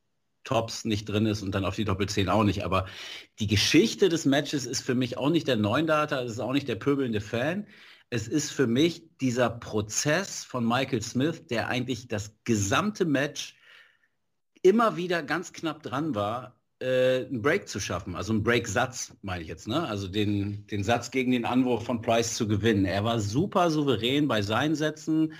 Tops 0.44 0.84
nicht 0.84 1.08
drin 1.08 1.26
ist 1.26 1.42
und 1.42 1.54
dann 1.54 1.64
auf 1.64 1.76
die 1.76 1.84
Doppelzehn 1.84 2.28
auch 2.28 2.44
nicht. 2.44 2.64
Aber 2.64 2.86
die 3.38 3.46
Geschichte 3.46 4.08
des 4.08 4.24
Matches 4.24 4.66
ist 4.66 4.82
für 4.82 4.94
mich 4.94 5.18
auch 5.18 5.30
nicht 5.30 5.48
der 5.48 5.56
Neundata, 5.56 6.22
es 6.22 6.32
ist 6.32 6.40
auch 6.40 6.52
nicht 6.52 6.68
der 6.68 6.76
pöbelnde 6.76 7.20
Fan. 7.20 7.66
Es 8.10 8.28
ist 8.28 8.50
für 8.50 8.66
mich 8.66 9.02
dieser 9.20 9.50
Prozess 9.50 10.44
von 10.44 10.66
Michael 10.66 11.02
Smith, 11.02 11.46
der 11.46 11.68
eigentlich 11.68 12.08
das 12.08 12.34
gesamte 12.44 13.04
Match 13.04 13.56
immer 14.62 14.96
wieder 14.96 15.22
ganz 15.22 15.52
knapp 15.52 15.82
dran 15.82 16.14
war, 16.14 16.57
äh, 16.80 17.26
einen 17.26 17.42
Break 17.42 17.68
zu 17.68 17.80
schaffen. 17.80 18.14
Also 18.14 18.32
einen 18.32 18.42
Break-Satz, 18.42 19.14
meine 19.22 19.42
ich 19.42 19.48
jetzt. 19.48 19.68
Ne? 19.68 19.86
Also 19.86 20.08
den, 20.08 20.66
den 20.66 20.84
Satz 20.84 21.10
gegen 21.10 21.32
den 21.32 21.44
Anwurf 21.44 21.84
von 21.84 22.02
Price 22.02 22.34
zu 22.34 22.46
gewinnen. 22.48 22.84
Er 22.84 23.04
war 23.04 23.20
super 23.20 23.70
souverän 23.70 24.28
bei 24.28 24.42
seinen 24.42 24.74
Sätzen. 24.74 25.34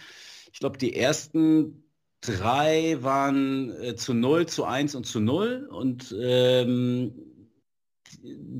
Ich 0.53 0.61
glaube, 0.61 0.79
die 0.79 0.97
ersten 0.97 1.85
drei 2.21 2.99
waren 3.01 3.71
äh, 3.81 3.95
zu 3.95 4.15
0, 4.15 4.47
zu 4.47 4.65
1 4.65 4.95
und 4.95 5.05
zu 5.05 5.21
0. 5.21 5.69
Und 5.71 6.15
ähm, 6.21 7.13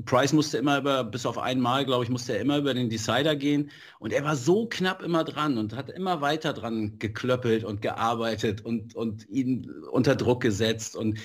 Price 0.05 0.31
musste 0.33 0.57
immer 0.57 0.77
über, 0.77 1.03
bis 1.03 1.25
auf 1.25 1.37
einmal, 1.37 1.85
glaube 1.85 2.03
ich, 2.03 2.09
musste 2.09 2.33
er 2.33 2.39
immer 2.39 2.57
über 2.57 2.73
den 2.73 2.89
Decider 2.89 3.35
gehen. 3.35 3.71
Und 3.99 4.13
er 4.13 4.23
war 4.23 4.35
so 4.35 4.67
knapp 4.67 5.01
immer 5.01 5.23
dran 5.23 5.57
und 5.57 5.75
hat 5.75 5.89
immer 5.89 6.21
weiter 6.21 6.53
dran 6.53 6.99
geklöppelt 6.99 7.63
und 7.63 7.81
gearbeitet 7.81 8.63
und, 8.63 8.95
und 8.95 9.27
ihn 9.29 9.69
unter 9.91 10.15
Druck 10.15 10.41
gesetzt 10.41 10.95
und 10.95 11.19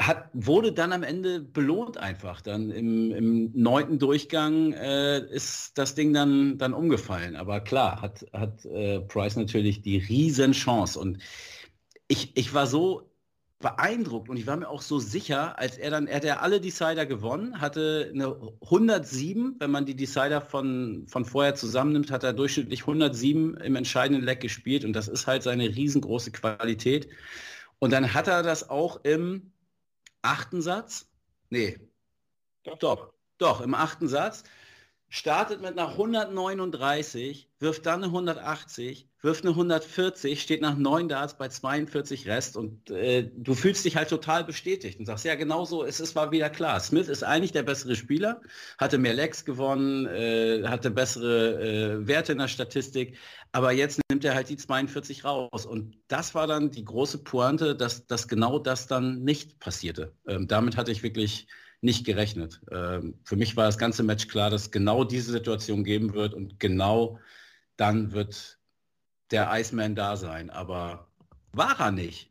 hat, 0.00 0.30
wurde 0.32 0.72
dann 0.72 0.92
am 0.92 1.02
Ende 1.02 1.40
belohnt 1.40 1.98
einfach. 1.98 2.40
Dann 2.40 2.70
im, 2.70 3.12
im 3.12 3.50
neunten 3.54 3.98
Durchgang 3.98 4.72
äh, 4.72 5.20
ist 5.30 5.78
das 5.78 5.94
Ding 5.94 6.12
dann, 6.12 6.58
dann 6.58 6.74
umgefallen. 6.74 7.36
Aber 7.36 7.60
klar, 7.60 8.00
hat, 8.00 8.26
hat 8.32 8.64
äh, 8.64 9.00
Price 9.00 9.36
natürlich 9.36 9.82
die 9.82 9.98
Riesenchance. 9.98 10.98
Und 10.98 11.18
ich, 12.08 12.36
ich 12.36 12.52
war 12.52 12.66
so 12.66 13.12
beeindruckt 13.62 14.28
und 14.28 14.36
ich 14.36 14.46
war 14.46 14.56
mir 14.56 14.68
auch 14.68 14.82
so 14.82 14.98
sicher, 14.98 15.58
als 15.58 15.78
er 15.78 15.90
dann, 15.90 16.08
er 16.08 16.16
hat 16.16 16.24
ja 16.24 16.36
alle 16.40 16.60
Decider 16.60 17.06
gewonnen, 17.06 17.60
hatte 17.60 18.10
eine 18.12 18.36
107, 18.60 19.56
wenn 19.60 19.70
man 19.70 19.86
die 19.86 19.94
Decider 19.94 20.40
von, 20.40 21.06
von 21.06 21.24
vorher 21.24 21.54
zusammennimmt, 21.54 22.10
hat 22.10 22.24
er 22.24 22.32
durchschnittlich 22.32 22.80
107 22.80 23.56
im 23.58 23.76
entscheidenden 23.76 24.24
Leck 24.24 24.40
gespielt 24.40 24.84
und 24.84 24.94
das 24.94 25.06
ist 25.06 25.28
halt 25.28 25.44
seine 25.44 25.68
riesengroße 25.68 26.32
Qualität. 26.32 27.08
Und 27.78 27.92
dann 27.92 28.12
hat 28.12 28.28
er 28.28 28.42
das 28.42 28.68
auch 28.68 29.04
im 29.04 29.51
achten 30.22 30.62
Satz, 30.62 31.06
nee, 31.50 31.78
doch, 32.62 32.78
doch, 32.78 33.14
doch 33.38 33.60
im 33.60 33.74
achten 33.74 34.08
Satz, 34.08 34.44
startet 35.12 35.60
mit 35.60 35.78
einer 35.78 35.90
139, 35.90 37.50
wirft 37.58 37.84
dann 37.84 38.02
eine 38.02 38.06
180, 38.06 39.10
wirft 39.20 39.44
eine 39.44 39.50
140, 39.50 40.40
steht 40.40 40.62
nach 40.62 40.74
9 40.74 41.06
Darts 41.06 41.36
bei 41.36 41.48
42 41.48 42.26
Rest 42.26 42.56
und 42.56 42.90
äh, 42.90 43.30
du 43.36 43.52
fühlst 43.52 43.84
dich 43.84 43.96
halt 43.96 44.08
total 44.08 44.42
bestätigt 44.42 44.98
und 44.98 45.04
sagst, 45.04 45.26
ja 45.26 45.34
genau 45.34 45.66
so, 45.66 45.84
es 45.84 46.00
ist, 46.00 46.16
war 46.16 46.32
wieder 46.32 46.48
klar. 46.48 46.80
Smith 46.80 47.08
ist 47.08 47.24
eigentlich 47.24 47.52
der 47.52 47.62
bessere 47.62 47.94
Spieler, 47.94 48.40
hatte 48.78 48.96
mehr 48.96 49.12
Lecks 49.12 49.44
gewonnen, 49.44 50.06
äh, 50.06 50.66
hatte 50.66 50.90
bessere 50.90 51.60
äh, 51.60 52.06
Werte 52.06 52.32
in 52.32 52.38
der 52.38 52.48
Statistik, 52.48 53.18
aber 53.52 53.72
jetzt 53.72 54.00
nimmt 54.10 54.24
er 54.24 54.34
halt 54.34 54.48
die 54.48 54.56
42 54.56 55.26
raus 55.26 55.66
und 55.66 55.94
das 56.08 56.34
war 56.34 56.46
dann 56.46 56.70
die 56.70 56.86
große 56.86 57.18
Pointe, 57.18 57.76
dass, 57.76 58.06
dass 58.06 58.28
genau 58.28 58.58
das 58.58 58.86
dann 58.86 59.22
nicht 59.24 59.60
passierte. 59.60 60.14
Ähm, 60.26 60.48
damit 60.48 60.78
hatte 60.78 60.90
ich 60.90 61.02
wirklich 61.02 61.48
nicht 61.82 62.06
gerechnet. 62.06 62.60
Ähm, 62.70 63.18
für 63.24 63.36
mich 63.36 63.56
war 63.56 63.66
das 63.66 63.76
ganze 63.76 64.02
Match 64.02 64.28
klar, 64.28 64.50
dass 64.50 64.70
genau 64.70 65.04
diese 65.04 65.32
Situation 65.32 65.84
geben 65.84 66.14
wird 66.14 66.32
und 66.32 66.58
genau 66.60 67.18
dann 67.76 68.12
wird 68.12 68.58
der 69.32 69.50
Iceman 69.52 69.94
da 69.94 70.16
sein. 70.16 70.48
Aber 70.48 71.08
war 71.52 71.78
er 71.80 71.90
nicht. 71.90 72.30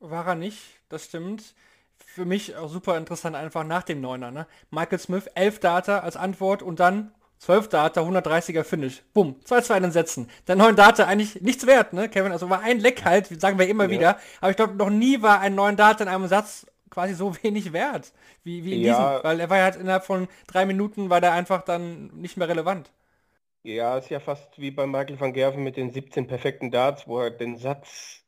War 0.00 0.26
er 0.26 0.34
nicht, 0.34 0.58
das 0.88 1.04
stimmt. 1.04 1.54
Für 1.96 2.24
mich 2.24 2.56
auch 2.56 2.68
super 2.68 2.98
interessant 2.98 3.36
einfach 3.36 3.64
nach 3.64 3.84
dem 3.84 4.00
Neuner. 4.00 4.30
Ne? 4.30 4.46
Michael 4.70 4.98
Smith, 4.98 5.26
11 5.34 5.60
Data 5.60 6.00
als 6.00 6.16
Antwort 6.16 6.62
und 6.62 6.80
dann 6.80 7.12
12 7.38 7.68
Data, 7.68 8.00
130er 8.00 8.64
Finish. 8.64 9.02
Bumm, 9.12 9.36
2-2 9.44 9.76
in 9.76 9.82
den 9.84 9.92
Sätzen. 9.92 10.30
Der 10.48 10.56
neuen 10.56 10.74
Data 10.74 11.04
eigentlich 11.04 11.40
nichts 11.42 11.66
wert, 11.66 11.92
ne, 11.92 12.08
Kevin? 12.08 12.32
Also 12.32 12.48
war 12.48 12.60
ein 12.60 12.80
Leck 12.80 13.04
halt, 13.04 13.40
sagen 13.40 13.58
wir 13.58 13.68
immer 13.68 13.84
ja. 13.84 13.90
wieder. 13.90 14.18
Aber 14.40 14.50
ich 14.50 14.56
glaube, 14.56 14.74
noch 14.74 14.90
nie 14.90 15.22
war 15.22 15.40
ein 15.40 15.54
neuen 15.54 15.76
Data 15.76 16.02
in 16.02 16.08
einem 16.08 16.28
Satz 16.28 16.66
quasi 16.90 17.14
so 17.14 17.34
wenig 17.42 17.72
wert 17.72 18.12
wie, 18.44 18.64
wie 18.64 18.74
in 18.74 18.80
ja. 18.82 18.96
diesem, 18.96 19.24
weil 19.24 19.40
er 19.40 19.50
war 19.50 19.62
halt 19.62 19.76
innerhalb 19.76 20.04
von 20.04 20.28
drei 20.46 20.66
Minuten 20.66 21.10
war 21.10 21.20
der 21.20 21.32
einfach 21.32 21.62
dann 21.62 22.08
nicht 22.08 22.36
mehr 22.36 22.48
relevant. 22.48 22.90
Ja, 23.66 23.98
ist 23.98 24.10
ja 24.10 24.20
fast 24.20 24.60
wie 24.60 24.70
bei 24.70 24.86
Michael 24.86 25.18
van 25.18 25.32
Gerven 25.32 25.64
mit 25.64 25.76
den 25.76 25.90
17 25.90 26.28
perfekten 26.28 26.70
Darts, 26.70 27.08
wo 27.08 27.18
er 27.20 27.30
den 27.32 27.56
Satz, 27.56 28.22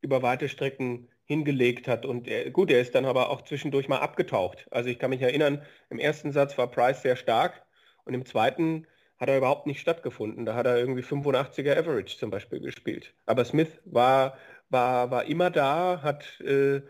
über 0.00 0.22
weite 0.22 0.48
Strecken 0.48 1.08
hingelegt 1.24 1.88
hat. 1.88 2.06
Und 2.06 2.26
er, 2.26 2.50
gut, 2.50 2.70
er 2.70 2.80
ist 2.80 2.94
dann 2.94 3.04
aber 3.04 3.30
auch 3.30 3.42
zwischendurch 3.42 3.88
mal 3.88 3.98
abgetaucht. 3.98 4.66
Also 4.70 4.88
ich 4.88 4.98
kann 4.98 5.10
mich 5.10 5.22
erinnern, 5.22 5.62
im 5.90 5.98
ersten 5.98 6.32
Satz 6.32 6.56
war 6.58 6.70
Price 6.70 7.02
sehr 7.02 7.16
stark 7.16 7.62
und 8.04 8.14
im 8.14 8.24
zweiten 8.24 8.86
hat 9.18 9.28
er 9.28 9.38
überhaupt 9.38 9.66
nicht 9.66 9.80
stattgefunden. 9.80 10.46
Da 10.46 10.54
hat 10.54 10.66
er 10.66 10.78
irgendwie 10.78 11.02
85er 11.02 11.78
Average 11.78 12.18
zum 12.18 12.30
Beispiel 12.30 12.60
gespielt. 12.60 13.14
Aber 13.26 13.44
Smith 13.44 13.80
war, 13.84 14.36
war, 14.68 15.10
war 15.12 15.24
immer 15.26 15.50
da, 15.50 16.02
hat 16.02 16.40
äh, 16.40 16.82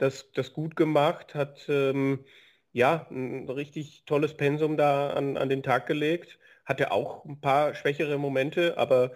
das, 0.00 0.32
das 0.32 0.52
gut 0.52 0.76
gemacht, 0.76 1.34
hat 1.34 1.66
ähm, 1.68 2.24
ja 2.72 3.06
ein 3.10 3.48
richtig 3.48 4.04
tolles 4.06 4.36
Pensum 4.36 4.76
da 4.76 5.10
an, 5.10 5.36
an 5.36 5.48
den 5.48 5.62
Tag 5.62 5.86
gelegt. 5.86 6.38
Hatte 6.64 6.92
auch 6.92 7.24
ein 7.24 7.40
paar 7.40 7.74
schwächere 7.74 8.18
Momente, 8.18 8.78
aber 8.78 9.12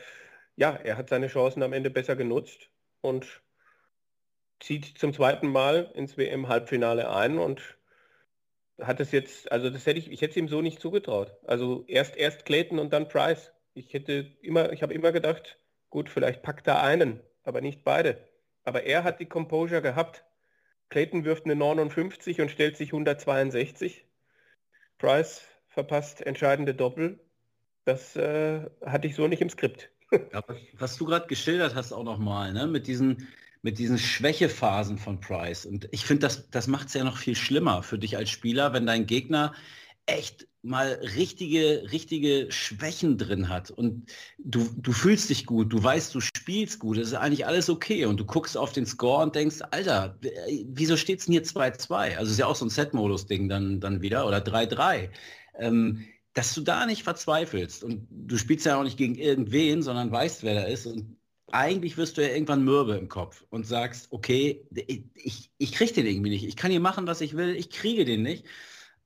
ja, 0.56 0.72
er 0.72 0.96
hat 0.96 1.08
seine 1.08 1.28
Chancen 1.28 1.62
am 1.62 1.72
Ende 1.72 1.90
besser 1.90 2.16
genutzt 2.16 2.70
und 3.00 3.42
zieht 4.60 4.98
zum 4.98 5.12
zweiten 5.12 5.48
Mal 5.48 5.90
ins 5.94 6.16
WM-Halbfinale 6.16 7.10
ein 7.10 7.38
und 7.38 7.78
hat 8.80 9.00
es 9.00 9.12
jetzt, 9.12 9.50
also 9.52 9.70
das 9.70 9.86
hätte 9.86 9.98
ich, 9.98 10.10
ich 10.10 10.20
hätte 10.20 10.32
es 10.32 10.36
ihm 10.36 10.48
so 10.48 10.60
nicht 10.62 10.80
zugetraut. 10.80 11.36
Also 11.46 11.84
erst 11.86 12.16
erst 12.16 12.44
Clayton 12.44 12.78
und 12.78 12.92
dann 12.92 13.08
Price. 13.08 13.52
Ich 13.74 13.92
hätte 13.92 14.36
immer, 14.42 14.72
ich 14.72 14.82
habe 14.82 14.94
immer 14.94 15.12
gedacht, 15.12 15.58
gut, 15.90 16.08
vielleicht 16.10 16.42
packt 16.42 16.66
er 16.66 16.82
einen, 16.82 17.20
aber 17.44 17.60
nicht 17.60 17.84
beide. 17.84 18.18
Aber 18.64 18.84
er 18.84 19.04
hat 19.04 19.20
die 19.20 19.26
Composure 19.26 19.82
gehabt 19.82 20.24
Clayton 20.90 21.24
wirft 21.24 21.44
eine 21.44 21.56
59 21.56 22.40
und 22.40 22.50
stellt 22.50 22.76
sich 22.76 22.88
162. 22.88 24.04
Price 24.98 25.42
verpasst 25.68 26.20
entscheidende 26.20 26.74
Doppel. 26.74 27.20
Das 27.84 28.16
äh, 28.16 28.70
hatte 28.84 29.06
ich 29.06 29.14
so 29.14 29.28
nicht 29.28 29.42
im 29.42 29.50
Skript. 29.50 29.90
Ja, 30.32 30.44
was, 30.74 30.96
du 30.96 31.06
gerade 31.06 31.26
geschildert 31.26 31.74
hast 31.74 31.92
auch 31.92 32.04
nochmal, 32.04 32.52
ne? 32.52 32.68
mit 32.68 32.86
diesen 32.86 33.26
mit 33.62 33.78
diesen 33.78 33.98
Schwächephasen 33.98 34.98
von 34.98 35.20
Price. 35.20 35.64
Und 35.64 35.88
ich 35.90 36.04
finde, 36.04 36.26
das, 36.26 36.50
das 36.50 36.66
macht 36.66 36.88
es 36.88 36.94
ja 36.94 37.02
noch 37.02 37.16
viel 37.16 37.34
schlimmer 37.34 37.82
für 37.82 37.98
dich 37.98 38.18
als 38.18 38.28
Spieler, 38.28 38.74
wenn 38.74 38.86
dein 38.86 39.06
Gegner 39.06 39.54
echt 40.04 40.46
mal 40.64 40.98
richtige, 41.16 41.92
richtige 41.92 42.50
Schwächen 42.50 43.18
drin 43.18 43.48
hat 43.48 43.70
und 43.70 44.10
du, 44.38 44.66
du 44.78 44.92
fühlst 44.92 45.28
dich 45.28 45.44
gut, 45.44 45.72
du 45.72 45.82
weißt, 45.82 46.14
du 46.14 46.20
spielst 46.20 46.78
gut, 46.78 46.96
es 46.96 47.08
ist 47.08 47.14
eigentlich 47.14 47.46
alles 47.46 47.68
okay 47.68 48.06
und 48.06 48.18
du 48.18 48.24
guckst 48.24 48.56
auf 48.56 48.72
den 48.72 48.86
Score 48.86 49.22
und 49.22 49.34
denkst, 49.34 49.58
Alter, 49.70 50.18
wieso 50.66 50.96
steht 50.96 51.20
es 51.20 51.26
denn 51.26 51.32
hier 51.32 51.44
2-2? 51.44 52.16
Also 52.16 52.32
ist 52.32 52.38
ja 52.38 52.46
auch 52.46 52.56
so 52.56 52.64
ein 52.64 52.70
Set-Modus-Ding 52.70 53.48
dann, 53.48 53.78
dann 53.80 54.00
wieder 54.00 54.26
oder 54.26 54.38
3-3. 54.38 55.10
Ähm, 55.58 56.04
dass 56.32 56.54
du 56.54 56.62
da 56.62 56.86
nicht 56.86 57.04
verzweifelst 57.04 57.84
und 57.84 58.08
du 58.10 58.36
spielst 58.38 58.66
ja 58.66 58.78
auch 58.78 58.82
nicht 58.82 58.96
gegen 58.96 59.14
irgendwen, 59.14 59.82
sondern 59.82 60.10
weißt, 60.10 60.42
wer 60.42 60.54
da 60.54 60.62
ist 60.62 60.86
und 60.86 61.16
eigentlich 61.52 61.96
wirst 61.96 62.16
du 62.16 62.22
ja 62.22 62.32
irgendwann 62.32 62.64
mürbe 62.64 62.96
im 62.96 63.08
Kopf 63.08 63.44
und 63.50 63.66
sagst, 63.66 64.08
okay, 64.10 64.66
ich, 65.14 65.50
ich 65.56 65.72
kriege 65.72 65.92
den 65.92 66.06
irgendwie 66.06 66.30
nicht. 66.30 66.44
Ich 66.44 66.56
kann 66.56 66.72
hier 66.72 66.80
machen, 66.80 67.06
was 67.06 67.20
ich 67.20 67.36
will, 67.36 67.54
ich 67.54 67.70
kriege 67.70 68.04
den 68.04 68.22
nicht. 68.22 68.44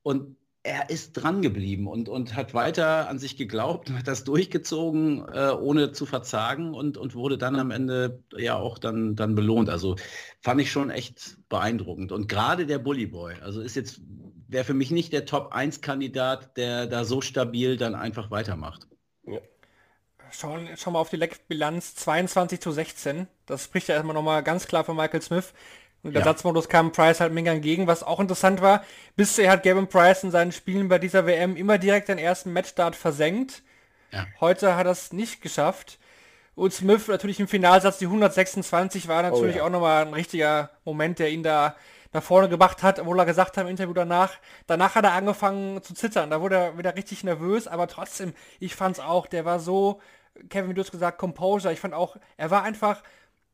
Und 0.01 0.35
er 0.63 0.89
ist 0.89 1.13
dran 1.13 1.41
geblieben 1.41 1.87
und, 1.87 2.09
und 2.09 2.35
hat 2.35 2.53
weiter 2.53 3.07
an 3.07 3.17
sich 3.17 3.37
geglaubt, 3.37 3.91
hat 3.91 4.07
das 4.07 4.25
durchgezogen, 4.25 5.25
äh, 5.33 5.51
ohne 5.51 5.93
zu 5.93 6.05
verzagen 6.05 6.73
und, 6.73 6.97
und 6.97 7.15
wurde 7.15 7.37
dann 7.37 7.55
am 7.55 7.71
Ende 7.71 8.23
ja 8.35 8.57
auch 8.57 8.77
dann, 8.77 9.15
dann 9.15 9.35
belohnt. 9.35 9.69
Also 9.69 9.95
fand 10.41 10.59
ich 10.59 10.71
schon 10.71 10.89
echt 10.89 11.37
beeindruckend. 11.47 12.11
Und 12.11 12.27
gerade 12.27 12.65
der 12.65 12.79
Bully 12.79 13.05
Boy, 13.05 13.35
also 13.41 13.61
ist 13.61 13.75
jetzt, 13.75 14.01
wäre 14.47 14.65
für 14.65 14.73
mich 14.73 14.91
nicht 14.91 15.13
der 15.13 15.25
Top-1-Kandidat, 15.25 16.57
der 16.57 16.87
da 16.87 17.05
so 17.05 17.21
stabil 17.21 17.77
dann 17.77 17.95
einfach 17.95 18.29
weitermacht. 18.29 18.87
Ja. 19.25 19.39
Schauen, 20.31 20.69
schauen 20.75 20.93
wir 20.93 20.99
auf 20.99 21.09
die 21.09 21.15
Leckbilanz 21.15 21.95
22 21.95 22.59
zu 22.59 22.71
16. 22.71 23.27
Das 23.45 23.63
spricht 23.63 23.87
ja 23.87 23.95
erstmal 23.95 24.13
nochmal 24.13 24.43
ganz 24.43 24.67
klar 24.67 24.83
von 24.83 24.97
Michael 24.97 25.21
Smith. 25.21 25.53
Und 26.03 26.13
der 26.13 26.21
ja. 26.21 26.25
Satzmodus 26.25 26.69
kam 26.69 26.91
Price 26.91 27.19
halt 27.19 27.33
mega 27.33 27.51
entgegen, 27.51 27.87
was 27.87 28.03
auch 28.03 28.19
interessant 28.19 28.61
war. 28.61 28.83
Bisher 29.15 29.51
hat 29.51 29.63
Gavin 29.63 29.87
Price 29.87 30.23
in 30.23 30.31
seinen 30.31 30.51
Spielen 30.51 30.87
bei 30.87 30.97
dieser 30.97 31.25
WM 31.25 31.57
immer 31.57 31.77
direkt 31.77 32.07
den 32.07 32.17
ersten 32.17 32.53
Matchstart 32.53 32.95
versenkt. 32.95 33.63
Ja. 34.11 34.25
Heute 34.39 34.75
hat 34.75 34.85
er 34.85 34.93
es 34.93 35.11
nicht 35.11 35.41
geschafft. 35.41 35.99
Und 36.55 36.73
Smith 36.73 37.07
natürlich 37.07 37.39
im 37.39 37.47
Finalsatz, 37.47 37.99
die 37.99 38.05
126 38.05 39.07
war 39.07 39.23
natürlich 39.23 39.55
oh, 39.55 39.59
ja. 39.59 39.63
auch 39.63 39.69
nochmal 39.69 40.05
ein 40.05 40.13
richtiger 40.13 40.71
Moment, 40.83 41.19
der 41.19 41.29
ihn 41.31 41.43
da 41.43 41.75
nach 42.11 42.23
vorne 42.23 42.49
gebracht 42.49 42.81
hat, 42.81 42.99
obwohl 42.99 43.19
er 43.19 43.25
gesagt 43.25 43.55
hat 43.55 43.63
im 43.63 43.69
Interview 43.69 43.93
danach, 43.93 44.33
danach 44.67 44.95
hat 44.95 45.05
er 45.05 45.13
angefangen 45.13 45.83
zu 45.83 45.93
zittern, 45.93 46.29
da 46.29 46.41
wurde 46.41 46.55
er 46.55 46.77
wieder 46.77 46.95
richtig 46.95 47.23
nervös, 47.23 47.67
aber 47.67 47.87
trotzdem, 47.87 48.33
ich 48.59 48.75
fand 48.75 48.97
es 48.97 49.03
auch, 49.03 49.27
der 49.27 49.45
war 49.45 49.59
so, 49.59 50.01
Kevin, 50.49 50.71
wie 50.71 50.73
du 50.73 50.81
es 50.81 50.91
gesagt, 50.91 51.19
Composure, 51.19 51.71
ich 51.71 51.79
fand 51.79 51.93
auch, 51.93 52.17
er 52.35 52.49
war 52.49 52.63
einfach, 52.63 53.03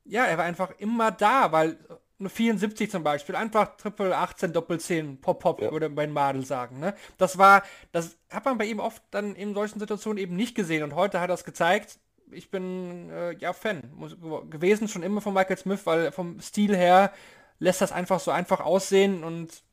ja, 0.06 0.24
er 0.24 0.38
war 0.38 0.46
einfach 0.46 0.72
immer 0.78 1.12
da, 1.12 1.52
weil 1.52 1.78
eine 2.20 2.30
74 2.30 2.89
zum 2.89 3.03
Beispiel, 3.03 3.36
einfach 3.36 3.76
Triple 3.78 4.16
18, 4.16 4.53
Doppel 4.53 4.80
10, 4.80 5.20
Pop 5.20 5.39
Pop, 5.41 5.61
ja. 5.61 5.72
würde 5.72 5.89
mein 5.89 6.11
Madel 6.11 6.45
sagen. 6.45 6.80
Ne? 6.80 6.93
Das 7.18 7.38
war, 7.38 7.63
das 7.91 8.18
hat 8.30 8.45
man 8.45 8.57
bei 8.57 8.66
ihm 8.66 8.80
oft 8.80 9.01
dann 9.11 9.36
in 9.36 9.53
solchen 9.53 9.80
Situationen 9.80 10.18
eben 10.18 10.36
nicht 10.36 10.55
gesehen 10.55 10.84
und 10.84 10.95
heute 10.95 11.20
hat 11.20 11.30
er 11.30 11.34
es 11.34 11.43
gezeigt. 11.43 11.99
Ich 12.32 12.49
bin 12.49 13.09
äh, 13.11 13.36
ja 13.38 13.53
Fan 13.53 13.84
gewesen 14.49 14.88
schon 14.88 15.03
immer 15.03 15.22
von 15.22 15.34
Michael 15.34 15.57
Smith, 15.57 15.82
weil 15.86 16.11
vom 16.11 16.39
Stil 16.39 16.76
her 16.76 17.11
lässt 17.59 17.82
das 17.82 17.91
einfach 17.91 18.20
so 18.20 18.32
einfach 18.32 18.61
aussehen 18.61 19.24
und 19.24 19.63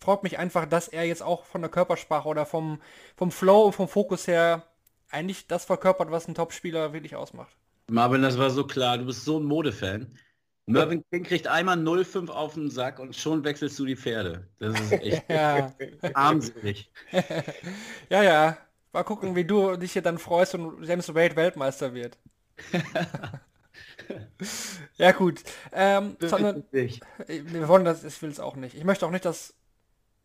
freut 0.00 0.22
mich 0.22 0.38
einfach, 0.38 0.66
dass 0.66 0.88
er 0.88 1.04
jetzt 1.04 1.22
auch 1.22 1.44
von 1.44 1.62
der 1.62 1.70
Körpersprache 1.70 2.28
oder 2.28 2.46
vom, 2.46 2.80
vom 3.16 3.30
Flow 3.30 3.64
und 3.64 3.74
vom 3.74 3.88
Fokus 3.88 4.26
her 4.26 4.62
eigentlich 5.10 5.46
das 5.46 5.64
verkörpert, 5.64 6.10
was 6.10 6.28
ein 6.28 6.34
Topspieler 6.34 6.92
wirklich 6.92 7.16
ausmacht. 7.16 7.56
Marvin, 7.88 8.22
das 8.22 8.38
war 8.38 8.50
so 8.50 8.66
klar, 8.66 8.98
du 8.98 9.06
bist 9.06 9.24
so 9.24 9.38
ein 9.38 9.44
Modefan. 9.44 10.18
Mervyn 10.66 11.04
King 11.10 11.22
kriegt 11.22 11.46
einmal 11.46 11.78
0,5 11.78 12.28
auf 12.28 12.54
den 12.54 12.70
Sack 12.70 12.98
und 12.98 13.14
schon 13.14 13.44
wechselst 13.44 13.78
du 13.78 13.86
die 13.86 13.96
Pferde. 13.96 14.48
Das 14.58 14.78
ist 14.80 14.92
echt 14.92 15.24
ja. 15.30 15.72
armselig. 16.12 16.90
ja, 18.10 18.22
ja. 18.22 18.58
Mal 18.92 19.04
gucken, 19.04 19.36
wie 19.36 19.44
du 19.44 19.76
dich 19.76 19.92
hier 19.92 20.02
dann 20.02 20.18
freust 20.18 20.54
und 20.54 20.82
James 20.82 21.14
Wade 21.14 21.36
Weltmeister 21.36 21.94
wird. 21.94 22.18
ja 24.96 25.12
gut. 25.12 25.42
Ähm, 25.72 26.16
sondern, 26.20 26.64
wir 26.70 27.68
wollen 27.68 27.84
das, 27.84 28.02
ich 28.02 28.20
will 28.22 28.30
es 28.30 28.40
auch 28.40 28.56
nicht. 28.56 28.74
Ich 28.74 28.84
möchte 28.84 29.06
auch 29.06 29.10
nicht, 29.10 29.24
dass 29.24 29.54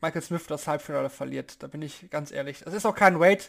Michael 0.01 0.21
Smith 0.21 0.47
das 0.47 0.67
Halbfinale 0.67 1.09
verliert. 1.09 1.61
Da 1.61 1.67
bin 1.67 1.81
ich 1.81 2.09
ganz 2.09 2.31
ehrlich. 2.31 2.61
Das 2.63 2.73
ist 2.73 2.85
auch 2.85 2.95
kein 2.95 3.19
Wade 3.19 3.43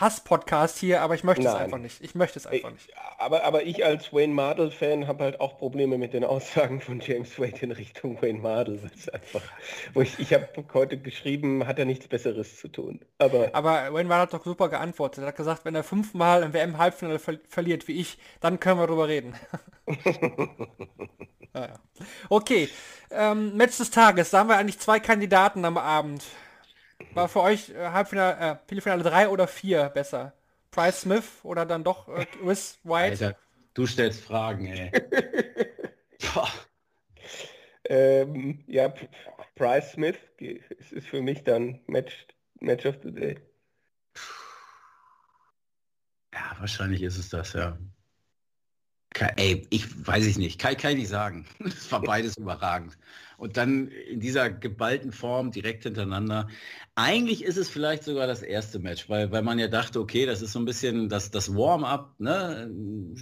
Hass-Podcast 0.00 0.78
hier, 0.78 1.02
aber 1.02 1.14
ich 1.14 1.24
möchte 1.24 1.44
Nein. 1.44 1.54
es 1.54 1.60
einfach 1.60 1.78
nicht. 1.78 2.02
Ich 2.02 2.14
möchte 2.14 2.38
es 2.38 2.46
einfach 2.46 2.70
nicht. 2.70 2.90
Aber, 3.18 3.44
aber 3.44 3.64
ich 3.64 3.84
als 3.84 4.12
Wayne 4.12 4.32
Mardell-Fan 4.32 5.06
habe 5.06 5.24
halt 5.24 5.40
auch 5.40 5.58
Probleme 5.58 5.98
mit 5.98 6.12
den 6.12 6.24
Aussagen 6.24 6.80
von 6.80 7.00
James 7.00 7.38
Wade 7.38 7.58
in 7.60 7.72
Richtung 7.72 8.20
Wayne 8.20 8.38
Mardell. 8.38 8.80
einfach, 9.12 9.42
wo 9.94 10.00
ich, 10.00 10.18
ich 10.18 10.32
habe 10.32 10.48
heute 10.72 10.98
geschrieben, 10.98 11.66
hat 11.66 11.78
er 11.78 11.84
nichts 11.84 12.08
Besseres 12.08 12.58
zu 12.58 12.68
tun. 12.68 13.00
Aber, 13.18 13.50
aber 13.52 13.92
Wayne 13.92 14.08
Mardell 14.08 14.22
hat 14.22 14.34
doch 14.34 14.44
super 14.44 14.68
geantwortet. 14.68 15.24
Er 15.24 15.28
hat 15.28 15.36
gesagt, 15.36 15.64
wenn 15.64 15.74
er 15.74 15.84
fünfmal 15.84 16.42
im 16.42 16.52
WM-Halbfinale 16.52 17.18
ver 17.18 17.38
verliert 17.48 17.88
wie 17.88 18.00
ich, 18.00 18.18
dann 18.40 18.60
können 18.60 18.80
wir 18.80 18.86
darüber 18.86 19.08
reden. 19.08 19.34
ja, 21.54 21.60
ja. 21.60 21.74
Okay, 22.28 22.68
ähm, 23.10 23.56
Match 23.56 23.78
des 23.78 23.90
Tages. 23.90 24.30
Da 24.30 24.40
haben 24.40 24.48
wir 24.48 24.56
eigentlich 24.56 24.78
zwei 24.78 25.00
Kandidaten 25.00 25.64
am 25.64 25.78
Abend. 25.78 26.24
War 27.14 27.28
für 27.28 27.40
euch 27.42 27.70
äh, 27.70 27.90
Halbfinale, 27.90 28.36
äh, 28.36 28.56
Viertelfinale 28.66 29.02
3 29.02 29.28
oder 29.28 29.46
4 29.46 29.90
besser? 29.90 30.34
Price 30.70 31.02
Smith 31.02 31.40
oder 31.42 31.66
dann 31.66 31.84
doch 31.84 32.08
äh, 32.08 32.24
Chris 32.26 32.78
White? 32.82 33.24
Alter, 33.24 33.36
du 33.74 33.86
stellst 33.86 34.22
Fragen, 34.22 34.66
ey. 34.66 34.90
ähm, 37.84 38.64
ja, 38.66 38.92
Price 39.54 39.92
Smith 39.92 40.16
es 40.38 40.92
ist 40.92 41.06
für 41.06 41.20
mich 41.20 41.44
dann 41.44 41.80
Match, 41.86 42.26
Match 42.60 42.86
of 42.86 42.96
the 43.02 43.12
Day. 43.12 43.38
Ja, 46.32 46.56
wahrscheinlich 46.58 47.02
ist 47.02 47.18
es 47.18 47.28
das, 47.28 47.52
ja. 47.52 47.78
Ey, 49.36 49.66
ich 49.70 50.06
weiß 50.06 50.26
ich 50.26 50.38
nicht, 50.38 50.58
kann, 50.58 50.76
kann 50.76 50.92
ich 50.92 50.98
nicht 50.98 51.08
sagen. 51.08 51.46
Es 51.64 51.90
war 51.90 52.00
beides 52.00 52.36
überragend. 52.36 52.96
Und 53.36 53.56
dann 53.56 53.88
in 53.88 54.20
dieser 54.20 54.50
geballten 54.50 55.10
Form 55.10 55.50
direkt 55.50 55.82
hintereinander. 55.82 56.48
Eigentlich 56.94 57.44
ist 57.44 57.56
es 57.56 57.68
vielleicht 57.68 58.04
sogar 58.04 58.26
das 58.26 58.42
erste 58.42 58.78
Match, 58.78 59.08
weil, 59.08 59.32
weil 59.32 59.42
man 59.42 59.58
ja 59.58 59.66
dachte, 59.66 59.98
okay, 60.00 60.26
das 60.26 60.42
ist 60.42 60.52
so 60.52 60.60
ein 60.60 60.64
bisschen 60.64 61.08
das, 61.08 61.30
das 61.30 61.54
Warm-up, 61.54 62.14
ne? 62.20 62.70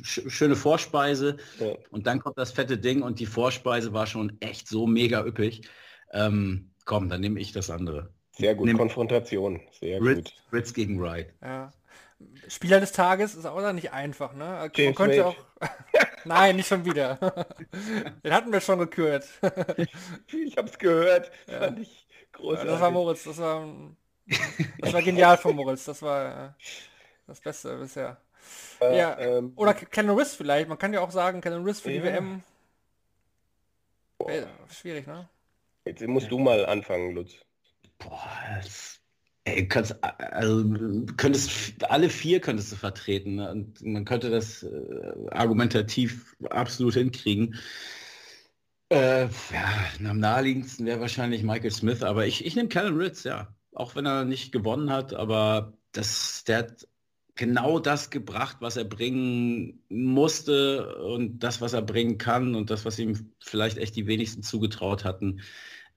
schöne 0.03 0.57
Vorspeise. 0.57 1.39
Ja. 1.59 1.75
Und 1.91 2.07
dann 2.07 2.21
kommt 2.21 2.37
das 2.37 2.53
fette 2.53 2.77
Ding 2.77 3.03
und 3.03 3.19
die 3.19 3.27
Vorspeise 3.27 3.93
war 3.93 4.07
schon 4.07 4.37
echt 4.41 4.69
so 4.69 4.87
mega 4.87 5.25
üppig. 5.25 5.63
Ähm, 6.13 6.71
komm, 6.85 7.09
dann 7.09 7.21
nehme 7.21 7.41
ich 7.41 7.53
das 7.53 7.71
andere. 7.71 8.13
Sehr 8.33 8.55
gut, 8.55 8.67
Nehm 8.67 8.79
Konfrontation. 8.79 9.61
Sehr 9.73 10.01
Ritz, 10.01 10.17
gut. 10.17 10.35
Ritz 10.53 10.75
gegen 10.75 11.01
Wright. 11.01 11.33
Ja. 11.43 11.73
Spieler 12.49 12.81
des 12.81 12.93
Tages 12.93 13.35
ist 13.35 13.47
auch 13.47 13.73
nicht 13.73 13.93
einfach, 13.93 14.35
ne? 14.35 14.71
Man 14.77 14.95
könnte 14.95 15.27
auch. 15.27 15.37
Nein, 16.25 16.57
nicht 16.57 16.69
schon 16.69 16.85
wieder. 16.85 17.17
Den 18.25 18.33
hatten 18.33 18.53
wir 18.53 18.61
schon 18.61 18.79
gekürt. 18.79 19.27
ich 20.27 20.57
hab's 20.57 20.79
gehört. 20.79 21.31
Ja. 21.47 21.61
Fand 21.61 21.81
ich 21.81 22.07
großartig. 22.33 22.65
Ja, 22.65 22.73
das 22.73 22.81
war 22.81 22.91
Moritz, 22.91 23.25
das 23.25 23.39
war, 23.39 23.67
das 24.79 24.93
war 24.93 25.03
genial 25.03 25.39
von 25.39 25.57
Moritz. 25.57 25.85
Das 25.85 26.03
war 26.03 26.47
äh, 26.47 26.51
das 27.27 27.41
Beste 27.41 27.77
bisher. 27.79 28.19
Äh, 28.81 28.99
ja. 28.99 29.19
Ähm, 29.19 29.53
Oder 29.57 29.75
Kenan 29.75 30.17
Riss 30.17 30.35
vielleicht. 30.35 30.69
Man 30.69 30.79
kann 30.79 30.93
ja 30.93 31.01
auch 31.01 31.11
sagen, 31.11 31.41
Kenan 31.41 31.65
Riss 31.65 31.81
für 31.81 31.91
ja. 31.91 32.01
die 32.01 32.05
WM. 32.07 32.43
Boah. 34.19 34.31
Schwierig, 34.71 35.07
ne? 35.07 35.29
Jetzt 35.87 36.03
musst 36.03 36.31
du 36.31 36.39
mal 36.39 36.67
anfangen, 36.67 37.15
Lutz. 37.15 37.33
Boah, 37.99 38.29
das 38.57 39.00
Ey, 39.51 39.67
kannst, 39.67 39.97
also, 40.03 40.65
könntest 41.17 41.91
alle 41.91 42.09
vier 42.09 42.41
könntest 42.41 42.71
du 42.73 42.77
vertreten 42.77 43.37
ne? 43.37 43.51
und 43.51 43.83
man 43.85 44.05
könnte 44.05 44.31
das 44.31 44.63
äh, 44.63 45.29
argumentativ 45.31 46.37
absolut 46.51 46.95
hinkriegen. 46.95 47.57
Äh, 48.91 49.25
ja, 49.25 50.09
am 50.09 50.21
naheliegendsten 50.21 50.87
wäre 50.87 51.01
wahrscheinlich 51.01 51.43
Michael 51.43 51.71
Smith, 51.71 52.03
aber 52.03 52.27
ich, 52.27 52.45
ich 52.45 52.57
nehme 52.57 52.69
Callum 52.69 52.97
Ritz, 52.97 53.25
ja. 53.25 53.55
Auch 53.73 53.95
wenn 53.95 54.07
er 54.07 54.25
nicht 54.25 54.53
gewonnen 54.53 54.91
hat, 54.91 55.15
aber 55.15 55.75
das, 55.93 56.45
der 56.45 56.59
hat 56.59 56.89
genau 57.35 57.79
das 57.79 58.11
gebracht, 58.11 58.59
was 58.61 58.77
er 58.77 58.85
bringen 58.85 59.83
musste 59.89 60.97
und 60.99 61.41
das, 61.41 61.61
was 61.61 61.73
er 61.73 61.83
bringen 61.83 62.19
kann 62.19 62.55
und 62.55 62.71
das, 62.71 62.85
was 62.85 62.99
ihm 62.99 63.33
vielleicht 63.41 63.79
echt 63.79 63.97
die 63.97 64.07
wenigsten 64.07 64.43
zugetraut 64.43 65.05
hatten 65.05 65.41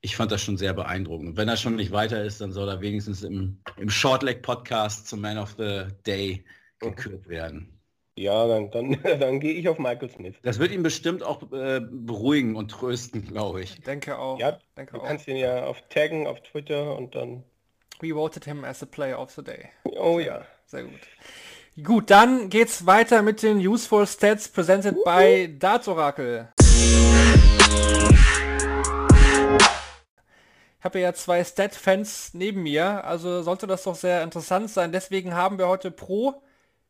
ich 0.03 0.17
fand 0.17 0.31
das 0.31 0.41
schon 0.41 0.57
sehr 0.57 0.73
beeindruckend. 0.73 1.29
Und 1.29 1.37
wenn 1.37 1.47
er 1.47 1.55
schon 1.55 1.77
nicht 1.77 1.93
weiter 1.93 2.23
ist, 2.23 2.41
dann 2.41 2.51
soll 2.51 2.67
er 2.67 2.81
wenigstens 2.81 3.23
im, 3.23 3.57
im 3.77 3.89
Shortleg-Podcast 3.89 5.07
zum 5.07 5.21
Man 5.21 5.37
of 5.37 5.55
the 5.57 5.85
Day 6.05 6.43
gekürt 6.79 7.27
werden. 7.29 7.79
Ja, 8.15 8.45
dann, 8.45 8.69
dann, 8.69 8.97
dann 9.19 9.39
gehe 9.39 9.53
ich 9.53 9.69
auf 9.69 9.79
Michael 9.79 10.09
Smith. 10.09 10.35
Das 10.43 10.59
wird 10.59 10.71
ihn 10.71 10.83
bestimmt 10.83 11.23
auch 11.23 11.41
äh, 11.53 11.79
beruhigen 11.89 12.57
und 12.57 12.69
trösten, 12.69 13.25
glaube 13.25 13.61
ich. 13.61 13.81
Denke 13.81 14.19
auch. 14.19 14.37
Ja, 14.39 14.59
denke 14.77 14.93
du 14.93 14.99
auch. 14.99 15.07
kannst 15.07 15.27
ihn 15.29 15.37
ja 15.37 15.63
auf 15.63 15.81
taggen 15.87 16.27
auf 16.27 16.41
Twitter 16.41 16.97
und 16.97 17.15
dann... 17.15 17.43
We 18.01 18.13
voted 18.13 18.43
him 18.43 18.65
as 18.65 18.83
a 18.83 18.85
player 18.85 19.17
of 19.17 19.31
the 19.31 19.41
day. 19.41 19.69
Oh 19.85 20.19
ja. 20.19 20.45
Sehr 20.65 20.83
gut. 20.83 20.99
Gut, 21.81 22.09
dann 22.11 22.49
geht's 22.49 22.85
weiter 22.85 23.21
mit 23.21 23.41
den 23.41 23.57
Useful 23.57 24.05
Stats 24.05 24.49
presented 24.49 25.01
by 25.05 25.55
Darts 25.57 25.87
Oracle. 25.87 26.49
Ich 30.83 30.85
habe 30.85 30.99
ja 30.99 31.13
zwei 31.13 31.41
Stat-Fans 31.41 32.33
neben 32.33 32.61
mir, 32.61 33.05
also 33.05 33.41
sollte 33.41 33.67
das 33.67 33.83
doch 33.83 33.95
sehr 33.95 34.21
interessant 34.21 34.69
sein. 34.69 34.91
Deswegen 34.91 35.33
haben 35.33 35.57
wir 35.57 35.69
heute 35.69 35.91
pro 35.91 36.43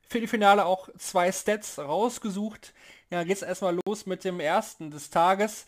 Viertelfinale 0.09 0.65
auch 0.65 0.89
zwei 0.97 1.31
Stats 1.31 1.77
rausgesucht. 1.77 2.73
Ja, 3.11 3.23
geht's 3.23 3.43
erstmal 3.43 3.77
los 3.85 4.07
mit 4.07 4.23
dem 4.23 4.39
ersten 4.39 4.89
des 4.89 5.11
Tages. 5.11 5.67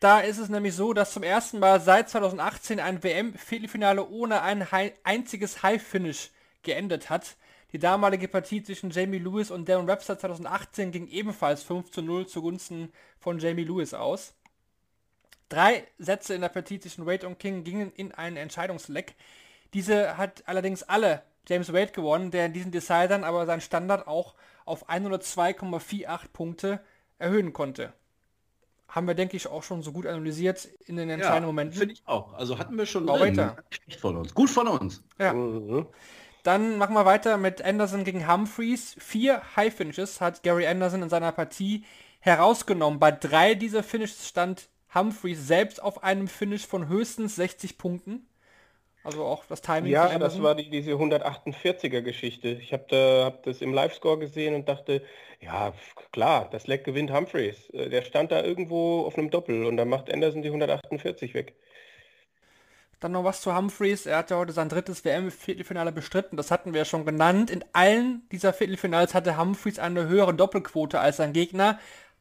Da 0.00 0.18
ist 0.18 0.38
es 0.38 0.48
nämlich 0.48 0.74
so, 0.74 0.92
dass 0.94 1.12
zum 1.12 1.22
ersten 1.22 1.60
Mal 1.60 1.80
seit 1.80 2.10
2018 2.10 2.80
ein 2.80 3.04
WM-Viertelfinale 3.04 4.04
ohne 4.04 4.42
ein 4.42 4.66
einziges 5.04 5.62
High-Finish 5.62 6.32
geendet 6.64 7.08
hat. 7.08 7.36
Die 7.70 7.78
damalige 7.78 8.26
Partie 8.26 8.64
zwischen 8.64 8.90
Jamie 8.90 9.18
Lewis 9.18 9.52
und 9.52 9.68
Darren 9.68 9.86
Webster 9.86 10.18
2018 10.18 10.90
ging 10.90 11.06
ebenfalls 11.06 11.62
5 11.62 11.92
zu 11.92 12.02
0 12.02 12.26
zugunsten 12.26 12.92
von 13.20 13.38
Jamie 13.38 13.62
Lewis 13.62 13.94
aus. 13.94 14.34
Drei 15.50 15.84
Sätze 15.98 16.34
in 16.34 16.40
der 16.40 16.48
Partie 16.48 16.78
zwischen 16.78 17.06
Wade 17.06 17.26
und 17.26 17.38
King 17.38 17.64
gingen 17.64 17.92
in 17.92 18.12
einen 18.12 18.36
Entscheidungsleck. 18.36 19.16
Diese 19.74 20.16
hat 20.16 20.44
allerdings 20.46 20.84
alle 20.84 21.22
James 21.48 21.72
Wade 21.72 21.90
gewonnen, 21.92 22.30
der 22.30 22.46
in 22.46 22.52
diesen 22.52 22.70
Decidern 22.70 23.24
aber 23.24 23.44
seinen 23.46 23.60
Standard 23.60 24.06
auch 24.06 24.34
auf 24.64 24.88
102,48 24.88 26.28
Punkte 26.32 26.80
erhöhen 27.18 27.52
konnte. 27.52 27.92
Haben 28.88 29.08
wir, 29.08 29.14
denke 29.14 29.36
ich, 29.36 29.48
auch 29.48 29.64
schon 29.64 29.82
so 29.82 29.90
gut 29.92 30.06
analysiert 30.06 30.68
in 30.86 30.96
den 30.96 31.10
entscheidenden 31.10 31.42
ja, 31.42 31.46
Momenten. 31.46 31.78
Finde 31.78 31.94
ich 31.94 32.02
auch. 32.06 32.32
Also 32.34 32.58
hatten 32.58 32.78
wir 32.78 32.86
schon 32.86 33.06
weiter. 33.08 33.56
von 33.98 34.16
uns. 34.16 34.34
Gut 34.34 34.50
von 34.50 34.68
uns. 34.68 35.02
Ja. 35.18 35.32
Mhm. 35.32 35.86
Dann 36.44 36.78
machen 36.78 36.94
wir 36.94 37.04
weiter 37.04 37.36
mit 37.36 37.60
Anderson 37.62 38.04
gegen 38.04 38.30
Humphreys. 38.30 38.94
Vier 38.98 39.42
High 39.56 39.74
Finishes 39.74 40.20
hat 40.20 40.42
Gary 40.44 40.66
Anderson 40.66 41.02
in 41.02 41.08
seiner 41.08 41.32
Partie 41.32 41.84
herausgenommen. 42.20 43.00
Bei 43.00 43.10
drei 43.10 43.54
dieser 43.54 43.82
Finishes 43.82 44.28
stand 44.28 44.68
Humphreys 44.94 45.46
selbst 45.46 45.82
auf 45.82 46.02
einem 46.02 46.28
Finish 46.28 46.66
von 46.66 46.88
höchstens 46.88 47.36
60 47.36 47.78
Punkten. 47.78 48.26
Also 49.02 49.24
auch 49.24 49.44
das 49.46 49.62
Timing. 49.62 49.90
Ja, 49.90 50.18
das 50.18 50.42
war 50.42 50.54
die, 50.54 50.68
diese 50.68 50.92
148er 50.92 52.02
Geschichte. 52.02 52.48
Ich 52.48 52.72
habe 52.72 52.84
da, 52.88 53.24
hab 53.26 53.42
das 53.44 53.62
im 53.62 53.72
Live-Score 53.72 54.18
gesehen 54.18 54.54
und 54.54 54.68
dachte, 54.68 55.02
ja, 55.40 55.72
klar, 56.12 56.48
das 56.50 56.66
Leck 56.66 56.84
gewinnt 56.84 57.10
Humphreys. 57.10 57.70
Äh, 57.70 57.88
der 57.88 58.02
stand 58.02 58.30
da 58.30 58.42
irgendwo 58.42 59.06
auf 59.06 59.16
einem 59.16 59.30
Doppel 59.30 59.64
und 59.64 59.78
dann 59.78 59.88
macht 59.88 60.12
Anderson 60.12 60.42
die 60.42 60.48
148 60.48 61.32
weg. 61.32 61.54
Dann 62.98 63.12
noch 63.12 63.24
was 63.24 63.40
zu 63.40 63.56
Humphreys. 63.56 64.04
Er 64.04 64.18
hat 64.18 64.30
ja 64.30 64.36
heute 64.36 64.52
sein 64.52 64.68
drittes 64.68 65.02
WM-Viertelfinale 65.06 65.92
bestritten. 65.92 66.36
Das 66.36 66.50
hatten 66.50 66.74
wir 66.74 66.80
ja 66.80 66.84
schon 66.84 67.06
genannt. 67.06 67.50
In 67.50 67.64
allen 67.72 68.28
dieser 68.30 68.52
Viertelfinals 68.52 69.14
hatte 69.14 69.38
Humphreys 69.38 69.78
eine 69.78 70.08
höhere 70.08 70.34
Doppelquote 70.34 71.00
als 71.00 71.16
sein 71.16 71.32
Gegner 71.32 71.78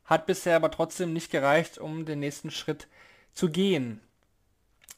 hat 0.10 0.26
bisher 0.26 0.56
aber 0.56 0.72
trotzdem 0.72 1.14
nicht 1.14 1.32
gereicht, 1.32 1.78
um 1.78 2.06
den 2.06 2.20
nächsten 2.20 2.50
Schritt 2.50 2.88
zu 3.34 3.50
gehen. 3.50 4.02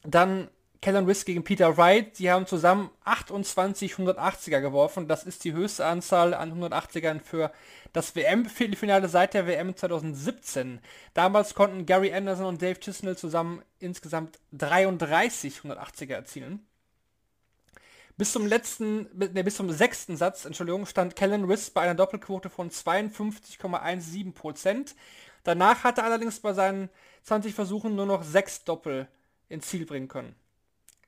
Dann 0.03 0.47
Kellen 0.81 1.05
Risk 1.05 1.27
gegen 1.27 1.43
Peter 1.43 1.77
Wright. 1.77 2.15
Sie 2.15 2.31
haben 2.31 2.47
zusammen 2.47 2.89
28 3.03 3.93
180er 3.93 4.61
geworfen. 4.61 5.07
Das 5.07 5.23
ist 5.23 5.43
die 5.43 5.53
höchste 5.53 5.85
Anzahl 5.85 6.33
an 6.33 6.59
180ern 6.59 7.19
für 7.19 7.51
das 7.93 8.15
WM-Viertelfinale 8.15 9.07
seit 9.07 9.35
der 9.35 9.45
WM 9.45 9.75
2017. 9.75 10.79
Damals 11.13 11.53
konnten 11.53 11.85
Gary 11.85 12.11
Anderson 12.11 12.47
und 12.47 12.61
Dave 12.63 12.79
Chisnell 12.79 13.15
zusammen 13.15 13.61
insgesamt 13.77 14.39
33 14.53 15.59
180er 15.59 16.13
erzielen. 16.13 16.65
Bis 18.17 18.33
zum 18.33 18.45
letzten, 18.45 19.07
ne, 19.17 19.41
bis 19.43 19.55
zum 19.55 19.71
sechsten 19.71 20.17
Satz, 20.17 20.43
Entschuldigung, 20.45 20.85
stand 20.85 21.15
Kellen 21.15 21.45
Riss 21.45 21.69
bei 21.69 21.81
einer 21.81 21.95
Doppelquote 21.95 22.49
von 22.49 22.69
52,17%. 22.69 24.95
Danach 25.43 25.83
hatte 25.83 26.01
er 26.01 26.05
allerdings 26.05 26.39
bei 26.39 26.53
seinen 26.53 26.89
20 27.23 27.53
Versuchen 27.53 27.95
nur 27.95 28.05
noch 28.05 28.23
sechs 28.23 28.63
Doppel 28.63 29.07
ins 29.49 29.67
Ziel 29.67 29.85
bringen 29.85 30.07
können. 30.07 30.35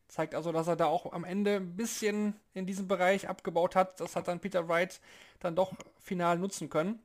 Zeigt 0.08 0.36
also, 0.36 0.52
dass 0.52 0.68
er 0.68 0.76
da 0.76 0.86
auch 0.86 1.12
am 1.12 1.24
Ende 1.24 1.56
ein 1.56 1.76
bisschen 1.76 2.36
in 2.54 2.68
diesem 2.68 2.88
Bereich 2.88 3.30
abgebaut 3.30 3.76
hat. 3.76 4.00
Das 4.00 4.16
hat 4.16 4.28
dann 4.28 4.40
Peter 4.40 4.68
Wright 4.68 5.00
dann 5.40 5.56
doch 5.56 5.74
final 6.00 6.38
nutzen 6.38 6.70
können. 6.70 7.00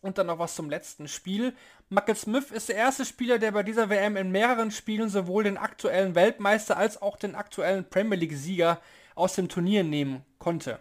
Und 0.00 0.18
dann 0.18 0.28
noch 0.28 0.38
was 0.38 0.54
zum 0.54 0.70
letzten 0.70 1.08
Spiel. 1.08 1.54
Michael 1.88 2.16
Smith 2.16 2.50
ist 2.50 2.68
der 2.68 2.76
erste 2.76 3.04
Spieler, 3.04 3.38
der 3.38 3.52
bei 3.52 3.64
dieser 3.64 3.90
WM 3.90 4.16
in 4.16 4.30
mehreren 4.30 4.70
Spielen 4.70 5.08
sowohl 5.08 5.44
den 5.44 5.58
aktuellen 5.58 6.14
Weltmeister 6.14 6.76
als 6.76 7.02
auch 7.02 7.16
den 7.16 7.34
aktuellen 7.34 7.88
Premier 7.88 8.18
League-Sieger 8.18 8.80
aus 9.18 9.34
dem 9.34 9.48
Turnier 9.48 9.84
nehmen 9.84 10.24
konnte. 10.38 10.80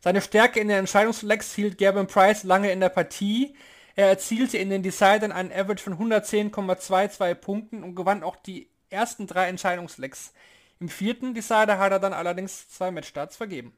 Seine 0.00 0.20
Stärke 0.20 0.60
in 0.60 0.68
den 0.68 0.78
Entscheidungslecks 0.78 1.54
hielt 1.54 1.78
Gavin 1.78 2.06
Price 2.06 2.44
lange 2.44 2.70
in 2.70 2.80
der 2.80 2.90
Partie. 2.90 3.56
Er 3.96 4.08
erzielte 4.08 4.58
in 4.58 4.70
den 4.70 4.82
Decidern 4.82 5.32
einen 5.32 5.52
Average 5.52 5.82
von 5.82 5.94
110,22 5.94 7.34
Punkten 7.36 7.82
und 7.82 7.94
gewann 7.94 8.22
auch 8.22 8.36
die 8.36 8.68
ersten 8.90 9.26
drei 9.26 9.48
Entscheidungslecks. 9.48 10.32
Im 10.80 10.88
vierten 10.88 11.34
Decider 11.34 11.78
hat 11.78 11.92
er 11.92 12.00
dann 12.00 12.12
allerdings 12.12 12.68
zwei 12.68 12.90
Matchstarts 12.90 13.36
vergeben. 13.36 13.74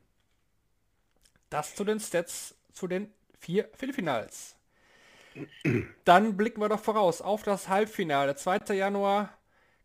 Das 1.51 1.75
zu 1.75 1.85
den 1.85 2.01
Stats 2.01 2.57
zu 2.73 2.89
den 2.89 3.13
vier 3.39 3.69
Viertelfinals. 3.77 4.57
Dann 6.05 6.37
blicken 6.37 6.61
wir 6.61 6.69
doch 6.69 6.81
voraus 6.81 7.21
auf 7.21 7.43
das 7.43 7.69
Halbfinale. 7.69 8.37
2. 8.37 8.75
Januar 8.75 9.37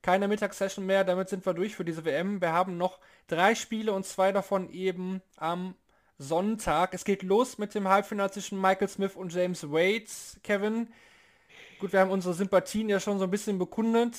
keine 0.01 0.27
Mittagssession 0.27 0.85
mehr, 0.85 1.03
damit 1.03 1.29
sind 1.29 1.45
wir 1.45 1.53
durch 1.53 1.75
für 1.75 1.85
diese 1.85 2.05
WM. 2.05 2.41
Wir 2.41 2.53
haben 2.53 2.77
noch 2.77 2.99
drei 3.27 3.55
Spiele 3.55 3.93
und 3.93 4.05
zwei 4.05 4.31
davon 4.31 4.71
eben 4.71 5.21
am 5.37 5.75
Sonntag. 6.17 6.93
Es 6.93 7.03
geht 7.03 7.23
los 7.23 7.57
mit 7.57 7.73
dem 7.75 7.87
Halbfinale 7.87 8.31
zwischen 8.31 8.59
Michael 8.59 8.87
Smith 8.87 9.15
und 9.15 9.33
James 9.33 9.63
Wade. 9.71 10.05
Kevin, 10.43 10.87
gut, 11.79 11.93
wir 11.93 11.99
haben 11.99 12.11
unsere 12.11 12.33
Sympathien 12.33 12.89
ja 12.89 12.99
schon 12.99 13.19
so 13.19 13.25
ein 13.25 13.31
bisschen 13.31 13.59
bekundet. 13.59 14.15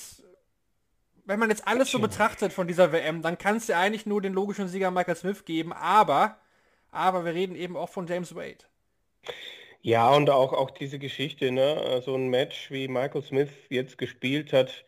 Wenn 1.25 1.39
man 1.39 1.49
jetzt 1.49 1.67
alles 1.67 1.89
so 1.89 1.99
betrachtet 1.99 2.51
von 2.51 2.67
dieser 2.67 2.91
WM, 2.91 3.21
dann 3.21 3.37
kann 3.37 3.55
es 3.55 3.67
ja 3.67 3.79
eigentlich 3.79 4.05
nur 4.05 4.21
den 4.21 4.33
logischen 4.33 4.67
Sieger 4.67 4.91
Michael 4.91 5.15
Smith 5.15 5.45
geben, 5.45 5.71
aber, 5.71 6.37
aber 6.91 7.23
wir 7.23 7.33
reden 7.33 7.55
eben 7.55 7.77
auch 7.77 7.89
von 7.89 8.07
James 8.07 8.35
Wade. 8.35 8.65
Ja, 9.81 10.09
und 10.09 10.29
auch, 10.29 10.51
auch 10.51 10.71
diese 10.71 10.99
Geschichte, 10.99 11.51
ne? 11.51 12.01
so 12.05 12.15
ein 12.15 12.29
Match, 12.29 12.71
wie 12.71 12.89
Michael 12.89 13.21
Smith 13.21 13.49
jetzt 13.69 13.97
gespielt 13.97 14.51
hat, 14.51 14.85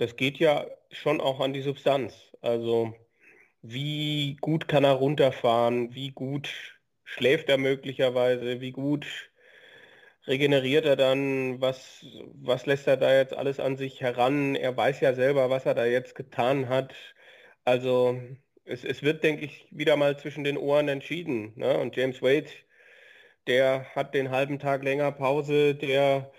das 0.00 0.16
geht 0.16 0.38
ja 0.38 0.66
schon 0.90 1.20
auch 1.20 1.40
an 1.40 1.52
die 1.52 1.62
Substanz. 1.62 2.14
Also 2.40 2.94
wie 3.62 4.36
gut 4.40 4.68
kann 4.68 4.84
er 4.84 4.92
runterfahren, 4.94 5.94
wie 5.94 6.10
gut 6.10 6.78
schläft 7.04 7.48
er 7.50 7.58
möglicherweise, 7.58 8.60
wie 8.60 8.72
gut 8.72 9.06
regeneriert 10.26 10.86
er 10.86 10.96
dann, 10.96 11.60
was, 11.60 12.06
was 12.34 12.66
lässt 12.66 12.86
er 12.86 12.96
da 12.96 13.14
jetzt 13.14 13.34
alles 13.34 13.60
an 13.60 13.76
sich 13.76 14.00
heran. 14.00 14.54
Er 14.56 14.76
weiß 14.76 15.00
ja 15.00 15.14
selber, 15.14 15.50
was 15.50 15.66
er 15.66 15.74
da 15.74 15.84
jetzt 15.86 16.14
getan 16.14 16.68
hat. 16.68 16.94
Also 17.64 18.20
es, 18.64 18.84
es 18.84 19.02
wird, 19.02 19.22
denke 19.24 19.44
ich, 19.44 19.66
wieder 19.70 19.96
mal 19.96 20.18
zwischen 20.18 20.44
den 20.44 20.56
Ohren 20.58 20.88
entschieden. 20.88 21.52
Ne? 21.56 21.78
Und 21.78 21.96
James 21.96 22.22
Wade, 22.22 22.50
der 23.46 23.84
hat 23.94 24.14
den 24.14 24.30
halben 24.30 24.58
Tag 24.58 24.82
länger 24.84 25.12
Pause, 25.12 25.74
der 25.74 26.32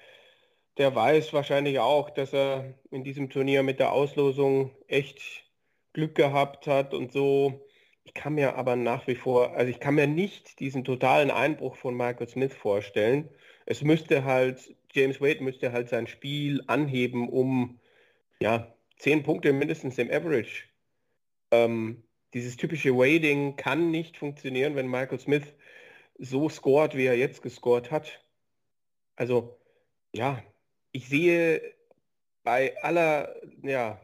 der 0.82 0.96
weiß 0.96 1.32
wahrscheinlich 1.32 1.78
auch, 1.78 2.10
dass 2.10 2.34
er 2.34 2.74
in 2.90 3.04
diesem 3.04 3.30
Turnier 3.30 3.62
mit 3.62 3.80
der 3.80 3.92
Auslosung 3.92 4.72
echt 4.88 5.46
Glück 5.94 6.16
gehabt 6.16 6.66
hat 6.66 6.96
und 6.96 7.12
so. 7.12 7.68
Ich 8.04 8.16
kann 8.16 8.34
mir 8.34 8.56
aber 8.56 8.76
nach 8.76 9.06
wie 9.06 9.14
vor, 9.14 9.56
also 9.56 9.70
ich 9.70 9.80
kann 9.80 9.94
mir 9.94 10.08
nicht 10.08 10.60
diesen 10.60 10.84
totalen 10.84 11.30
Einbruch 11.30 11.76
von 11.76 11.96
Michael 11.96 12.28
Smith 12.28 12.56
vorstellen. 12.56 13.30
Es 13.68 13.84
müsste 13.84 14.24
halt, 14.24 14.76
James 14.92 15.22
Wade 15.22 15.44
müsste 15.44 15.72
halt 15.72 15.88
sein 15.88 16.08
Spiel 16.08 16.64
anheben, 16.66 17.30
um 17.30 17.80
ja, 18.42 18.74
zehn 18.98 19.22
Punkte 19.22 19.54
mindestens 19.54 20.00
im 20.00 20.10
Average. 20.10 20.64
Ähm, 21.52 22.02
dieses 22.34 22.58
typische 22.58 22.98
Wading 22.98 23.56
kann 23.56 23.92
nicht 23.92 24.18
funktionieren, 24.18 24.76
wenn 24.76 24.88
Michael 24.88 25.20
Smith 25.20 25.54
so 26.18 26.50
scored, 26.50 26.98
wie 26.98 27.06
er 27.06 27.18
jetzt 27.20 27.44
gescored 27.44 27.92
hat. 27.92 28.26
Also 29.16 29.60
ja, 30.12 30.42
ich 30.92 31.10
sehe 31.10 31.62
bei 32.44 32.82
aller, 32.84 33.36
ja, 33.64 34.00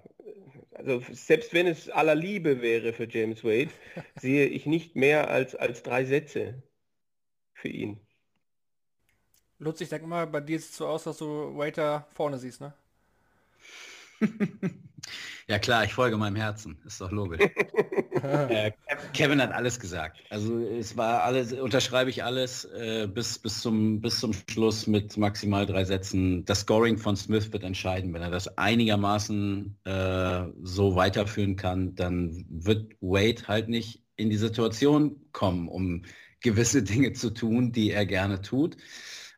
also 0.73 1.01
selbst 1.11 1.53
wenn 1.53 1.67
es 1.67 1.89
aller 1.89 2.15
Liebe 2.15 2.61
wäre 2.61 2.93
für 2.93 3.09
James 3.09 3.43
Wade, 3.43 3.71
sehe 4.19 4.45
ich 4.45 4.65
nicht 4.65 4.95
mehr 4.95 5.29
als, 5.29 5.55
als 5.55 5.83
drei 5.83 6.05
Sätze 6.05 6.63
für 7.53 7.69
ihn. 7.69 7.99
Lutz, 9.59 9.81
ich 9.81 9.89
denke 9.89 10.05
mal, 10.05 10.27
bei 10.27 10.39
dir 10.39 10.59
sieht 10.59 10.69
es 10.69 10.77
so 10.77 10.87
aus, 10.87 11.05
dass 11.05 11.17
du 11.17 11.57
Waiter 11.57 12.07
vorne 12.13 12.37
siehst, 12.37 12.61
ne? 12.61 12.73
ja 15.47 15.59
klar, 15.59 15.85
ich 15.85 15.93
folge 15.93 16.17
meinem 16.17 16.35
Herzen, 16.35 16.77
ist 16.85 16.99
doch 16.99 17.11
logisch. 17.11 17.39
äh, 18.21 18.71
Kevin 19.13 19.41
hat 19.41 19.51
alles 19.51 19.79
gesagt. 19.79 20.19
Also 20.29 20.59
es 20.59 20.97
war 20.97 21.23
alles, 21.23 21.53
unterschreibe 21.53 22.09
ich 22.09 22.23
alles 22.23 22.65
äh, 22.65 23.07
bis, 23.07 23.39
bis, 23.39 23.61
zum, 23.61 24.01
bis 24.01 24.19
zum 24.19 24.33
Schluss 24.49 24.87
mit 24.87 25.15
maximal 25.17 25.65
drei 25.65 25.85
Sätzen. 25.85 26.43
Das 26.45 26.61
Scoring 26.61 26.97
von 26.97 27.15
Smith 27.15 27.51
wird 27.53 27.63
entscheiden. 27.63 28.13
Wenn 28.13 28.21
er 28.21 28.31
das 28.31 28.57
einigermaßen 28.57 29.77
äh, 29.85 30.43
so 30.63 30.95
weiterführen 30.95 31.55
kann, 31.55 31.95
dann 31.95 32.45
wird 32.49 32.93
Wade 32.99 33.47
halt 33.47 33.69
nicht 33.69 34.03
in 34.17 34.29
die 34.29 34.37
Situation 34.37 35.15
kommen, 35.31 35.69
um 35.69 36.03
gewisse 36.41 36.83
Dinge 36.83 37.13
zu 37.13 37.29
tun, 37.29 37.71
die 37.71 37.91
er 37.91 38.05
gerne 38.05 38.41
tut. 38.41 38.77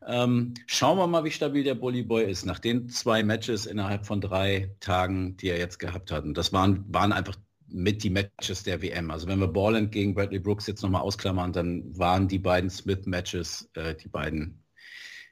Ähm, 0.10 0.56
schauen 0.66 0.98
wir 0.98 1.06
mal, 1.06 1.24
wie 1.24 1.30
stabil 1.30 1.64
der 1.64 1.76
Bully 1.76 2.02
Boy 2.02 2.30
ist 2.32 2.44
nach 2.44 2.58
den 2.58 2.90
zwei 2.90 3.22
Matches 3.22 3.68
innerhalb 3.68 4.08
von 4.08 4.22
drei 4.22 4.76
Tagen, 4.80 5.38
die 5.38 5.50
er 5.50 5.60
jetzt 5.60 5.78
gehabt 5.78 6.12
hat. 6.12 6.24
Und 6.24 6.36
das 6.36 6.52
waren, 6.52 6.84
waren 6.92 7.12
einfach 7.14 7.36
mit 7.68 8.04
die 8.04 8.10
Matches 8.10 8.64
der 8.64 8.82
WM. 8.82 9.12
Also 9.12 9.28
wenn 9.28 9.40
wir 9.40 9.48
Borland 9.48 9.92
gegen 9.92 10.16
Bradley 10.16 10.40
Brooks 10.40 10.66
jetzt 10.66 10.82
nochmal 10.82 11.04
ausklammern, 11.04 11.54
dann 11.54 11.96
waren 11.96 12.28
die 12.28 12.40
beiden 12.40 12.72
Smith-Matches 12.72 13.70
äh, 13.76 13.94
die 13.94 14.08
beiden 14.08 14.64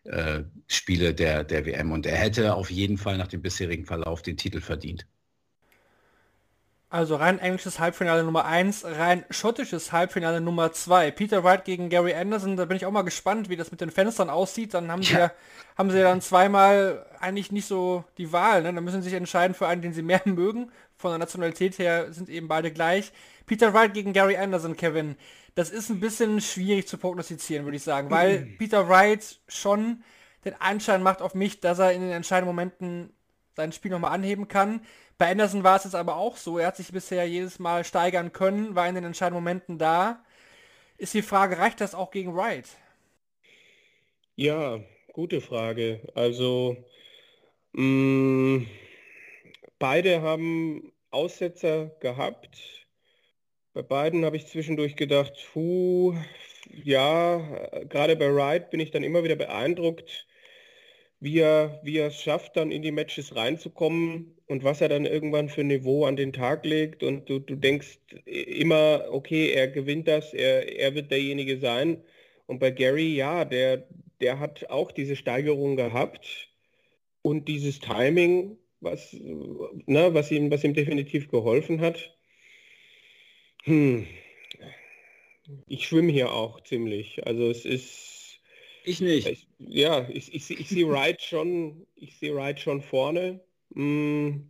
äh, 0.03 0.43
Spiele 0.67 1.15
der, 1.15 1.43
der 1.43 1.65
WM. 1.65 1.91
Und 1.91 2.05
er 2.05 2.17
hätte 2.17 2.53
auf 2.53 2.69
jeden 2.69 2.97
Fall 2.99 3.17
nach 3.17 3.27
dem 3.27 3.41
bisherigen 3.41 3.85
Verlauf 3.85 4.21
den 4.21 4.37
Titel 4.37 4.61
verdient. 4.61 5.07
Also 6.89 7.17
rein 7.17 7.37
englisches 7.39 7.79
Halbfinale 7.79 8.23
Nummer 8.23 8.45
1, 8.45 8.85
rein 8.85 9.25
schottisches 9.29 9.91
Halbfinale 9.91 10.39
Nummer 10.39 10.71
2. 10.71 11.11
Peter 11.11 11.43
Wright 11.43 11.65
gegen 11.65 11.89
Gary 11.89 12.13
Anderson, 12.13 12.55
da 12.55 12.63
bin 12.63 12.77
ich 12.77 12.85
auch 12.85 12.91
mal 12.91 13.01
gespannt, 13.01 13.49
wie 13.49 13.57
das 13.57 13.71
mit 13.71 13.81
den 13.81 13.91
Fenstern 13.91 14.29
aussieht. 14.29 14.73
Dann 14.73 14.89
haben 14.89 15.03
sie 15.03 15.15
ja, 15.15 15.33
haben 15.77 15.91
sie 15.91 15.99
dann 15.99 16.21
zweimal 16.21 17.05
eigentlich 17.19 17.51
nicht 17.51 17.65
so 17.65 18.05
die 18.17 18.31
Wahl. 18.31 18.63
Ne? 18.63 18.73
Dann 18.73 18.85
müssen 18.85 19.01
sie 19.01 19.09
sich 19.09 19.17
entscheiden 19.17 19.53
für 19.53 19.67
einen, 19.67 19.81
den 19.81 19.91
sie 19.91 20.01
mehr 20.01 20.21
mögen. 20.25 20.71
Von 20.95 21.11
der 21.11 21.17
Nationalität 21.17 21.77
her 21.77 22.13
sind 22.13 22.29
eben 22.29 22.47
beide 22.47 22.71
gleich. 22.71 23.11
Peter 23.45 23.73
Wright 23.73 23.93
gegen 23.93 24.13
Gary 24.13 24.37
Anderson, 24.37 24.77
Kevin. 24.77 25.17
Das 25.55 25.71
ist 25.71 25.89
ein 25.89 25.99
bisschen 25.99 26.39
schwierig 26.39 26.87
zu 26.87 26.97
prognostizieren, 26.97 27.65
würde 27.65 27.77
ich 27.77 27.83
sagen, 27.83 28.09
weil 28.09 28.39
mhm. 28.39 28.57
Peter 28.59 28.87
Wright 28.87 29.39
schon 29.49 30.03
den 30.45 30.53
Anschein 30.61 31.03
macht 31.03 31.21
auf 31.21 31.35
mich, 31.35 31.59
dass 31.59 31.79
er 31.79 31.91
in 31.91 32.01
den 32.01 32.11
entscheidenden 32.11 32.55
Momenten 32.55 33.13
sein 33.57 33.71
Spiel 33.71 33.89
nochmal 33.89 34.13
anheben 34.13 34.47
kann. 34.47 34.81
Bei 35.17 35.31
Anderson 35.31 35.63
war 35.63 35.77
es 35.77 35.83
jetzt 35.83 35.95
aber 35.95 36.15
auch 36.15 36.37
so. 36.37 36.59
Er 36.59 36.67
hat 36.67 36.77
sich 36.77 36.91
bisher 36.91 37.27
jedes 37.27 37.57
Mal 37.57 37.83
steigern 37.83 38.31
können, 38.31 38.75
war 38.75 38.87
in 38.87 38.93
den 38.93 39.03
entscheidenden 39.03 39.43
Momenten 39.43 39.79
da. 39.79 40.23
Ist 40.97 41.15
die 41.15 41.23
Frage, 41.23 41.57
reicht 41.57 41.81
das 41.81 41.95
auch 41.95 42.11
gegen 42.11 42.35
Wright? 42.35 42.67
Ja, 44.35 44.79
gute 45.11 45.41
Frage. 45.41 46.01
Also, 46.13 46.77
mh, 47.73 48.59
mm, 48.59 48.67
beide 49.79 50.21
haben 50.21 50.93
Aussetzer 51.09 51.87
gehabt. 51.99 52.87
Bei 53.73 53.81
beiden 53.81 54.23
habe 54.23 54.37
ich 54.37 54.45
zwischendurch 54.45 54.95
gedacht, 54.95 55.33
puh, 55.51 56.15
ja, 56.83 57.37
gerade 57.89 58.15
bei 58.15 58.31
Wright 58.33 58.69
bin 58.69 58.79
ich 58.79 58.91
dann 58.91 59.03
immer 59.03 59.23
wieder 59.23 59.35
beeindruckt, 59.35 60.27
wie 61.19 61.39
er, 61.39 61.79
wie 61.83 61.97
er 61.97 62.07
es 62.07 62.21
schafft, 62.21 62.57
dann 62.57 62.71
in 62.71 62.81
die 62.81 62.91
Matches 62.91 63.35
reinzukommen 63.35 64.35
und 64.45 64.63
was 64.63 64.81
er 64.81 64.89
dann 64.89 65.05
irgendwann 65.05 65.49
für 65.49 65.61
ein 65.61 65.67
Niveau 65.67 66.05
an 66.05 66.15
den 66.15 66.33
Tag 66.33 66.65
legt. 66.65 67.03
Und 67.03 67.29
du, 67.29 67.39
du 67.39 67.55
denkst 67.55 67.99
immer, 68.25 69.05
okay, 69.11 69.51
er 69.51 69.67
gewinnt 69.67 70.07
das, 70.07 70.33
er, 70.33 70.77
er 70.77 70.93
wird 70.95 71.11
derjenige 71.11 71.59
sein. 71.59 72.03
Und 72.45 72.59
bei 72.59 72.71
Gary, 72.71 73.15
ja, 73.15 73.45
der, 73.45 73.87
der 74.21 74.39
hat 74.39 74.69
auch 74.69 74.91
diese 74.91 75.15
Steigerung 75.15 75.75
gehabt 75.75 76.49
und 77.23 77.47
dieses 77.47 77.79
Timing, 77.79 78.57
was, 78.79 79.13
ne, 79.13 80.13
was, 80.13 80.31
ihm, 80.31 80.51
was 80.51 80.63
ihm 80.63 80.73
definitiv 80.73 81.29
geholfen 81.29 81.81
hat. 81.81 82.15
Hm. 83.63 84.07
Ich 85.67 85.87
schwimme 85.87 86.11
hier 86.11 86.31
auch 86.31 86.61
ziemlich. 86.61 87.25
Also 87.25 87.49
es 87.49 87.65
ist 87.65 88.16
ich 88.87 89.01
nicht. 89.01 89.27
Ich, 89.27 89.47
ja, 89.59 90.07
ich, 90.09 90.33
ich, 90.33 90.49
ich 90.49 90.69
sehe 90.69 90.87
Wright 90.87 91.21
schon, 91.21 91.85
ich 91.95 92.17
sehe 92.17 92.35
Wright 92.35 92.59
schon 92.59 92.81
vorne. 92.81 93.41
Hm, 93.73 94.49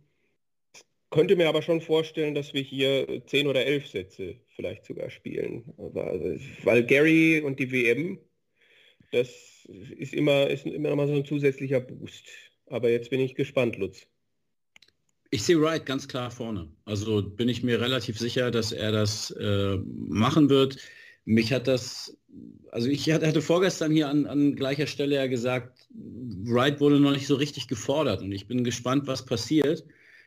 könnte 1.10 1.36
mir 1.36 1.48
aber 1.48 1.62
schon 1.62 1.80
vorstellen, 1.80 2.34
dass 2.34 2.52
wir 2.52 2.62
hier 2.62 3.22
zehn 3.26 3.46
oder 3.46 3.64
elf 3.64 3.88
Sätze 3.88 4.36
vielleicht 4.54 4.84
sogar 4.84 5.10
spielen. 5.10 5.72
Also, 5.78 6.36
weil 6.64 6.84
Gary 6.84 7.40
und 7.40 7.58
die 7.58 7.72
WM, 7.72 8.18
das 9.10 9.66
ist 9.96 10.12
immer, 10.12 10.48
ist 10.48 10.66
immer 10.66 10.94
mal 10.94 11.08
so 11.08 11.14
ein 11.14 11.24
zusätzlicher 11.24 11.80
Boost. 11.80 12.26
Aber 12.66 12.90
jetzt 12.90 13.10
bin 13.10 13.20
ich 13.20 13.34
gespannt, 13.34 13.76
Lutz. 13.76 14.06
Ich 15.30 15.42
sehe 15.42 15.60
Wright 15.60 15.84
ganz 15.84 16.08
klar 16.08 16.30
vorne. 16.30 16.70
Also 16.84 17.22
bin 17.22 17.48
ich 17.48 17.62
mir 17.62 17.80
relativ 17.80 18.18
sicher, 18.18 18.50
dass 18.50 18.72
er 18.72 18.92
das 18.92 19.30
äh, 19.32 19.76
machen 19.76 20.48
wird. 20.48 20.78
Mich 21.28 21.52
hat 21.52 21.68
das 21.68 22.18
also 22.70 22.88
ich 22.88 23.10
hatte 23.10 23.42
vorgestern 23.42 23.92
hier 23.92 24.08
an, 24.08 24.26
an 24.26 24.54
gleicher 24.54 24.86
Stelle 24.86 25.16
ja 25.16 25.26
gesagt, 25.26 25.88
Wright 25.90 26.80
wurde 26.80 27.00
noch 27.00 27.12
nicht 27.12 27.26
so 27.26 27.34
richtig 27.34 27.68
gefordert 27.68 28.22
und 28.22 28.32
ich 28.32 28.46
bin 28.46 28.64
gespannt, 28.64 29.06
was 29.06 29.24
passiert, 29.24 29.84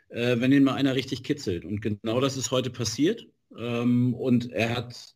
äh, 0.09 0.39
wenn 0.39 0.51
ihn 0.51 0.63
mal 0.63 0.73
einer 0.73 0.95
richtig 0.95 1.23
kitzelt. 1.23 1.65
Und 1.65 1.81
genau 1.81 2.19
das 2.19 2.37
ist 2.37 2.51
heute 2.51 2.69
passiert. 2.69 3.27
Ähm, 3.57 4.13
und 4.13 4.51
er 4.51 4.75
hat 4.75 5.15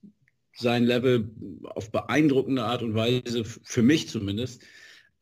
sein 0.53 0.85
Level 0.85 1.29
auf 1.63 1.91
beeindruckende 1.91 2.63
Art 2.63 2.83
und 2.83 2.95
Weise, 2.95 3.43
für 3.43 3.81
mich 3.81 4.07
zumindest, 4.09 4.63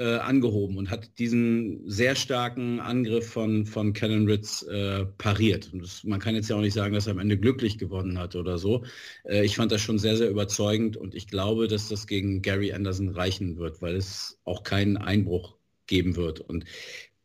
äh, 0.03 0.17
angehoben 0.17 0.77
und 0.77 0.89
hat 0.89 1.17
diesen 1.17 1.89
sehr 1.89 2.15
starken 2.15 2.81
Angriff 2.81 3.29
von, 3.29 3.65
von 3.65 3.93
Callan 3.93 4.27
Ritz 4.27 4.61
äh, 4.63 5.05
pariert. 5.17 5.71
Das, 5.73 6.03
man 6.03 6.19
kann 6.19 6.35
jetzt 6.35 6.49
ja 6.49 6.57
auch 6.57 6.61
nicht 6.61 6.73
sagen, 6.73 6.93
dass 6.93 7.07
er 7.07 7.13
am 7.13 7.19
Ende 7.19 7.37
glücklich 7.37 7.77
gewonnen 7.77 8.19
hat 8.19 8.35
oder 8.35 8.57
so. 8.57 8.83
Äh, 9.23 9.45
ich 9.45 9.55
fand 9.55 9.71
das 9.71 9.79
schon 9.79 9.99
sehr, 9.99 10.17
sehr 10.17 10.29
überzeugend 10.29 10.97
und 10.97 11.15
ich 11.15 11.27
glaube, 11.27 11.69
dass 11.69 11.87
das 11.87 12.05
gegen 12.05 12.41
Gary 12.41 12.73
Anderson 12.73 13.07
reichen 13.09 13.57
wird, 13.57 13.81
weil 13.81 13.95
es 13.95 14.37
auch 14.43 14.63
keinen 14.63 14.97
Einbruch 14.97 15.55
geben 15.87 16.17
wird. 16.17 16.41
Und 16.41 16.65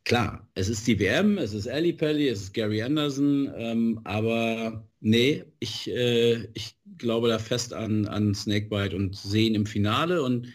klar, 0.05 0.47
es 0.55 0.69
ist 0.69 0.87
die 0.87 0.99
WM, 0.99 1.37
es 1.37 1.53
ist 1.53 1.67
Ali 1.67 1.91
Pelli, 1.91 2.29
es 2.29 2.43
ist 2.43 2.53
Gary 2.53 2.81
Anderson, 2.81 3.51
ähm, 3.57 3.99
aber 4.05 4.87
nee, 5.01 5.43
ich, 5.59 5.89
äh, 5.91 6.47
ich 6.53 6.77
glaube 6.97 7.27
da 7.27 7.39
fest 7.39 7.73
an, 7.73 8.05
an 8.05 8.33
Snakebite 8.33 8.95
und 8.95 9.17
sehe 9.17 9.47
ihn 9.47 9.55
im 9.55 9.65
Finale 9.65 10.23
und 10.23 10.47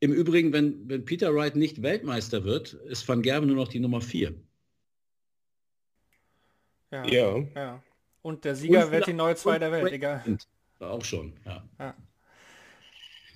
im 0.00 0.12
Übrigen, 0.12 0.52
wenn, 0.52 0.88
wenn 0.88 1.04
Peter 1.04 1.34
Wright 1.34 1.56
nicht 1.56 1.82
Weltmeister 1.82 2.44
wird, 2.44 2.72
ist 2.72 3.06
Van 3.06 3.22
Gerven 3.22 3.48
nur 3.48 3.56
noch 3.56 3.68
die 3.68 3.80
Nummer 3.80 4.00
4. 4.00 4.34
Ja, 6.90 7.04
ja. 7.06 7.38
ja. 7.54 7.82
Und 8.22 8.44
der 8.44 8.56
Sieger 8.56 8.86
und 8.86 8.92
wird 8.92 9.06
die 9.06 9.12
neue 9.12 9.36
2 9.36 9.58
der 9.58 9.72
Welt, 9.72 9.92
egal. 9.92 10.24
Auch 10.80 11.04
schon, 11.04 11.34
ja. 11.44 11.62
Ja, 11.78 11.94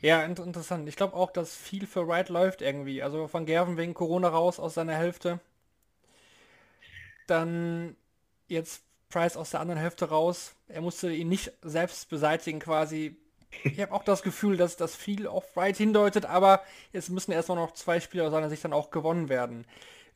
ja 0.00 0.22
interessant. 0.24 0.88
Ich 0.88 0.96
glaube 0.96 1.14
auch, 1.14 1.30
dass 1.30 1.54
viel 1.54 1.86
für 1.86 2.08
Wright 2.08 2.30
läuft 2.30 2.62
irgendwie. 2.62 3.02
Also 3.02 3.28
Van 3.30 3.44
Gerven 3.44 3.76
wegen 3.76 3.92
Corona 3.92 4.28
raus 4.28 4.58
aus 4.58 4.74
seiner 4.74 4.94
Hälfte. 4.94 5.40
Dann 7.26 7.94
jetzt 8.48 8.84
Price 9.10 9.36
aus 9.36 9.50
der 9.50 9.60
anderen 9.60 9.80
Hälfte 9.80 10.06
raus. 10.06 10.54
Er 10.68 10.80
musste 10.80 11.12
ihn 11.12 11.28
nicht 11.28 11.52
selbst 11.62 12.08
beseitigen 12.08 12.58
quasi 12.58 13.16
ich 13.62 13.80
habe 13.80 13.92
auch 13.92 14.04
das 14.04 14.22
Gefühl, 14.22 14.56
dass 14.56 14.76
das 14.76 14.96
viel 14.96 15.26
auf 15.26 15.56
Wright 15.56 15.76
hindeutet, 15.76 16.26
aber 16.26 16.62
es 16.92 17.08
müssen 17.08 17.32
erstmal 17.32 17.58
noch 17.58 17.72
zwei 17.72 18.00
Spiele 18.00 18.24
aus 18.24 18.32
seiner 18.32 18.48
Sicht 18.48 18.64
dann 18.64 18.72
auch 18.72 18.90
gewonnen 18.90 19.28
werden. 19.28 19.64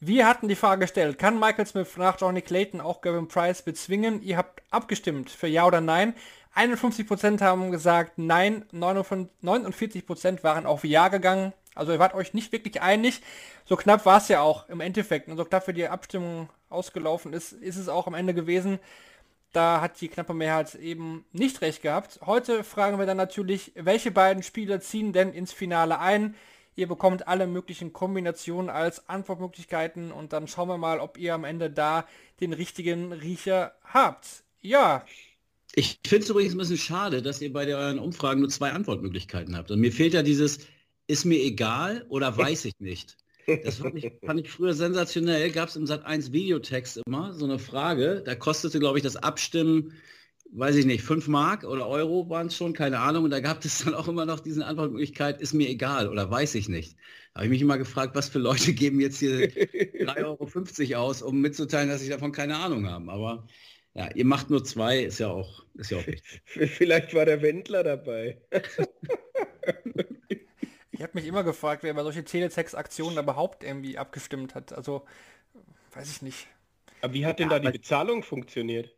Wir 0.01 0.29
hatten 0.29 0.47
die 0.47 0.55
Frage 0.55 0.83
gestellt, 0.83 1.19
kann 1.19 1.41
Michael 1.41 1.67
Smith 1.67 1.97
nach 1.97 2.21
Johnny 2.21 2.41
Clayton 2.41 2.81
auch 2.81 3.01
Gavin 3.01 3.27
Price 3.27 3.63
bezwingen? 3.63 4.23
Ihr 4.23 4.37
habt 4.37 4.63
abgestimmt 4.71 5.29
für 5.29 5.49
Ja 5.49 5.67
oder 5.67 5.81
Nein. 5.81 6.15
51% 6.55 7.41
haben 7.41 7.71
gesagt 7.71 8.13
Nein, 8.17 8.65
49% 8.73 10.43
waren 10.43 10.67
auf 10.67 10.85
Ja 10.85 11.09
gegangen. 11.09 11.53
Also 11.75 11.93
ihr 11.93 11.99
wart 11.99 12.15
euch 12.15 12.35
nicht 12.35 12.53
wirklich 12.53 12.81
einig. 12.81 13.23
So 13.65 13.77
knapp 13.77 14.07
war 14.07 14.19
es 14.19 14.29
ja 14.29 14.41
auch 14.41 14.69
im 14.69 14.81
Endeffekt. 14.81 15.29
Und 15.29 15.37
so 15.37 15.45
knapp 15.45 15.67
wie 15.69 15.73
die 15.73 15.89
Abstimmung 15.89 16.49
ausgelaufen 16.71 17.33
ist, 17.33 17.53
ist 17.53 17.77
es 17.77 17.89
auch 17.89 18.07
am 18.07 18.15
Ende 18.15 18.35
gewesen. 18.35 18.79
Da 19.53 19.81
hat 19.81 20.01
die 20.01 20.09
knappe 20.09 20.35
Mehrheit 20.35 20.75
eben 20.75 21.25
nicht 21.33 21.63
recht 21.63 21.83
gehabt. 21.83 22.21
Heute 22.27 22.65
fragen 22.65 22.99
wir 22.99 23.07
dann 23.07 23.17
natürlich, 23.17 23.73
welche 23.75 24.11
beiden 24.11 24.43
Spieler 24.43 24.81
ziehen 24.81 25.13
denn 25.13 25.33
ins 25.33 25.53
Finale 25.53 25.99
ein? 25.99 26.35
Ihr 26.77 26.87
bekommt 26.87 27.27
alle 27.27 27.47
möglichen 27.47 27.93
Kombinationen 27.93 28.71
als 28.71 29.09
Antwortmöglichkeiten 29.09 30.13
und 30.13 30.33
dann 30.33 30.47
schauen 30.47 30.69
wir 30.69 30.79
mal, 30.79 31.01
ob 31.01 31.19
ihr 31.19 31.35
am 31.35 31.45
Ende 31.45 31.71
da 31.71 32.07
den 32.41 32.53
richtigen 32.53 33.13
Riecher 33.13 33.75
habt. 33.83 34.45
Ja. 34.61 35.05
Ich 35.75 35.99
finde 36.07 36.25
es 36.25 36.31
übrigens 36.31 36.55
ein 36.55 36.59
bisschen 36.59 36.79
schade, 36.79 37.21
dass 37.21 37.41
ihr 37.41 37.53
bei 37.53 37.67
euren 37.67 37.99
Umfragen 37.99 38.41
nur 38.41 38.49
zwei 38.51 38.71
Antwortmöglichkeiten 38.71 39.57
habt. 39.57 39.71
Und 39.71 39.81
mir 39.81 39.93
fehlt 39.93 40.15
ja 40.15 40.23
dieses, 40.23 40.61
ist 41.09 41.25
mir 41.25 41.43
egal 41.43 42.07
oder 42.11 42.37
weiß 42.37 42.67
ich 42.67 42.79
nicht. 42.79 43.17
Das 43.65 43.77
fand 43.77 43.97
ich, 43.97 44.13
fand 44.25 44.41
ich 44.41 44.51
früher 44.51 44.75
sensationell. 44.75 45.51
Gab 45.51 45.69
es 45.69 45.77
im 45.77 45.87
Sat 45.87 46.05
1 46.05 46.33
Videotext 46.33 47.01
immer 47.07 47.33
so 47.33 47.47
eine 47.47 47.59
Frage. 47.59 48.23
Da 48.25 48.35
kostete, 48.35 48.79
glaube 48.79 48.99
ich, 48.99 49.05
das 49.05 49.17
Abstimmen, 49.17 49.95
weiß 50.53 50.77
ich 50.77 50.85
nicht, 50.87 51.03
5 51.03 51.29
Mark 51.29 51.65
oder 51.65 51.89
Euro 51.89 52.29
waren 52.29 52.49
es 52.49 52.57
schon, 52.57 52.75
keine 52.75 52.99
Ahnung. 53.01 53.25
Und 53.25 53.31
da 53.31 53.41
gab 53.41 53.65
es 53.65 53.85
dann 53.85 53.95
auch 53.95 54.09
immer 54.09 54.27
noch 54.27 54.41
diese 54.41 54.67
Antwortmöglichkeit, 54.67 55.41
ist 55.41 55.55
mir 55.55 55.69
egal 55.69 56.09
oder 56.09 56.31
weiß 56.31 56.55
ich 56.57 56.69
nicht. 56.69 56.97
Da 57.33 57.41
habe 57.41 57.47
ich 57.47 57.51
mich 57.51 57.63
immer 57.63 57.79
gefragt, 57.79 58.15
was 58.15 58.29
für 58.29 58.39
Leute 58.39 58.75
geben 58.75 59.01
jetzt 59.01 59.19
hier 59.19 59.49
3,50 59.51 60.93
Euro 60.95 61.03
aus, 61.05 61.23
um 61.23 61.41
mitzuteilen, 61.41 61.89
dass 61.89 62.03
sie 62.03 62.11
davon 62.11 62.33
keine 62.33 62.57
Ahnung 62.57 62.89
haben. 62.89 63.09
Aber 63.09 63.47
ja, 63.95 64.11
ihr 64.15 64.25
macht 64.25 64.51
nur 64.51 64.63
zwei, 64.63 65.01
ist 65.01 65.21
ja 65.21 65.29
auch, 65.29 65.65
ist 65.75 65.91
ja 65.91 65.99
auch 65.99 66.07
richtig. 66.07 66.43
Vielleicht 66.47 67.15
war 67.15 67.25
der 67.25 67.43
Wendler 67.43 67.83
dabei. 67.83 68.41
Ich 70.99 71.05
habe 71.05 71.13
mich 71.15 71.27
immer 71.27 71.45
gefragt, 71.45 71.85
wer 71.85 71.95
bei 71.95 72.03
solchen 72.03 72.25
Teletext-Aktionen 72.25 73.19
überhaupt 73.19 73.63
irgendwie 73.63 73.99
abgestimmt 73.99 74.57
hat. 74.57 74.73
Also, 74.73 75.07
weiß 75.95 76.11
ich 76.11 76.23
nicht. 76.23 76.49
Aber 77.01 77.15
wie 77.15 77.25
hat 77.25 77.39
denn 77.39 77.51
ja, 77.51 77.61
da 77.61 77.71
die 77.71 77.79
Bezahlung 77.79 78.25
funktioniert? 78.25 78.97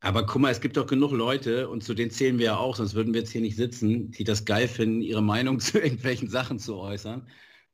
Aber 0.00 0.26
guck 0.26 0.42
mal, 0.42 0.50
es 0.50 0.60
gibt 0.60 0.76
doch 0.76 0.86
genug 0.86 1.10
Leute, 1.12 1.70
und 1.70 1.82
zu 1.82 1.94
denen 1.94 2.10
zählen 2.10 2.38
wir 2.38 2.44
ja 2.44 2.56
auch, 2.58 2.76
sonst 2.76 2.92
würden 2.92 3.14
wir 3.14 3.22
jetzt 3.22 3.30
hier 3.30 3.40
nicht 3.40 3.56
sitzen, 3.56 4.10
die 4.10 4.24
das 4.24 4.44
geil 4.44 4.68
finden, 4.68 5.00
ihre 5.00 5.22
Meinung 5.22 5.58
zu 5.60 5.78
irgendwelchen 5.80 6.28
Sachen 6.28 6.58
zu 6.58 6.76
äußern. 6.76 7.26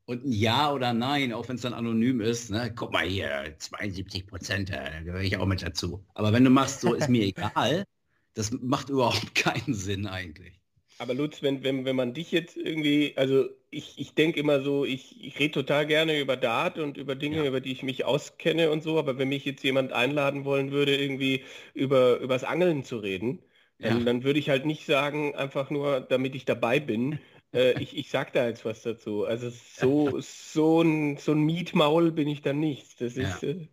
Und 0.04 0.24
ein 0.24 0.30
Ja 0.30 0.72
oder 0.72 0.92
Nein, 0.92 1.32
auch 1.32 1.48
wenn 1.48 1.56
es 1.56 1.62
dann 1.62 1.74
anonym 1.74 2.20
ist, 2.20 2.50
ne, 2.52 2.72
guck 2.76 2.92
mal 2.92 3.04
hier, 3.04 3.56
72 3.58 4.28
Prozent, 4.28 4.70
da 4.70 5.00
gehöre 5.00 5.22
ich 5.22 5.36
auch 5.36 5.46
mit 5.46 5.62
dazu. 5.62 6.06
Aber 6.14 6.32
wenn 6.32 6.44
du 6.44 6.50
machst, 6.50 6.80
so 6.80 6.94
ist 6.94 7.08
mir 7.08 7.24
egal, 7.26 7.86
das 8.34 8.52
macht 8.52 8.88
überhaupt 8.88 9.34
keinen 9.34 9.74
Sinn 9.74 10.06
eigentlich. 10.06 10.60
Aber 11.04 11.12
Lutz, 11.12 11.42
wenn, 11.42 11.62
wenn, 11.62 11.84
wenn 11.84 11.96
man 11.96 12.14
dich 12.14 12.32
jetzt 12.32 12.56
irgendwie, 12.56 13.12
also 13.16 13.44
ich, 13.70 13.98
ich 13.98 14.14
denke 14.14 14.40
immer 14.40 14.62
so, 14.62 14.86
ich, 14.86 15.22
ich 15.22 15.38
rede 15.38 15.52
total 15.52 15.86
gerne 15.86 16.18
über 16.18 16.34
Dart 16.38 16.78
und 16.78 16.96
über 16.96 17.14
Dinge, 17.14 17.36
ja. 17.36 17.44
über 17.44 17.60
die 17.60 17.72
ich 17.72 17.82
mich 17.82 18.06
auskenne 18.06 18.70
und 18.70 18.82
so, 18.82 18.98
aber 18.98 19.18
wenn 19.18 19.28
mich 19.28 19.44
jetzt 19.44 19.62
jemand 19.64 19.92
einladen 19.92 20.46
wollen 20.46 20.70
würde, 20.70 20.96
irgendwie 20.96 21.42
über 21.74 22.20
übers 22.20 22.42
Angeln 22.42 22.84
zu 22.84 22.96
reden, 22.96 23.40
dann, 23.78 23.98
ja. 23.98 24.04
dann 24.06 24.24
würde 24.24 24.38
ich 24.38 24.48
halt 24.48 24.64
nicht 24.64 24.86
sagen, 24.86 25.34
einfach 25.34 25.68
nur, 25.68 26.00
damit 26.00 26.34
ich 26.34 26.46
dabei 26.46 26.80
bin, 26.80 27.18
äh, 27.52 27.78
ich, 27.82 27.94
ich 27.94 28.08
sag 28.08 28.32
da 28.32 28.46
jetzt 28.46 28.64
was 28.64 28.80
dazu. 28.80 29.26
Also 29.26 29.50
so, 29.50 30.20
so 30.20 30.80
ein, 30.80 31.18
so 31.18 31.32
ein 31.32 31.42
Mietmaul 31.42 32.12
bin 32.12 32.28
ich 32.28 32.40
dann 32.40 32.60
nicht. 32.60 32.98
Das 33.02 33.18
ist. 33.18 33.42
Ja. 33.42 33.48
Äh, 33.50 33.68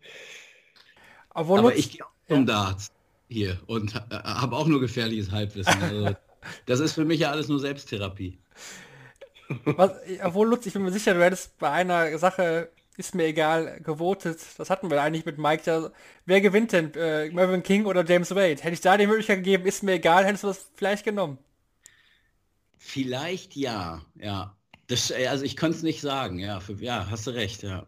Aber, 1.30 1.60
Aber 1.60 1.76
ich 1.78 1.92
gehe 1.92 2.06
auch 2.06 2.12
zum 2.28 2.46
Darts 2.46 2.92
hier 3.30 3.58
und 3.68 3.96
äh, 3.96 4.16
habe 4.16 4.58
auch 4.58 4.68
nur 4.68 4.82
gefährliches 4.82 5.32
Halbwissen. 5.32 5.82
Also, 5.82 6.14
das 6.66 6.80
ist 6.80 6.94
für 6.94 7.06
mich 7.06 7.20
ja 7.20 7.32
alles 7.32 7.48
nur 7.48 7.60
Selbsttherapie. 7.60 8.40
Was, 9.66 9.92
obwohl 10.24 10.48
Lutz, 10.50 10.66
ich 10.66 10.74
bin 10.74 10.84
mir 10.84 10.92
sicher, 10.92 11.14
du 11.14 11.24
hättest 11.24 11.58
bei 11.58 11.70
einer 11.70 12.18
Sache, 12.18 12.70
ist 12.98 13.16
mir 13.16 13.26
egal, 13.26 13.80
gewotet. 13.82 14.40
Das 14.58 14.70
hatten 14.70 14.90
wir 14.90 15.02
eigentlich 15.02 15.26
mit 15.26 15.38
Mike. 15.38 15.64
Da, 15.66 15.92
wer 16.26 16.42
gewinnt 16.42 16.72
denn? 16.72 16.94
Äh, 16.94 17.30
Mervyn 17.32 17.64
King 17.64 17.86
oder 17.86 18.06
James 18.06 18.32
Wade? 18.32 18.62
Hätte 18.62 18.74
ich 18.74 18.82
da 18.82 18.98
die 18.98 19.08
Möglichkeit 19.08 19.40
gegeben, 19.40 19.66
ist 19.66 19.84
mir 19.84 19.94
egal, 19.94 20.26
hättest 20.26 20.44
du 20.44 20.48
das 20.48 20.70
vielleicht 20.76 21.04
genommen? 21.04 21.38
Vielleicht 22.78 23.56
ja, 23.56 24.02
ja. 24.16 24.58
Das, 24.88 25.12
äh, 25.12 25.28
also 25.28 25.46
ich 25.46 25.56
kann 25.56 25.72
es 25.72 25.84
nicht 25.84 26.02
sagen, 26.02 26.40
ja. 26.40 26.60
Für, 26.60 26.74
ja, 26.74 27.08
hast 27.10 27.28
du 27.28 27.32
recht, 27.32 27.64
ja. 27.64 27.88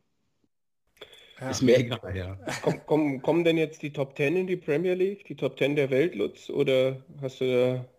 ja. 1.40 1.50
Ist 1.50 1.62
mir 1.62 1.78
egal, 1.78 2.16
ja. 2.16 2.38
Komm, 2.62 2.82
komm, 2.86 3.22
kommen 3.22 3.44
denn 3.44 3.58
jetzt 3.58 3.82
die 3.82 3.92
Top 3.94 4.16
10 4.16 4.36
in 4.36 4.48
die 4.48 4.58
Premier 4.58 4.94
League, 4.94 5.26
die 5.26 5.36
Top 5.36 5.58
10 5.58 5.76
der 5.76 5.90
Welt, 5.90 6.16
Lutz? 6.16 6.50
Oder 6.50 7.04
hast 7.22 7.42
du 7.42 7.46
da 7.46 7.93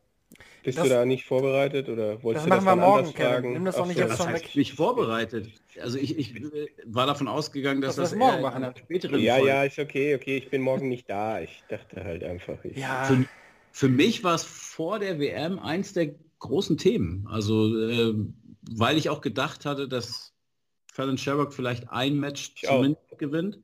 bist 0.64 0.78
das, 0.78 0.84
du 0.84 0.90
da 0.90 1.04
nicht 1.04 1.24
vorbereitet 1.24 1.88
oder 1.88 2.22
wolltest 2.22 2.46
das 2.46 2.58
du 2.58 2.64
machen 2.64 2.64
das 2.66 2.76
wir 2.76 2.90
morgen, 2.90 3.14
Kevin. 3.14 3.52
Nimm 3.52 3.64
das 3.64 3.76
doch 3.76 3.86
nicht 3.86 3.98
jetzt 3.98 4.16
schon 4.16 4.32
weg. 4.32 4.50
Nicht 4.54 4.72
vorbereitet. 4.72 5.48
Also 5.80 5.98
ich, 5.98 6.18
ich 6.18 6.34
war 6.86 7.06
davon 7.06 7.28
ausgegangen, 7.28 7.80
dass 7.80 7.96
das, 7.96 8.10
das 8.10 8.18
morgen 8.18 8.42
machen. 8.42 8.64
Späteren 8.76 9.20
ja, 9.20 9.34
Folge. 9.36 9.48
ja, 9.48 9.64
ist 9.64 9.78
okay, 9.78 10.14
okay. 10.14 10.38
Ich 10.38 10.50
bin 10.50 10.62
morgen 10.62 10.88
nicht 10.88 11.08
da. 11.08 11.40
Ich 11.40 11.62
dachte 11.68 12.02
halt 12.02 12.24
einfach. 12.24 12.58
ja. 12.64 13.04
Für, 13.04 13.24
für 13.72 13.88
mich 13.88 14.24
war 14.24 14.34
es 14.34 14.44
vor 14.44 14.98
der 14.98 15.18
WM 15.18 15.58
eins 15.58 15.92
der 15.92 16.14
großen 16.38 16.78
Themen. 16.78 17.26
Also, 17.30 17.76
äh, 17.78 18.14
weil 18.72 18.96
ich 18.96 19.10
auch 19.10 19.20
gedacht 19.20 19.66
hatte, 19.66 19.88
dass 19.88 20.32
Fallon 20.92 21.18
Sherrock 21.18 21.52
vielleicht 21.52 21.90
ein 21.90 22.18
Match 22.18 22.52
ich 22.54 22.68
zumindest 22.68 23.12
auch. 23.12 23.18
gewinnt. 23.18 23.58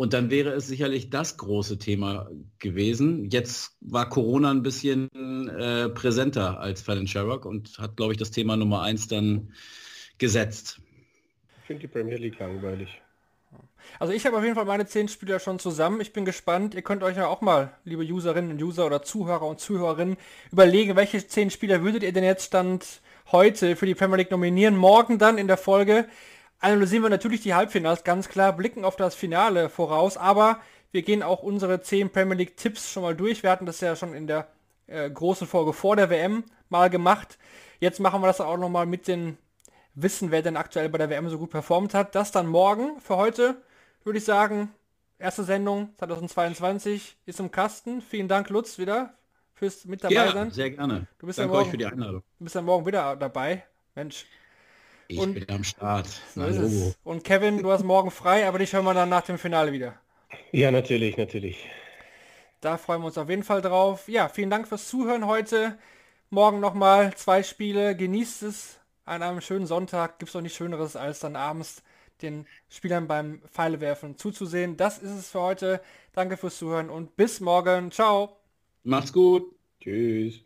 Und 0.00 0.14
dann 0.14 0.30
wäre 0.30 0.52
es 0.52 0.66
sicherlich 0.66 1.10
das 1.10 1.36
große 1.36 1.76
Thema 1.76 2.30
gewesen. 2.58 3.28
Jetzt 3.28 3.76
war 3.82 4.08
Corona 4.08 4.50
ein 4.50 4.62
bisschen 4.62 5.10
äh, 5.50 5.90
präsenter 5.90 6.58
als 6.58 6.80
Fallon 6.80 7.06
Sherrock 7.06 7.44
und 7.44 7.76
hat, 7.78 7.98
glaube 7.98 8.14
ich, 8.14 8.18
das 8.18 8.30
Thema 8.30 8.56
Nummer 8.56 8.80
eins 8.80 9.08
dann 9.08 9.52
gesetzt. 10.16 10.80
Ich 11.60 11.66
finde 11.66 11.82
die 11.82 11.88
Premier 11.88 12.16
League 12.16 12.38
langweilig. 12.38 12.88
Also 13.98 14.14
ich 14.14 14.24
habe 14.24 14.38
auf 14.38 14.42
jeden 14.42 14.54
Fall 14.54 14.64
meine 14.64 14.86
zehn 14.86 15.06
Spieler 15.06 15.38
schon 15.38 15.58
zusammen. 15.58 16.00
Ich 16.00 16.14
bin 16.14 16.24
gespannt. 16.24 16.74
Ihr 16.74 16.80
könnt 16.80 17.02
euch 17.02 17.18
ja 17.18 17.26
auch 17.26 17.42
mal, 17.42 17.76
liebe 17.84 18.02
Userinnen 18.02 18.52
und 18.52 18.62
User 18.62 18.86
oder 18.86 19.02
Zuhörer 19.02 19.46
und 19.46 19.60
Zuhörerinnen, 19.60 20.16
überlegen, 20.50 20.96
welche 20.96 21.26
zehn 21.26 21.50
Spieler 21.50 21.82
würdet 21.82 22.04
ihr 22.04 22.14
denn 22.14 22.24
jetzt 22.24 22.46
Stand 22.46 23.02
heute 23.32 23.76
für 23.76 23.84
die 23.84 23.94
Premier 23.94 24.16
League 24.16 24.30
nominieren. 24.30 24.78
Morgen 24.78 25.18
dann 25.18 25.36
in 25.36 25.46
der 25.46 25.58
Folge 25.58 26.06
analysieren 26.60 27.02
wir 27.02 27.10
natürlich 27.10 27.40
die 27.40 27.54
Halbfinals, 27.54 28.04
ganz 28.04 28.28
klar, 28.28 28.52
blicken 28.52 28.84
auf 28.84 28.96
das 28.96 29.14
Finale 29.14 29.68
voraus, 29.68 30.16
aber 30.16 30.60
wir 30.92 31.02
gehen 31.02 31.22
auch 31.22 31.42
unsere 31.42 31.80
zehn 31.80 32.10
Premier 32.10 32.36
League 32.36 32.56
Tipps 32.56 32.90
schon 32.90 33.02
mal 33.02 33.16
durch. 33.16 33.42
Wir 33.42 33.50
hatten 33.50 33.66
das 33.66 33.80
ja 33.80 33.96
schon 33.96 34.14
in 34.14 34.26
der 34.26 34.48
äh, 34.86 35.08
großen 35.08 35.46
Folge 35.46 35.72
vor 35.72 35.96
der 35.96 36.10
WM 36.10 36.44
mal 36.68 36.90
gemacht. 36.90 37.38
Jetzt 37.78 38.00
machen 38.00 38.20
wir 38.20 38.26
das 38.26 38.40
auch 38.40 38.56
nochmal 38.56 38.86
mit 38.86 39.08
den 39.08 39.38
Wissen, 39.94 40.30
wer 40.30 40.42
denn 40.42 40.56
aktuell 40.56 40.88
bei 40.88 40.98
der 40.98 41.10
WM 41.10 41.28
so 41.28 41.38
gut 41.38 41.50
performt 41.50 41.94
hat. 41.94 42.14
Das 42.14 42.32
dann 42.32 42.46
morgen. 42.46 43.00
Für 43.00 43.16
heute 43.16 43.56
würde 44.04 44.18
ich 44.18 44.24
sagen, 44.24 44.70
erste 45.18 45.44
Sendung 45.44 45.90
2022 45.98 47.16
ist 47.26 47.40
im 47.40 47.50
Kasten. 47.50 48.02
Vielen 48.02 48.28
Dank, 48.28 48.50
Lutz, 48.50 48.78
wieder 48.78 49.14
fürs 49.54 49.84
mit 49.84 50.02
dabei 50.02 50.14
ja, 50.14 50.32
sein. 50.32 50.50
sehr 50.50 50.70
gerne. 50.70 51.06
Du 51.18 51.26
bist 51.26 51.38
Danke 51.38 51.52
ja 51.52 51.56
morgen, 51.56 51.66
euch 51.66 51.70
für 51.70 51.78
die 51.78 51.86
Einladung. 51.86 52.22
Du 52.38 52.44
bist 52.44 52.54
ja 52.54 52.62
morgen 52.62 52.86
wieder 52.86 53.16
dabei. 53.16 53.64
Mensch. 53.94 54.26
Ich 55.10 55.18
und, 55.18 55.34
bin 55.34 55.50
am 55.50 55.64
Start. 55.64 56.06
So 56.36 56.94
und 57.02 57.24
Kevin, 57.24 57.62
du 57.62 57.72
hast 57.72 57.82
morgen 57.82 58.12
frei, 58.12 58.46
aber 58.46 58.60
dich 58.60 58.72
hören 58.72 58.84
wir 58.84 58.94
dann 58.94 59.08
nach 59.08 59.22
dem 59.22 59.38
Finale 59.38 59.72
wieder. 59.72 59.94
Ja, 60.52 60.70
natürlich, 60.70 61.16
natürlich. 61.16 61.66
Da 62.60 62.78
freuen 62.78 63.00
wir 63.02 63.06
uns 63.06 63.18
auf 63.18 63.28
jeden 63.28 63.42
Fall 63.42 63.60
drauf. 63.60 64.08
Ja, 64.08 64.28
vielen 64.28 64.50
Dank 64.50 64.68
fürs 64.68 64.88
Zuhören 64.88 65.26
heute. 65.26 65.76
Morgen 66.28 66.60
nochmal 66.60 67.12
zwei 67.16 67.42
Spiele. 67.42 67.96
Genießt 67.96 68.44
es 68.44 68.78
an 69.04 69.22
einem 69.22 69.40
schönen 69.40 69.66
Sonntag. 69.66 70.20
Gibt 70.20 70.28
es 70.28 70.34
doch 70.34 70.42
nichts 70.42 70.56
Schöneres, 70.56 70.94
als 70.94 71.18
dann 71.18 71.34
abends 71.34 71.82
den 72.22 72.46
Spielern 72.68 73.08
beim 73.08 73.42
Pfeilewerfen 73.50 74.16
zuzusehen. 74.16 74.76
Das 74.76 74.98
ist 74.98 75.10
es 75.10 75.30
für 75.30 75.40
heute. 75.40 75.80
Danke 76.12 76.36
fürs 76.36 76.58
Zuhören 76.58 76.88
und 76.88 77.16
bis 77.16 77.40
morgen. 77.40 77.90
Ciao. 77.90 78.36
Macht's 78.84 79.12
gut. 79.12 79.56
Tschüss. 79.80 80.44